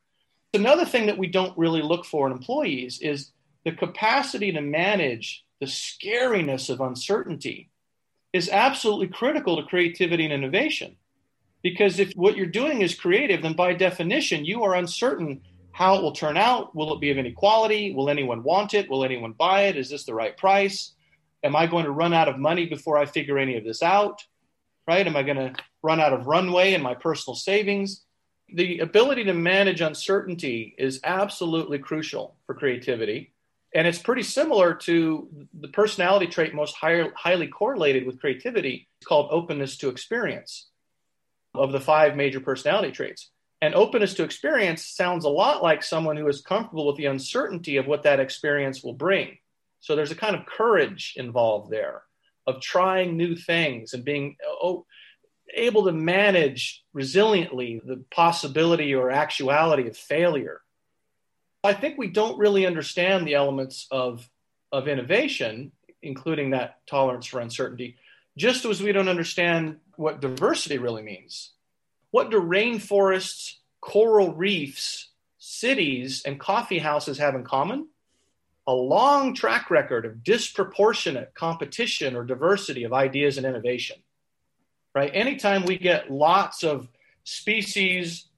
Another 0.53 0.84
thing 0.84 1.05
that 1.05 1.17
we 1.19 1.27
don't 1.27 1.55
really 1.58 1.84
look 1.84 2.05
for 2.05 2.25
in 2.25 2.34
employees 2.34 2.99
is 3.01 3.32
the 3.65 3.71
capacity 3.71 4.51
to 4.51 4.62
manage 4.62 5.45
the 5.60 5.67
scariness 5.67 6.71
of 6.71 6.82
uncertainty 6.82 7.69
is 8.34 8.49
absolutely 8.49 9.08
critical 9.08 9.58
to 9.58 9.67
creativity 9.67 10.23
and 10.23 10.34
innovation. 10.34 10.95
Because 11.62 12.00
if 12.00 12.13
what 12.13 12.38
you're 12.38 12.45
doing 12.45 12.82
is 12.82 12.95
creative, 12.95 13.41
then 13.41 13.53
by 13.53 13.74
definition, 13.74 14.45
you 14.45 14.64
are 14.64 14.76
uncertain 14.76 15.41
how 15.72 15.95
it 15.95 16.01
will 16.01 16.14
turn 16.14 16.38
out. 16.38 16.76
Will 16.76 16.93
it 16.93 17.01
be 17.01 17.12
of 17.12 17.18
any 17.18 17.32
quality? 17.32 17.93
Will 17.93 18.10
anyone 18.10 18.43
want 18.43 18.74
it? 18.74 18.89
Will 18.89 19.03
anyone 19.03 19.34
buy 19.34 19.64
it? 19.64 19.78
Is 19.78 19.89
this 19.89 20.05
the 20.05 20.14
right 20.14 20.36
price? 20.36 20.93
Am 21.43 21.55
I 21.55 21.68
going 21.68 21.86
to 21.86 21.91
run 21.91 22.14
out 22.14 22.28
of 22.28 22.38
money 22.38 22.66
before 22.66 22.97
I 22.97 23.05
figure 23.05 23.38
any 23.38 23.57
of 23.57 23.64
this 23.64 23.84
out? 23.84 24.24
Right? 24.88 25.05
Am 25.05 25.16
I 25.16 25.24
going 25.24 25.38
to 25.38 25.53
run 25.82 25.99
out 25.99 26.14
of 26.14 26.28
runway 26.28 26.74
in 26.74 26.82
my 26.82 26.95
personal 26.95 27.36
savings? 27.36 28.05
The 28.53 28.80
ability 28.80 29.26
to 29.26 29.34
manage 29.34 29.82
uncertainty 29.82 30.76
is 30.78 30.99
absolutely 31.03 31.80
crucial 31.80 32.36
for 32.45 32.55
creativity. 32.55 33.34
And 33.76 33.86
it's 33.86 33.99
pretty 33.99 34.24
similar 34.24 34.74
to 34.74 35.30
the 35.53 35.68
personality 35.68 36.26
trait 36.26 36.55
most 36.55 36.76
high, 36.76 37.10
highly 37.16 37.47
correlated 37.47 38.07
with 38.07 38.20
creativity 38.20 38.88
called 39.05 39.30
openness 39.32 39.78
to 39.78 39.89
experience 39.89 40.70
of 41.54 41.72
the 41.72 41.80
five 41.80 42.16
major 42.16 42.39
personality 42.39 42.91
traits. 42.91 43.30
And 43.62 43.76
openness 43.76 44.14
to 44.16 44.24
experience 44.24 44.86
sounds 44.86 45.26
a 45.26 45.30
lot 45.30 45.62
like 45.62 45.84
someone 45.84 46.16
who 46.16 46.28
is 46.28 46.41
comfortable 46.41 46.88
with 46.88 46.95
the 46.95 47.08
uncertainty 47.08 47.78
of 47.78 47.88
what 47.88 48.04
that 48.04 48.20
experience 48.20 48.84
will 48.84 48.93
bring. 48.93 49.38
So 49.82 49.95
there's 49.95 50.12
a 50.12 50.16
kind 50.16 50.36
of 50.36 50.45
courage 50.45 51.14
involved 51.18 51.72
there 51.72 52.04
of 52.47 52.62
trying 52.62 53.18
new 53.18 53.36
things 53.36 53.93
and 53.93 54.04
being 54.04 54.36
oh, 54.43 54.86
able 55.54 55.86
to 55.86 55.91
manage 55.91 56.84
resiliently 56.95 57.86
the 57.86 58.04
possibility 58.12 58.95
or 58.95 59.12
actuality 59.12 59.88
of 59.88 59.97
failure. 59.97 60.62
I 61.64 61.74
think 61.74 61.97
we 61.97 62.08
don't 62.08 62.39
really 62.39 62.66
understand 62.66 63.28
the 63.28 63.36
elements 63.36 63.88
of, 63.91 64.30
of 64.72 64.88
innovation, 64.88 65.72
including 66.02 66.52
that 66.52 66.78
tolerance 66.88 67.26
for 67.26 67.41
uncertainty, 67.41 67.97
just 68.38 68.64
as 68.66 68.82
we 68.82 68.93
don't 68.93 69.10
understand 69.10 69.78
what 70.00 70.22
diversity 70.22 70.78
really 70.78 71.04
means. 71.04 71.52
What 72.12 72.32
do 72.32 72.39
rainforests, 72.39 73.56
coral 73.82 74.34
reefs, 74.34 75.10
cities, 75.39 76.24
and 76.26 76.39
coffee 76.39 76.80
houses 76.80 77.18
have 77.18 77.36
in 77.36 77.43
common? 77.43 77.89
A 78.66 78.72
long 78.72 79.36
track 79.36 79.70
record 79.70 80.06
of 80.06 80.24
disproportionate 80.24 81.34
competition 81.36 82.16
or 82.16 82.24
diversity 82.24 82.86
of 82.86 82.93
ideas 82.93 83.38
and 83.38 83.45
innovation. 83.45 83.97
Right? 84.95 85.12
Anytime 85.14 85.66
we 85.66 85.78
get 85.78 86.10
lots 86.10 86.64
of 86.64 86.88
species, 87.26 88.30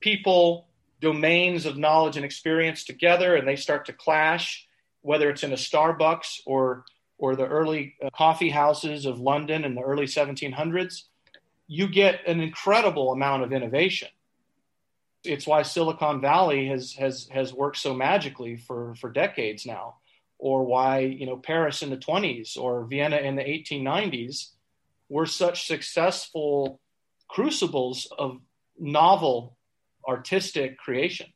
people, 0.00 0.68
domains 1.00 1.64
of 1.64 1.78
knowledge 1.78 2.16
and 2.16 2.26
experience 2.26 2.84
together 2.84 3.36
and 3.36 3.48
they 3.48 3.56
start 3.56 3.86
to 3.86 3.94
clash, 3.94 4.68
whether 5.00 5.30
it's 5.30 5.44
in 5.44 5.52
a 5.52 5.56
Starbucks 5.56 6.40
or 6.44 6.84
or 7.18 7.36
the 7.36 7.46
early 7.46 7.94
uh, 8.04 8.10
coffee 8.10 8.50
houses 8.50 9.06
of 9.06 9.18
London 9.18 9.64
in 9.64 9.74
the 9.74 9.82
early 9.82 10.06
1700s, 10.06 11.04
you 11.66 11.88
get 11.88 12.26
an 12.26 12.40
incredible 12.40 13.12
amount 13.12 13.42
of 13.42 13.52
innovation. 13.52 14.08
It's 15.24 15.46
why 15.46 15.62
Silicon 15.62 16.20
Valley 16.20 16.68
has 16.68 16.92
has 16.94 17.28
has 17.32 17.52
worked 17.52 17.78
so 17.78 17.94
magically 17.94 18.56
for 18.56 18.94
for 18.94 19.10
decades 19.10 19.66
now, 19.66 19.96
or 20.38 20.64
why 20.64 21.00
you 21.00 21.26
know 21.26 21.36
Paris 21.36 21.82
in 21.82 21.90
the 21.90 21.96
20s 21.96 22.56
or 22.56 22.84
Vienna 22.84 23.16
in 23.16 23.34
the 23.34 23.42
1890s 23.42 24.50
were 25.08 25.26
such 25.26 25.66
successful 25.66 26.80
crucibles 27.28 28.06
of 28.18 28.40
novel 28.78 29.56
artistic 30.06 30.78
creation. 30.78 31.26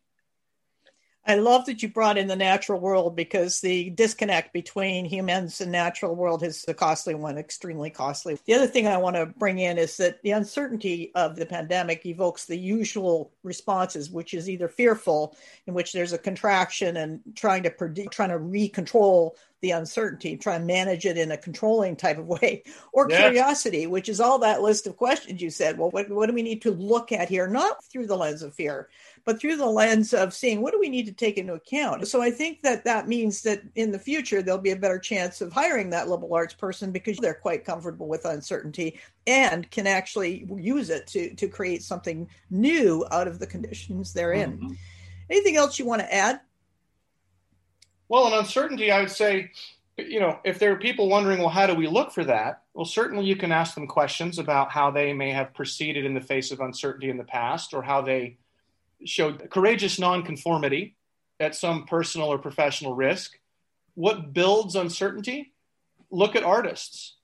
I 1.26 1.34
love 1.34 1.66
that 1.66 1.82
you 1.82 1.88
brought 1.88 2.16
in 2.16 2.28
the 2.28 2.36
natural 2.36 2.80
world 2.80 3.14
because 3.14 3.60
the 3.60 3.90
disconnect 3.90 4.54
between 4.54 5.04
humans 5.04 5.60
and 5.60 5.70
natural 5.70 6.16
world 6.16 6.42
is 6.42 6.64
a 6.66 6.72
costly 6.72 7.14
one, 7.14 7.36
extremely 7.36 7.90
costly. 7.90 8.38
The 8.46 8.54
other 8.54 8.66
thing 8.66 8.86
I 8.86 8.96
want 8.96 9.16
to 9.16 9.26
bring 9.26 9.58
in 9.58 9.76
is 9.76 9.98
that 9.98 10.22
the 10.22 10.30
uncertainty 10.30 11.12
of 11.14 11.36
the 11.36 11.44
pandemic 11.44 12.06
evokes 12.06 12.46
the 12.46 12.56
usual 12.56 13.32
responses, 13.42 14.10
which 14.10 14.32
is 14.32 14.48
either 14.48 14.68
fearful, 14.68 15.36
in 15.66 15.74
which 15.74 15.92
there's 15.92 16.14
a 16.14 16.18
contraction 16.18 16.96
and 16.96 17.20
trying 17.36 17.64
to 17.64 17.70
predict, 17.70 18.12
trying 18.12 18.30
to 18.30 18.38
recontrol 18.38 19.32
the 19.60 19.72
uncertainty, 19.72 20.38
try 20.38 20.56
and 20.56 20.66
manage 20.66 21.04
it 21.04 21.18
in 21.18 21.32
a 21.32 21.36
controlling 21.36 21.96
type 21.96 22.18
of 22.18 22.26
way, 22.26 22.62
or 22.92 23.06
yeah. 23.10 23.20
curiosity, 23.20 23.86
which 23.86 24.08
is 24.08 24.20
all 24.20 24.38
that 24.38 24.62
list 24.62 24.86
of 24.86 24.96
questions 24.96 25.42
you 25.42 25.50
said. 25.50 25.78
Well, 25.78 25.90
what, 25.90 26.08
what 26.08 26.28
do 26.28 26.34
we 26.34 26.42
need 26.42 26.62
to 26.62 26.70
look 26.70 27.12
at 27.12 27.28
here? 27.28 27.46
Not 27.46 27.84
through 27.84 28.06
the 28.06 28.16
lens 28.16 28.42
of 28.42 28.54
fear, 28.54 28.88
but 29.24 29.40
through 29.40 29.56
the 29.56 29.66
lens 29.66 30.12
of 30.12 30.34
seeing 30.34 30.60
what 30.60 30.72
do 30.72 30.80
we 30.80 30.88
need 30.88 31.06
to 31.06 31.12
take 31.12 31.36
into 31.36 31.54
account. 31.54 32.06
So 32.08 32.22
I 32.22 32.30
think 32.30 32.62
that 32.62 32.84
that 32.84 33.08
means 33.08 33.42
that 33.42 33.62
in 33.74 33.92
the 33.92 33.98
future, 33.98 34.42
there'll 34.42 34.60
be 34.60 34.70
a 34.70 34.76
better 34.76 34.98
chance 34.98 35.40
of 35.40 35.52
hiring 35.52 35.90
that 35.90 36.08
liberal 36.08 36.34
arts 36.34 36.54
person 36.54 36.92
because 36.92 37.18
they're 37.18 37.34
quite 37.34 37.64
comfortable 37.64 38.08
with 38.08 38.24
uncertainty 38.24 38.98
and 39.26 39.70
can 39.70 39.86
actually 39.86 40.46
use 40.56 40.90
it 40.90 41.06
to, 41.08 41.34
to 41.34 41.48
create 41.48 41.82
something 41.82 42.28
new 42.50 43.06
out 43.10 43.28
of 43.28 43.38
the 43.38 43.46
conditions 43.46 44.12
they're 44.12 44.32
in. 44.32 44.52
Mm-hmm. 44.52 44.72
Anything 45.30 45.56
else 45.56 45.78
you 45.78 45.86
want 45.86 46.00
to 46.00 46.12
add? 46.12 46.40
Well, 48.08 48.26
in 48.26 48.32
uncertainty, 48.32 48.90
I 48.90 49.00
would 49.00 49.10
say, 49.10 49.52
you 49.96 50.18
know, 50.18 50.40
if 50.44 50.58
there 50.58 50.72
are 50.72 50.76
people 50.76 51.08
wondering, 51.08 51.38
well, 51.38 51.48
how 51.48 51.66
do 51.66 51.74
we 51.74 51.86
look 51.86 52.10
for 52.10 52.24
that? 52.24 52.62
Well, 52.74 52.84
certainly 52.84 53.26
you 53.26 53.36
can 53.36 53.52
ask 53.52 53.74
them 53.74 53.86
questions 53.86 54.38
about 54.38 54.72
how 54.72 54.90
they 54.90 55.12
may 55.12 55.30
have 55.30 55.54
proceeded 55.54 56.04
in 56.04 56.14
the 56.14 56.20
face 56.20 56.50
of 56.50 56.60
uncertainty 56.60 57.10
in 57.10 57.18
the 57.18 57.24
past 57.24 57.72
or 57.72 57.82
how 57.82 58.02
they 58.02 58.38
showed 59.04 59.48
courageous 59.50 59.98
nonconformity 59.98 60.96
at 61.38 61.54
some 61.54 61.84
personal 61.84 62.28
or 62.28 62.38
professional 62.38 62.94
risk. 62.94 63.38
What 63.94 64.32
builds 64.32 64.76
uncertainty? 64.76 65.52
Look 66.10 66.36
at 66.36 66.42
artists. 66.42 67.16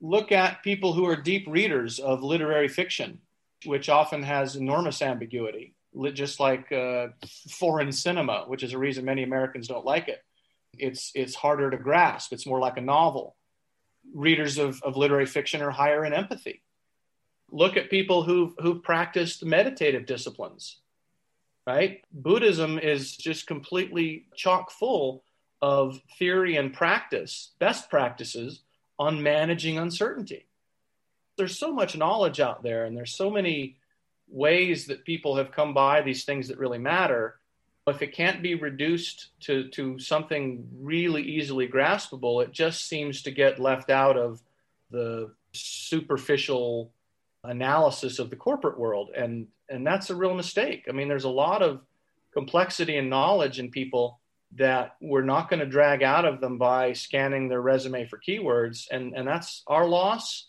Look 0.00 0.32
at 0.32 0.62
people 0.62 0.92
who 0.92 1.06
are 1.06 1.16
deep 1.16 1.46
readers 1.46 1.98
of 1.98 2.22
literary 2.22 2.68
fiction, 2.68 3.20
which 3.64 3.88
often 3.88 4.22
has 4.22 4.56
enormous 4.56 5.00
ambiguity 5.02 5.74
just 6.12 6.40
like 6.40 6.70
uh, 6.72 7.08
foreign 7.50 7.92
cinema, 7.92 8.44
which 8.46 8.62
is 8.62 8.72
a 8.72 8.78
reason 8.78 9.04
many 9.04 9.22
Americans 9.22 9.68
don't 9.68 9.84
like 9.84 10.08
it. 10.08 10.22
It's 10.78 11.12
it's 11.14 11.34
harder 11.34 11.70
to 11.70 11.76
grasp. 11.76 12.32
It's 12.32 12.46
more 12.46 12.58
like 12.58 12.78
a 12.78 12.82
novel. 12.82 13.36
Readers 14.14 14.58
of, 14.58 14.82
of 14.82 14.96
literary 14.96 15.26
fiction 15.26 15.62
are 15.62 15.70
higher 15.70 16.04
in 16.04 16.12
empathy. 16.12 16.62
Look 17.50 17.76
at 17.76 17.90
people 17.90 18.22
who've 18.22 18.54
who've 18.58 18.82
practiced 18.82 19.44
meditative 19.44 20.06
disciplines. 20.06 20.80
Right? 21.66 22.02
Buddhism 22.12 22.78
is 22.78 23.16
just 23.16 23.46
completely 23.46 24.26
chock 24.34 24.70
full 24.70 25.22
of 25.60 26.00
theory 26.18 26.56
and 26.56 26.72
practice, 26.72 27.52
best 27.60 27.88
practices 27.88 28.60
on 28.98 29.22
managing 29.22 29.78
uncertainty. 29.78 30.46
There's 31.36 31.56
so 31.56 31.72
much 31.72 31.96
knowledge 31.96 32.40
out 32.40 32.62
there, 32.62 32.84
and 32.84 32.96
there's 32.96 33.14
so 33.14 33.30
many 33.30 33.76
ways 34.28 34.86
that 34.86 35.04
people 35.04 35.36
have 35.36 35.52
come 35.52 35.72
by 35.72 36.02
these 36.02 36.24
things 36.24 36.48
that 36.48 36.58
really 36.58 36.78
matter 36.78 37.36
if 37.86 38.02
it 38.02 38.14
can't 38.14 38.42
be 38.42 38.54
reduced 38.54 39.28
to, 39.40 39.68
to 39.70 39.98
something 39.98 40.68
really 40.80 41.22
easily 41.22 41.66
graspable, 41.66 42.42
it 42.42 42.52
just 42.52 42.86
seems 42.86 43.22
to 43.22 43.30
get 43.30 43.58
left 43.58 43.90
out 43.90 44.16
of 44.16 44.40
the 44.90 45.32
superficial 45.52 46.92
analysis 47.44 48.18
of 48.18 48.30
the 48.30 48.36
corporate 48.36 48.78
world. 48.78 49.10
And, 49.16 49.48
and 49.68 49.86
that's 49.86 50.10
a 50.10 50.16
real 50.16 50.34
mistake. 50.34 50.86
I 50.88 50.92
mean, 50.92 51.08
there's 51.08 51.24
a 51.24 51.30
lot 51.30 51.62
of 51.62 51.80
complexity 52.32 52.96
and 52.96 53.10
knowledge 53.10 53.58
in 53.58 53.70
people 53.70 54.20
that 54.56 54.96
we're 55.00 55.22
not 55.22 55.48
going 55.48 55.60
to 55.60 55.66
drag 55.66 56.02
out 56.02 56.24
of 56.24 56.40
them 56.40 56.58
by 56.58 56.92
scanning 56.92 57.48
their 57.48 57.60
resume 57.60 58.06
for 58.06 58.18
keywords. 58.18 58.86
And, 58.90 59.14
and 59.14 59.26
that's 59.26 59.62
our 59.66 59.86
loss 59.86 60.48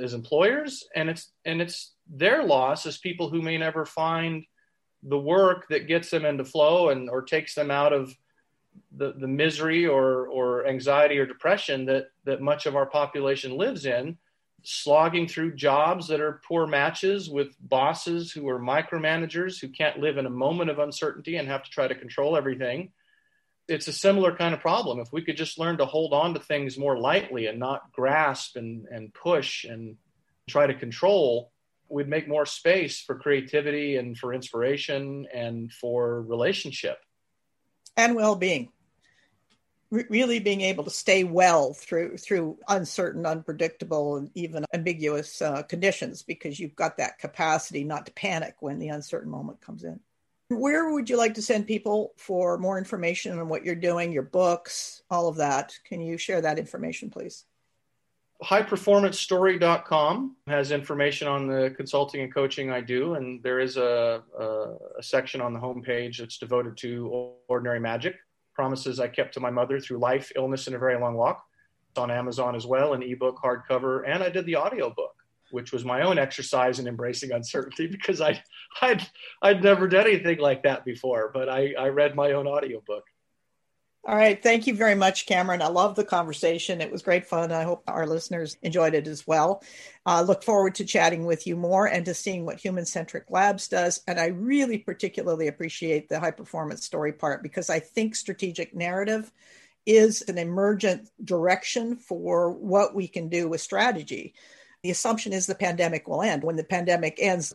as 0.00 0.14
employers. 0.14 0.84
And 0.94 1.08
it's, 1.08 1.30
and 1.44 1.60
it's 1.60 1.92
their 2.08 2.44
loss 2.44 2.86
as 2.86 2.98
people 2.98 3.30
who 3.30 3.42
may 3.42 3.56
never 3.56 3.84
find 3.84 4.44
the 5.02 5.18
work 5.18 5.66
that 5.68 5.88
gets 5.88 6.10
them 6.10 6.24
into 6.24 6.44
flow 6.44 6.90
and 6.90 7.08
or 7.08 7.22
takes 7.22 7.54
them 7.54 7.70
out 7.70 7.92
of 7.92 8.14
the, 8.96 9.12
the 9.12 9.28
misery 9.28 9.86
or, 9.86 10.26
or 10.28 10.66
anxiety 10.66 11.18
or 11.18 11.26
depression 11.26 11.86
that, 11.86 12.10
that 12.24 12.42
much 12.42 12.66
of 12.66 12.76
our 12.76 12.86
population 12.86 13.56
lives 13.56 13.86
in, 13.86 14.18
slogging 14.62 15.28
through 15.28 15.54
jobs 15.54 16.08
that 16.08 16.20
are 16.20 16.40
poor 16.46 16.66
matches 16.66 17.30
with 17.30 17.56
bosses 17.60 18.32
who 18.32 18.48
are 18.48 18.58
micromanagers 18.58 19.60
who 19.60 19.68
can't 19.68 19.98
live 19.98 20.18
in 20.18 20.26
a 20.26 20.30
moment 20.30 20.70
of 20.70 20.78
uncertainty 20.78 21.36
and 21.36 21.48
have 21.48 21.62
to 21.62 21.70
try 21.70 21.88
to 21.88 21.94
control 21.94 22.36
everything. 22.36 22.90
It's 23.68 23.88
a 23.88 23.92
similar 23.92 24.34
kind 24.34 24.54
of 24.54 24.60
problem. 24.60 24.98
If 24.98 25.12
we 25.12 25.22
could 25.22 25.36
just 25.36 25.58
learn 25.58 25.78
to 25.78 25.86
hold 25.86 26.12
on 26.12 26.34
to 26.34 26.40
things 26.40 26.78
more 26.78 26.98
lightly 26.98 27.46
and 27.46 27.58
not 27.58 27.92
grasp 27.92 28.56
and, 28.56 28.86
and 28.90 29.12
push 29.14 29.64
and 29.64 29.96
try 30.48 30.66
to 30.66 30.74
control, 30.74 31.52
we'd 31.88 32.08
make 32.08 32.28
more 32.28 32.46
space 32.46 33.00
for 33.00 33.18
creativity 33.18 33.96
and 33.96 34.16
for 34.16 34.34
inspiration 34.34 35.26
and 35.32 35.72
for 35.72 36.22
relationship 36.22 36.98
and 37.98 38.16
really 39.90 40.38
being 40.38 40.60
able 40.60 40.84
to 40.84 40.90
stay 40.90 41.24
well 41.24 41.72
through 41.72 42.16
through 42.18 42.58
uncertain 42.68 43.24
unpredictable 43.24 44.16
and 44.16 44.30
even 44.34 44.64
ambiguous 44.74 45.40
uh, 45.40 45.62
conditions 45.62 46.22
because 46.22 46.60
you've 46.60 46.76
got 46.76 46.98
that 46.98 47.18
capacity 47.18 47.84
not 47.84 48.06
to 48.06 48.12
panic 48.12 48.56
when 48.60 48.78
the 48.78 48.88
uncertain 48.88 49.30
moment 49.30 49.60
comes 49.60 49.84
in. 49.84 49.98
Where 50.50 50.92
would 50.92 51.10
you 51.10 51.16
like 51.16 51.34
to 51.34 51.42
send 51.42 51.66
people 51.66 52.12
for 52.16 52.56
more 52.58 52.78
information 52.78 53.38
on 53.38 53.48
what 53.48 53.64
you're 53.64 53.74
doing 53.74 54.12
your 54.12 54.22
books 54.22 55.02
all 55.10 55.28
of 55.28 55.36
that? 55.36 55.78
Can 55.84 56.00
you 56.00 56.18
share 56.18 56.40
that 56.40 56.58
information 56.58 57.10
please? 57.10 57.44
Highperformancestory.com 58.44 60.36
has 60.46 60.70
information 60.70 61.26
on 61.26 61.48
the 61.48 61.74
consulting 61.76 62.20
and 62.20 62.32
coaching 62.32 62.70
I 62.70 62.80
do, 62.80 63.14
and 63.14 63.42
there 63.42 63.58
is 63.58 63.76
a, 63.76 64.22
a, 64.38 64.44
a, 64.98 65.02
section 65.02 65.40
on 65.40 65.52
the 65.52 65.58
homepage 65.58 66.18
that's 66.18 66.38
devoted 66.38 66.76
to 66.76 67.34
ordinary 67.48 67.80
magic, 67.80 68.14
promises 68.58 68.98
I 68.98 69.06
kept 69.06 69.34
to 69.34 69.40
my 69.40 69.50
mother 69.50 69.78
through 69.78 69.98
life, 69.98 70.32
illness, 70.34 70.66
and 70.66 70.74
a 70.74 70.80
very 70.80 70.98
long 70.98 71.14
walk. 71.14 71.44
It's 71.90 71.98
on 71.98 72.10
Amazon 72.10 72.56
as 72.56 72.66
well, 72.66 72.92
an 72.92 73.04
ebook, 73.04 73.38
hardcover, 73.40 74.02
and 74.04 74.20
I 74.20 74.30
did 74.30 74.46
the 74.46 74.56
audiobook, 74.56 75.14
which 75.52 75.70
was 75.70 75.84
my 75.84 76.02
own 76.02 76.18
exercise 76.18 76.80
in 76.80 76.88
embracing 76.88 77.30
uncertainty 77.30 77.86
because 77.96 78.20
I, 78.20 78.42
I'd, 78.82 79.06
I'd 79.42 79.62
never 79.62 79.86
done 79.86 80.08
anything 80.08 80.38
like 80.40 80.64
that 80.64 80.84
before, 80.84 81.30
but 81.32 81.48
I, 81.48 81.72
I 81.78 81.86
read 81.90 82.16
my 82.16 82.32
own 82.32 82.48
audiobook. 82.48 83.04
All 84.06 84.16
right. 84.16 84.42
Thank 84.42 84.66
you 84.66 84.74
very 84.74 84.94
much, 84.94 85.26
Cameron. 85.26 85.60
I 85.60 85.66
love 85.68 85.94
the 85.94 86.04
conversation. 86.04 86.80
It 86.80 86.90
was 86.90 87.02
great 87.02 87.26
fun. 87.26 87.52
I 87.52 87.64
hope 87.64 87.82
our 87.86 88.06
listeners 88.06 88.56
enjoyed 88.62 88.94
it 88.94 89.06
as 89.06 89.26
well. 89.26 89.62
Uh, 90.06 90.22
look 90.22 90.42
forward 90.42 90.76
to 90.76 90.86
chatting 90.86 91.26
with 91.26 91.46
you 91.46 91.56
more 91.56 91.86
and 91.86 92.06
to 92.06 92.14
seeing 92.14 92.46
what 92.46 92.58
Human 92.58 92.86
Centric 92.86 93.24
Labs 93.28 93.68
does. 93.68 94.02
And 94.06 94.18
I 94.18 94.28
really 94.28 94.78
particularly 94.78 95.48
appreciate 95.48 96.08
the 96.08 96.20
high 96.20 96.30
performance 96.30 96.86
story 96.86 97.12
part 97.12 97.42
because 97.42 97.68
I 97.68 97.80
think 97.80 98.16
strategic 98.16 98.74
narrative 98.74 99.30
is 99.84 100.22
an 100.22 100.38
emergent 100.38 101.10
direction 101.22 101.96
for 101.96 102.50
what 102.50 102.94
we 102.94 103.08
can 103.08 103.28
do 103.28 103.48
with 103.48 103.60
strategy. 103.60 104.32
The 104.82 104.90
assumption 104.90 105.32
is 105.32 105.46
the 105.46 105.56
pandemic 105.56 106.06
will 106.06 106.22
end. 106.22 106.44
When 106.44 106.56
the 106.56 106.62
pandemic 106.62 107.18
ends, 107.18 107.52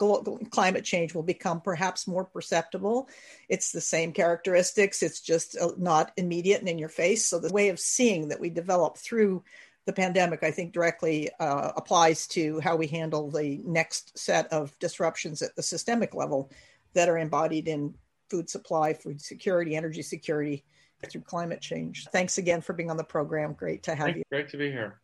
climate 0.51 0.84
change 0.84 1.15
will 1.15 1.24
become 1.24 1.61
perhaps 1.61 2.05
more 2.05 2.26
perceptible. 2.26 3.07
It's 3.47 3.71
the 3.71 3.82
same 3.82 4.11
characteristics, 4.11 5.01
it's 5.01 5.21
just 5.21 5.57
uh, 5.57 5.71
not 5.78 6.11
immediate 6.17 6.59
and 6.59 6.67
in 6.67 6.78
your 6.78 6.89
face. 6.89 7.26
So, 7.26 7.39
the 7.39 7.53
way 7.53 7.69
of 7.69 7.80
seeing 7.80 8.28
that 8.28 8.41
we 8.41 8.49
develop 8.49 8.97
through 8.97 9.43
the 9.86 9.93
pandemic, 9.93 10.43
I 10.43 10.51
think, 10.51 10.74
directly 10.74 11.30
uh, 11.39 11.71
applies 11.76 12.28
to 12.28 12.59
how 12.59 12.76
we 12.76 12.88
handle 12.88 13.30
the 13.30 13.61
next 13.65 14.17
set 14.17 14.51
of 14.51 14.78
disruptions 14.80 15.41
at 15.41 15.55
the 15.55 15.63
systemic 15.63 16.13
level 16.13 16.51
that 16.93 17.09
are 17.09 17.17
embodied 17.17 17.67
in 17.67 17.95
food 18.30 18.49
supply, 18.49 18.93
food 18.93 19.21
security, 19.21 19.76
energy 19.76 20.01
security 20.01 20.63
through 21.09 21.21
climate 21.21 21.61
change. 21.61 22.07
Thanks 22.11 22.38
again 22.38 22.61
for 22.61 22.74
being 22.74 22.89
on 22.89 22.97
the 22.97 23.03
program. 23.03 23.53
Great 23.53 23.84
to 23.84 23.95
have 23.95 24.15
you. 24.15 24.24
Great 24.32 24.49
to 24.49 24.57
be 24.57 24.71
here. 24.71 24.99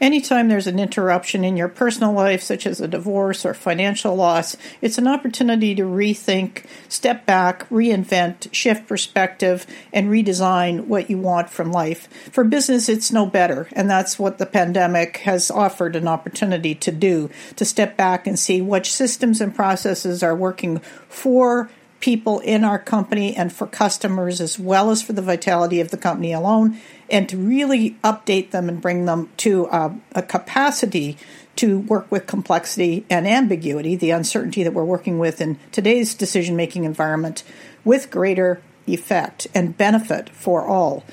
Anytime 0.00 0.48
there's 0.48 0.66
an 0.66 0.78
interruption 0.78 1.44
in 1.44 1.58
your 1.58 1.68
personal 1.68 2.12
life, 2.12 2.42
such 2.42 2.66
as 2.66 2.80
a 2.80 2.88
divorce 2.88 3.44
or 3.44 3.52
financial 3.52 4.16
loss, 4.16 4.56
it's 4.80 4.96
an 4.96 5.06
opportunity 5.06 5.74
to 5.74 5.82
rethink, 5.82 6.64
step 6.88 7.26
back, 7.26 7.68
reinvent, 7.68 8.52
shift 8.52 8.88
perspective, 8.88 9.66
and 9.92 10.08
redesign 10.08 10.86
what 10.86 11.10
you 11.10 11.18
want 11.18 11.50
from 11.50 11.70
life. 11.70 12.08
For 12.32 12.44
business, 12.44 12.88
it's 12.88 13.12
no 13.12 13.26
better. 13.26 13.68
And 13.72 13.90
that's 13.90 14.18
what 14.18 14.38
the 14.38 14.46
pandemic 14.46 15.18
has 15.18 15.50
offered 15.50 15.94
an 15.94 16.08
opportunity 16.08 16.74
to 16.76 16.90
do 16.90 17.28
to 17.56 17.66
step 17.66 17.98
back 17.98 18.26
and 18.26 18.38
see 18.38 18.62
which 18.62 18.90
systems 18.90 19.42
and 19.42 19.54
processes 19.54 20.22
are 20.22 20.34
working 20.34 20.78
for 21.08 21.68
people 22.00 22.40
in 22.40 22.64
our 22.64 22.78
company 22.78 23.36
and 23.36 23.52
for 23.52 23.66
customers 23.66 24.40
as 24.40 24.58
well 24.58 24.90
as 24.90 25.02
for 25.02 25.12
the 25.12 25.22
vitality 25.22 25.80
of 25.80 25.90
the 25.90 25.96
company 25.96 26.32
alone, 26.32 26.78
and 27.10 27.28
to 27.28 27.36
really 27.36 27.90
update 28.02 28.50
them 28.50 28.68
and 28.68 28.80
bring 28.80 29.04
them 29.04 29.28
to 29.36 29.66
a, 29.66 29.94
a 30.14 30.22
capacity 30.22 31.16
to 31.56 31.78
work 31.80 32.10
with 32.10 32.26
complexity 32.26 33.04
and 33.10 33.26
ambiguity, 33.26 33.96
the 33.96 34.10
uncertainty 34.10 34.62
that 34.62 34.72
we're 34.72 34.84
working 34.84 35.18
with 35.18 35.40
in 35.40 35.58
today's 35.72 36.14
decision 36.14 36.56
making 36.56 36.84
environment, 36.84 37.42
with 37.84 38.10
greater 38.10 38.62
effect 38.86 39.46
and 39.54 39.76
benefit 39.76 40.30
for 40.30 40.66
all. 40.66 41.04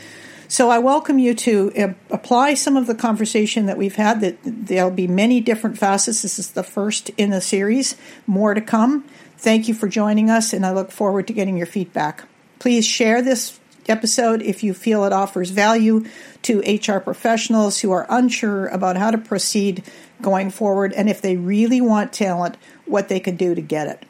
So 0.48 0.70
I 0.70 0.80
welcome 0.80 1.20
you 1.20 1.34
to 1.34 1.74
uh, 1.78 1.94
apply 2.10 2.54
some 2.54 2.78
of 2.78 2.88
the 2.88 2.96
conversation 2.96 3.66
that 3.66 3.78
we've 3.78 3.98
had. 3.98 4.22
That 4.22 4.38
there'll 4.44 4.92
be 4.92 5.08
many 5.08 5.42
different 5.42 5.78
facets. 5.78 6.22
This 6.22 6.40
is 6.40 6.52
the 6.52 6.64
first 6.64 7.10
in 7.18 7.32
the 7.32 7.42
series. 7.42 7.98
More 8.26 8.54
to 8.54 8.62
come. 8.62 9.04
Thank 9.48 9.70
you 9.70 9.74
for 9.74 9.88
joining 9.88 10.30
us, 10.30 10.52
and 10.52 10.66
I 10.66 10.74
look 10.74 10.92
forward 10.92 11.28
to 11.28 11.34
getting 11.34 11.56
your 11.56 11.68
feedback. 11.68 12.26
Please 12.60 12.86
share 12.86 13.22
this 13.22 13.62
episode 13.88 14.42
if 14.42 14.62
you 14.62 14.74
feel 14.74 15.06
it 15.06 15.14
offers 15.14 15.52
value 15.52 16.04
to 16.42 16.60
HR 16.60 17.00
professionals 17.00 17.80
who 17.80 17.94
are 17.94 18.06
unsure 18.10 18.68
about 18.68 18.98
how 18.98 19.10
to 19.10 19.18
proceed 19.18 19.86
going 20.22 20.50
forward 20.50 20.92
and 20.92 21.10
if 21.10 21.22
they 21.22 21.38
really 21.38 21.80
want 21.80 22.12
talent, 22.12 22.58
what 22.84 23.08
they 23.08 23.22
can 23.22 23.38
do 23.38 23.56
to 23.56 23.62
get 23.62 23.88
it. 23.88 24.06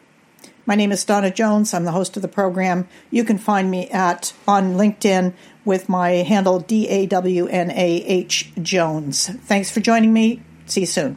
My 0.65 0.73
name 0.73 0.91
is 0.91 1.05
Dawna 1.05 1.35
Jones. 1.35 1.71
I'm 1.71 1.85
the 1.85 1.91
host 1.91 2.15
of 2.15 2.23
the 2.23 2.27
program. 2.27 2.87
You 3.11 3.23
can 3.23 3.37
find 3.37 3.69
me 3.69 3.91
at 3.91 4.33
on 4.47 4.73
LinkedIn 4.73 5.35
with 5.63 5.87
my 5.87 6.09
handle 6.09 6.61
D 6.61 6.87
A 6.87 7.05
W 7.05 7.45
N 7.45 7.69
A 7.69 7.75
H 7.75 8.53
Jones. 8.59 9.27
Thanks 9.27 9.69
for 9.69 9.81
joining 9.81 10.11
me. 10.11 10.41
See 10.65 10.79
you 10.79 10.87
soon. 10.87 11.15